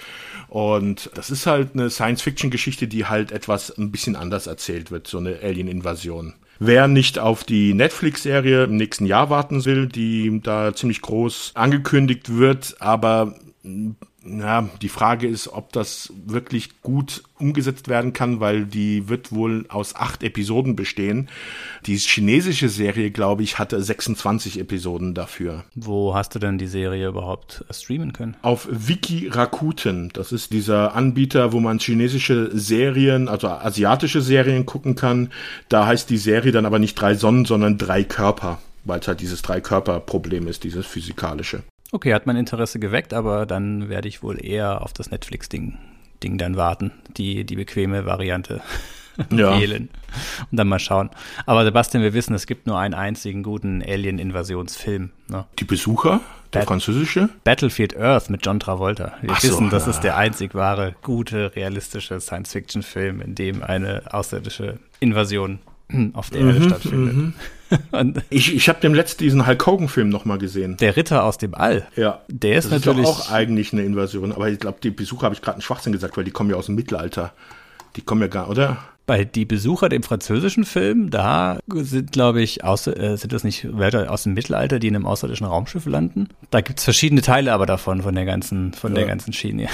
und 0.49 1.09
das 1.15 1.31
ist 1.31 1.47
halt 1.47 1.69
eine 1.73 1.89
Science-Fiction-Geschichte, 1.89 2.87
die 2.87 3.05
halt 3.05 3.31
etwas 3.31 3.75
ein 3.75 3.89
bisschen 3.89 4.15
anders 4.15 4.45
erzählt 4.45 4.91
wird, 4.91 5.07
so 5.07 5.17
eine 5.17 5.39
Alien-Invasion. 5.41 6.10
Version. 6.11 6.33
Wer 6.59 6.87
nicht 6.87 7.17
auf 7.17 7.43
die 7.43 7.73
Netflix-Serie 7.73 8.65
im 8.65 8.77
nächsten 8.77 9.07
Jahr 9.07 9.31
warten 9.31 9.65
will, 9.65 9.87
die 9.87 10.41
da 10.43 10.75
ziemlich 10.75 11.01
groß 11.01 11.53
angekündigt 11.55 12.37
wird, 12.37 12.75
aber 12.79 13.33
Ja, 14.23 14.69
die 14.81 14.89
Frage 14.89 15.27
ist, 15.27 15.47
ob 15.47 15.71
das 15.73 16.13
wirklich 16.25 16.81
gut 16.81 17.23
umgesetzt 17.39 17.87
werden 17.87 18.13
kann, 18.13 18.39
weil 18.39 18.65
die 18.65 19.09
wird 19.09 19.31
wohl 19.31 19.65
aus 19.69 19.95
acht 19.95 20.21
Episoden 20.21 20.75
bestehen. 20.75 21.27
Die 21.87 21.97
chinesische 21.97 22.69
Serie, 22.69 23.09
glaube 23.09 23.41
ich, 23.41 23.57
hatte 23.57 23.81
26 23.81 24.59
Episoden 24.59 25.15
dafür. 25.15 25.63
Wo 25.73 26.13
hast 26.13 26.35
du 26.35 26.39
denn 26.39 26.59
die 26.59 26.67
Serie 26.67 27.07
überhaupt 27.07 27.65
streamen 27.71 28.13
können? 28.13 28.37
Auf 28.43 28.67
Wiki 28.69 29.27
Rakuten. 29.27 30.11
Das 30.13 30.31
ist 30.31 30.53
dieser 30.53 30.93
Anbieter, 30.95 31.51
wo 31.51 31.59
man 31.59 31.79
chinesische 31.79 32.51
Serien, 32.53 33.27
also 33.27 33.47
asiatische 33.47 34.21
Serien 34.21 34.67
gucken 34.67 34.95
kann. 34.95 35.31
Da 35.67 35.87
heißt 35.87 36.09
die 36.11 36.17
Serie 36.17 36.51
dann 36.51 36.67
aber 36.67 36.77
nicht 36.77 36.93
drei 36.93 37.15
Sonnen, 37.15 37.45
sondern 37.45 37.77
drei 37.77 38.03
Körper 38.03 38.59
weil 38.83 38.99
es 38.99 39.07
halt 39.07 39.21
dieses 39.21 39.43
Drei-Körper-Problem 39.43 40.47
ist, 40.47 40.63
dieses 40.63 40.87
physikalische. 40.87 41.61
Okay, 41.91 42.13
hat 42.13 42.25
mein 42.25 42.37
Interesse 42.37 42.79
geweckt, 42.79 43.13
aber 43.13 43.45
dann 43.45 43.89
werde 43.89 44.07
ich 44.07 44.23
wohl 44.23 44.43
eher 44.43 44.81
auf 44.81 44.93
das 44.93 45.11
Netflix-Ding 45.11 45.77
Ding 46.23 46.37
dann 46.37 46.55
warten, 46.55 46.91
die, 47.17 47.43
die 47.45 47.55
bequeme 47.55 48.05
Variante 48.05 48.61
ja. 49.31 49.59
wählen 49.59 49.89
und 50.51 50.57
dann 50.57 50.67
mal 50.67 50.79
schauen. 50.79 51.09
Aber 51.45 51.63
Sebastian, 51.63 52.03
wir 52.03 52.13
wissen, 52.13 52.33
es 52.33 52.45
gibt 52.45 52.67
nur 52.67 52.77
einen 52.77 52.93
einzigen 52.93 53.43
guten 53.43 53.81
Alien-Invasionsfilm. 53.81 55.11
Ne? 55.27 55.45
Die 55.59 55.63
Besucher? 55.63 56.21
Der 56.53 56.59
Bat 56.59 56.67
französische? 56.67 57.29
Battlefield 57.43 57.97
Earth 57.97 58.29
mit 58.29 58.45
John 58.45 58.59
Travolta. 58.59 59.13
Wir 59.21 59.31
Ach 59.31 59.43
wissen, 59.43 59.65
so, 59.65 59.69
das 59.69 59.85
ja. 59.85 59.91
ist 59.91 60.01
der 60.01 60.17
einzig 60.17 60.53
wahre, 60.53 60.95
gute, 61.01 61.55
realistische 61.55 62.19
Science-Fiction-Film, 62.19 63.21
in 63.21 63.35
dem 63.35 63.63
eine 63.63 64.03
außerirdische 64.13 64.79
Invasion 64.99 65.59
auf 66.13 66.29
der 66.29 66.41
Erde 66.41 66.59
mhm, 66.59 66.63
stattfindet. 66.63 67.15
Mhm. 67.15 67.33
ich 68.29 68.53
ich 68.53 68.69
habe 68.69 68.79
dem 68.81 68.93
letzten 68.93 69.23
diesen 69.23 69.47
Hulk 69.47 69.65
Hogan-Film 69.65 70.09
nochmal 70.09 70.37
gesehen. 70.37 70.77
Der 70.77 70.95
Ritter 70.95 71.23
aus 71.23 71.37
dem 71.37 71.55
All. 71.55 71.87
Ja. 71.95 72.21
Der 72.27 72.57
ist 72.57 72.71
das 72.71 72.85
natürlich. 72.85 73.07
Ist 73.07 73.09
auch 73.09 73.31
eigentlich 73.31 73.73
eine 73.73 73.83
Invasion, 73.83 74.31
aber 74.31 74.49
ich 74.49 74.59
glaube, 74.59 74.79
die 74.83 74.91
Besucher 74.91 75.23
habe 75.23 75.35
ich 75.35 75.41
gerade 75.41 75.55
einen 75.55 75.61
Schwachsinn 75.61 75.93
gesagt, 75.93 76.17
weil 76.17 76.23
die 76.23 76.31
kommen 76.31 76.49
ja 76.49 76.55
aus 76.55 76.65
dem 76.67 76.75
Mittelalter. 76.75 77.33
Die 77.95 78.01
kommen 78.01 78.21
ja 78.21 78.27
gar, 78.27 78.49
oder? 78.49 78.77
Bei 79.11 79.25
die 79.25 79.43
Besucher 79.43 79.89
dem 79.89 80.03
französischen 80.03 80.63
Film, 80.63 81.09
da 81.09 81.59
sind, 81.67 82.13
glaube 82.13 82.41
ich, 82.41 82.63
außer, 82.63 82.97
äh, 82.97 83.17
sind 83.17 83.33
das 83.33 83.43
nicht 83.43 83.77
Wörter 83.77 84.09
aus 84.09 84.23
dem 84.23 84.35
Mittelalter, 84.35 84.79
die 84.79 84.87
in 84.87 84.95
einem 84.95 85.05
außerirdischen 85.05 85.45
Raumschiff 85.45 85.85
landen? 85.85 86.29
Da 86.49 86.61
gibt 86.61 86.79
es 86.79 86.85
verschiedene 86.85 87.21
Teile 87.21 87.51
aber 87.51 87.65
davon, 87.65 88.03
von 88.03 88.15
der 88.15 88.23
ganzen, 88.23 88.71
von 88.71 88.93
ja. 88.93 88.99
der 88.99 89.07
ganzen 89.07 89.33
Schiene. 89.33 89.67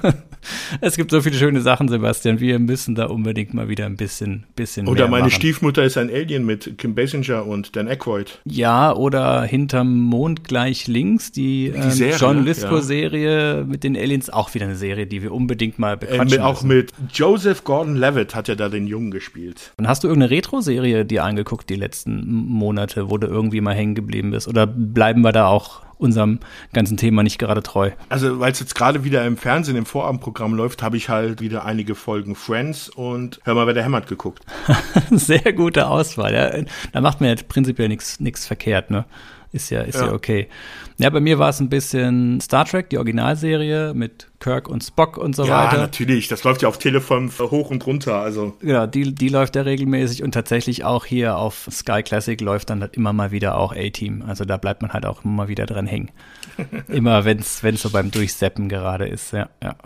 es 0.80 0.96
gibt 0.96 1.10
so 1.10 1.20
viele 1.20 1.36
schöne 1.36 1.60
Sachen, 1.60 1.88
Sebastian. 1.88 2.40
Wir 2.40 2.58
müssen 2.58 2.94
da 2.94 3.06
unbedingt 3.06 3.54
mal 3.54 3.68
wieder 3.68 3.86
ein 3.86 3.96
bisschen, 3.96 4.44
bisschen 4.56 4.88
Oder 4.88 5.08
meine 5.08 5.24
machen. 5.24 5.32
Stiefmutter 5.32 5.84
ist 5.84 5.96
ein 5.96 6.10
Alien 6.10 6.44
mit 6.44 6.78
Kim 6.78 6.94
Basinger 6.94 7.46
und 7.46 7.76
Dan 7.76 7.88
Aykroyd. 7.88 8.40
Ja, 8.44 8.94
oder 8.94 9.42
hinterm 9.42 10.00
Mond 10.00 10.44
gleich 10.44 10.86
links, 10.86 11.32
die, 11.32 11.72
die 11.74 11.78
ähm, 11.78 11.90
Serie, 11.90 12.16
John 12.16 12.44
Lithgow-Serie 12.44 13.56
ja. 13.58 13.64
mit 13.64 13.84
den 13.84 13.96
Aliens, 13.96 14.30
auch 14.30 14.52
wieder 14.54 14.66
eine 14.66 14.76
Serie, 14.76 15.06
die 15.06 15.22
wir 15.22 15.32
unbedingt 15.32 15.78
mal 15.78 15.96
bequatschen 15.96 16.38
äh, 16.38 16.42
Auch 16.42 16.62
mit 16.62 16.90
Joseph 17.12 17.64
Gordon-Levitt 17.64 18.34
hat 18.34 18.48
ja 18.48 18.54
da 18.62 18.68
den 18.68 18.86
Jungen 18.86 19.10
gespielt. 19.10 19.72
Und 19.76 19.88
hast 19.88 20.04
du 20.04 20.08
irgendeine 20.08 20.30
Retro-Serie 20.30 21.04
dir 21.04 21.24
angeguckt 21.24 21.68
die 21.68 21.76
letzten 21.76 22.24
Monate, 22.26 23.10
wo 23.10 23.18
du 23.18 23.26
irgendwie 23.26 23.60
mal 23.60 23.74
hängen 23.74 23.94
geblieben 23.94 24.30
bist? 24.30 24.48
Oder 24.48 24.66
bleiben 24.66 25.22
wir 25.22 25.32
da 25.32 25.46
auch 25.46 25.82
unserem 26.02 26.40
ganzen 26.72 26.96
Thema 26.96 27.22
nicht 27.22 27.38
gerade 27.38 27.62
treu. 27.62 27.92
Also, 28.08 28.40
weil 28.40 28.52
es 28.52 28.60
jetzt 28.60 28.74
gerade 28.74 29.04
wieder 29.04 29.24
im 29.24 29.36
Fernsehen, 29.36 29.76
im 29.76 29.86
Vorabendprogramm 29.86 30.54
läuft, 30.54 30.82
habe 30.82 30.96
ich 30.96 31.08
halt 31.08 31.40
wieder 31.40 31.64
einige 31.64 31.94
Folgen 31.94 32.34
Friends 32.34 32.88
und 32.88 33.40
Hör 33.44 33.54
mal, 33.54 33.66
wer 33.66 33.74
der 33.74 33.84
hämmert 33.84 34.08
geguckt. 34.08 34.44
Sehr 35.10 35.52
gute 35.52 35.86
Auswahl. 35.86 36.34
Ja. 36.34 36.50
Da 36.92 37.00
macht 37.00 37.20
man 37.20 37.30
ja 37.30 37.36
prinzipiell 37.48 37.88
nichts 37.88 38.46
verkehrt, 38.46 38.90
ne? 38.90 39.04
Ist 39.52 39.68
ja, 39.68 39.82
ist 39.82 39.96
ja. 39.96 40.06
ja 40.06 40.12
okay. 40.12 40.48
Ja, 40.96 41.10
bei 41.10 41.20
mir 41.20 41.38
war 41.38 41.50
es 41.50 41.60
ein 41.60 41.68
bisschen 41.68 42.40
Star 42.40 42.64
Trek, 42.64 42.88
die 42.88 42.96
Originalserie 42.96 43.92
mit 43.92 44.28
Kirk 44.40 44.66
und 44.66 44.82
Spock 44.82 45.18
und 45.18 45.36
so 45.36 45.44
ja, 45.44 45.64
weiter. 45.64 45.76
Ja, 45.76 45.82
natürlich. 45.82 46.28
Das 46.28 46.42
läuft 46.42 46.62
ja 46.62 46.68
auf 46.68 46.78
Telefon 46.78 47.30
hoch 47.38 47.70
und 47.70 47.86
runter. 47.86 48.16
Also. 48.20 48.56
Ja, 48.62 48.86
die, 48.86 49.14
die 49.14 49.28
läuft 49.28 49.54
ja 49.56 49.62
regelmäßig 49.62 50.22
und 50.22 50.32
tatsächlich 50.32 50.84
auch 50.84 51.04
hier 51.04 51.36
auf 51.36 51.68
Sky 51.70 52.02
Classic 52.02 52.40
läuft 52.40 52.70
dann 52.70 52.80
halt 52.80 52.96
immer 52.96 53.12
mal 53.12 53.30
wieder 53.30 53.58
auch 53.58 53.76
A-Team. 53.76 54.22
Also 54.26 54.46
da 54.46 54.56
bleibt 54.56 54.80
man 54.80 54.94
halt 54.94 55.04
auch 55.04 55.22
immer 55.22 55.48
wieder 55.48 55.66
dran 55.66 55.86
hängen. 55.86 56.10
immer 56.88 57.26
wenn 57.26 57.38
es 57.40 57.60
so 57.60 57.90
beim 57.90 58.10
Durchseppen 58.10 58.70
gerade 58.70 59.06
ist. 59.06 59.32
Ja, 59.32 59.50
ja. 59.62 59.76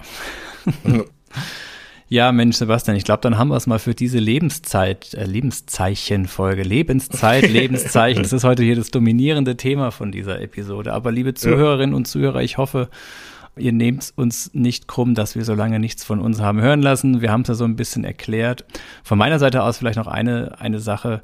Ja, 2.09 2.31
Mensch, 2.31 2.57
Sebastian, 2.57 2.97
ich 2.97 3.03
glaube, 3.03 3.21
dann 3.23 3.37
haben 3.37 3.49
wir 3.49 3.57
es 3.57 3.67
mal 3.67 3.81
für 3.81 3.95
diese 3.95 4.19
Lebenszeit, 4.19 5.13
äh, 5.15 5.25
Lebenszeichen-Folge. 5.25 6.63
Lebenszeit, 6.63 7.51
Lebenszeichen. 7.51 8.23
Das 8.23 8.33
ist 8.33 8.45
heute 8.45 8.63
hier 8.63 8.77
das 8.77 8.93
dominierende 8.93 9.57
Thema 9.57 9.91
von 9.91 10.13
dieser 10.13 10.41
Episode. 10.41 10.93
Aber 10.93 11.11
liebe 11.11 11.35
Zuhörerinnen 11.35 11.91
ja. 11.91 11.97
und 11.97 12.07
Zuhörer, 12.07 12.43
ich 12.43 12.59
hoffe, 12.59 12.91
ihr 13.57 13.73
nehmt 13.73 14.13
uns 14.15 14.55
nicht 14.55 14.87
krumm, 14.87 15.17
dass 15.17 15.35
wir 15.35 15.45
so 15.45 15.55
lange 15.55 15.81
nichts 15.81 16.05
von 16.05 16.21
uns 16.21 16.41
haben 16.41 16.61
hören 16.61 16.81
lassen. 16.81 17.23
Wir 17.23 17.33
haben 17.33 17.41
es 17.41 17.49
ja 17.49 17.55
so 17.55 17.65
ein 17.65 17.75
bisschen 17.75 18.05
erklärt. 18.05 18.65
Von 19.03 19.19
meiner 19.19 19.41
Seite 19.41 19.65
aus 19.65 19.79
vielleicht 19.79 19.99
noch 19.99 20.07
eine, 20.07 20.61
eine 20.61 20.79
Sache. 20.79 21.23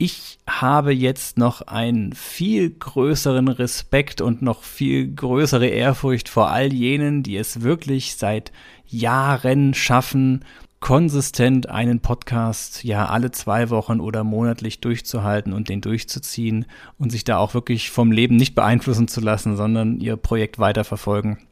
Ich 0.00 0.38
habe 0.48 0.92
jetzt 0.92 1.38
noch 1.38 1.62
einen 1.62 2.12
viel 2.12 2.70
größeren 2.70 3.48
Respekt 3.48 4.20
und 4.20 4.42
noch 4.42 4.62
viel 4.62 5.12
größere 5.12 5.66
Ehrfurcht 5.66 6.28
vor 6.28 6.50
all 6.50 6.72
jenen, 6.72 7.24
die 7.24 7.36
es 7.36 7.62
wirklich 7.62 8.14
seit 8.14 8.52
Jahren 8.86 9.74
schaffen, 9.74 10.44
konsistent 10.78 11.68
einen 11.68 11.98
Podcast 11.98 12.84
ja 12.84 13.06
alle 13.06 13.32
zwei 13.32 13.70
Wochen 13.70 13.98
oder 13.98 14.22
monatlich 14.22 14.80
durchzuhalten 14.80 15.52
und 15.52 15.68
den 15.68 15.80
durchzuziehen 15.80 16.66
und 16.98 17.10
sich 17.10 17.24
da 17.24 17.38
auch 17.38 17.54
wirklich 17.54 17.90
vom 17.90 18.12
Leben 18.12 18.36
nicht 18.36 18.54
beeinflussen 18.54 19.08
zu 19.08 19.20
lassen, 19.20 19.56
sondern 19.56 19.98
ihr 19.98 20.16
Projekt 20.16 20.60
weiterverfolgen. 20.60 21.47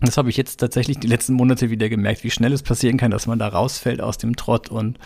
Das 0.00 0.16
habe 0.16 0.30
ich 0.30 0.36
jetzt 0.36 0.58
tatsächlich 0.58 1.00
die 1.00 1.08
letzten 1.08 1.32
Monate 1.32 1.70
wieder 1.70 1.88
gemerkt, 1.88 2.22
wie 2.22 2.30
schnell 2.30 2.52
es 2.52 2.62
passieren 2.62 2.98
kann, 2.98 3.10
dass 3.10 3.26
man 3.26 3.40
da 3.40 3.48
rausfällt 3.48 4.00
aus 4.00 4.16
dem 4.16 4.36
Trott. 4.36 4.68
Und 4.68 4.96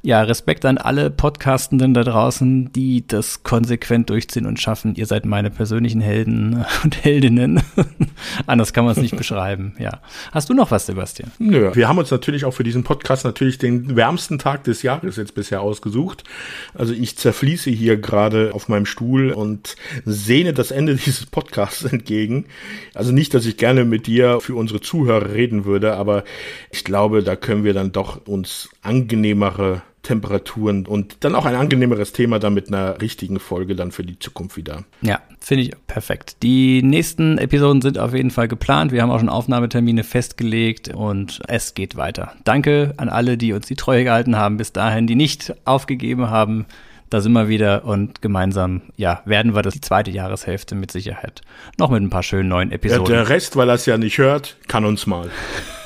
ja, 0.00 0.22
Respekt 0.22 0.64
an 0.64 0.78
alle 0.78 1.10
Podcastenden 1.10 1.92
da 1.92 2.02
draußen, 2.02 2.72
die 2.72 3.06
das 3.06 3.42
konsequent 3.42 4.08
durchziehen 4.08 4.46
und 4.46 4.58
schaffen. 4.58 4.94
Ihr 4.94 5.04
seid 5.04 5.26
meine 5.26 5.50
persönlichen 5.50 6.00
Helden 6.00 6.64
und 6.82 7.04
Heldinnen. 7.04 7.60
Anders 8.46 8.72
kann 8.72 8.86
man 8.86 8.92
es 8.92 9.02
nicht 9.02 9.16
beschreiben, 9.18 9.74
ja. 9.78 10.00
Hast 10.32 10.48
du 10.48 10.54
noch 10.54 10.70
was, 10.70 10.86
Sebastian? 10.86 11.30
Nö, 11.38 11.74
wir 11.74 11.86
haben 11.86 11.98
uns 11.98 12.10
natürlich 12.10 12.46
auch 12.46 12.52
für 12.52 12.64
diesen 12.64 12.84
Podcast 12.84 13.26
natürlich 13.26 13.58
den 13.58 13.96
wärmsten 13.96 14.38
Tag 14.38 14.64
des 14.64 14.82
Jahres 14.82 15.16
jetzt 15.16 15.34
bisher 15.34 15.60
ausgesucht. 15.60 16.24
Also 16.72 16.94
ich 16.94 17.18
zerfließe 17.18 17.68
hier 17.68 17.98
gerade 17.98 18.52
auf 18.54 18.70
meinem 18.70 18.86
Stuhl 18.86 19.30
und 19.30 19.76
sehne 20.06 20.54
das 20.54 20.70
Ende 20.70 20.96
dieses 20.96 21.26
Podcasts 21.26 21.84
entgegen. 21.84 22.46
Also 22.94 23.12
nicht, 23.12 23.34
dass 23.34 23.44
ich 23.44 23.58
gerne 23.58 23.84
mit 23.84 24.06
dir 24.06 24.37
für 24.40 24.54
unsere 24.54 24.80
Zuhörer 24.80 25.34
reden 25.34 25.64
würde, 25.64 25.94
aber 25.96 26.24
ich 26.70 26.84
glaube, 26.84 27.22
da 27.22 27.36
können 27.36 27.64
wir 27.64 27.74
dann 27.74 27.92
doch 27.92 28.26
uns 28.26 28.68
angenehmere 28.82 29.82
Temperaturen 30.02 30.86
und 30.86 31.18
dann 31.20 31.34
auch 31.34 31.44
ein 31.44 31.54
angenehmeres 31.54 32.12
Thema 32.12 32.38
dann 32.38 32.54
mit 32.54 32.68
einer 32.68 33.00
richtigen 33.00 33.38
Folge 33.38 33.76
dann 33.76 33.92
für 33.92 34.04
die 34.04 34.18
Zukunft 34.18 34.56
wieder. 34.56 34.84
Ja, 35.02 35.20
finde 35.38 35.64
ich 35.64 35.72
perfekt. 35.86 36.36
Die 36.42 36.82
nächsten 36.82 37.36
Episoden 37.36 37.82
sind 37.82 37.98
auf 37.98 38.14
jeden 38.14 38.30
Fall 38.30 38.48
geplant. 38.48 38.90
Wir 38.90 39.02
haben 39.02 39.10
auch 39.10 39.18
schon 39.18 39.28
Aufnahmetermine 39.28 40.04
festgelegt 40.04 40.94
und 40.94 41.40
es 41.46 41.74
geht 41.74 41.96
weiter. 41.96 42.32
Danke 42.44 42.94
an 42.96 43.10
alle, 43.10 43.36
die 43.36 43.52
uns 43.52 43.66
die 43.66 43.74
Treue 43.74 44.04
gehalten 44.04 44.36
haben 44.36 44.56
bis 44.56 44.72
dahin, 44.72 45.06
die 45.06 45.16
nicht 45.16 45.54
aufgegeben 45.66 46.30
haben. 46.30 46.64
Da 47.10 47.20
sind 47.20 47.32
wir 47.32 47.48
wieder 47.48 47.84
und 47.84 48.20
gemeinsam, 48.20 48.82
ja, 48.96 49.22
werden 49.24 49.54
wir 49.54 49.62
das 49.62 49.74
die 49.74 49.80
zweite 49.80 50.10
Jahreshälfte 50.10 50.74
mit 50.74 50.90
Sicherheit 50.90 51.40
noch 51.78 51.90
mit 51.90 52.02
ein 52.02 52.10
paar 52.10 52.22
schönen 52.22 52.48
neuen 52.48 52.72
Episoden. 52.72 53.06
Ja, 53.06 53.22
der 53.22 53.28
Rest, 53.28 53.56
weil 53.56 53.68
er 53.68 53.74
es 53.74 53.86
ja 53.86 53.96
nicht 53.98 54.18
hört, 54.18 54.56
kann 54.68 54.84
uns 54.84 55.06
mal. 55.06 55.30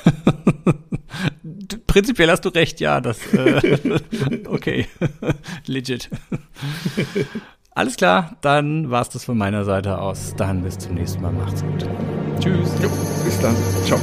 Prinzipiell 1.86 2.30
hast 2.30 2.44
du 2.44 2.48
recht, 2.48 2.80
ja, 2.80 3.00
das, 3.00 3.18
äh, 3.34 3.78
okay, 4.48 4.86
legit. 5.66 6.08
Alles 7.74 7.96
klar, 7.96 8.36
dann 8.40 8.90
war's 8.90 9.08
das 9.10 9.24
von 9.24 9.38
meiner 9.38 9.64
Seite 9.64 9.98
aus. 9.98 10.34
Dann 10.36 10.62
bis 10.62 10.78
zum 10.78 10.94
nächsten 10.94 11.22
Mal. 11.22 11.32
Macht's 11.32 11.62
gut. 11.62 11.86
Tschüss. 12.40 12.70
Jo, 12.82 12.90
bis 13.24 13.40
dann. 13.40 13.56
Ciao. 13.84 13.98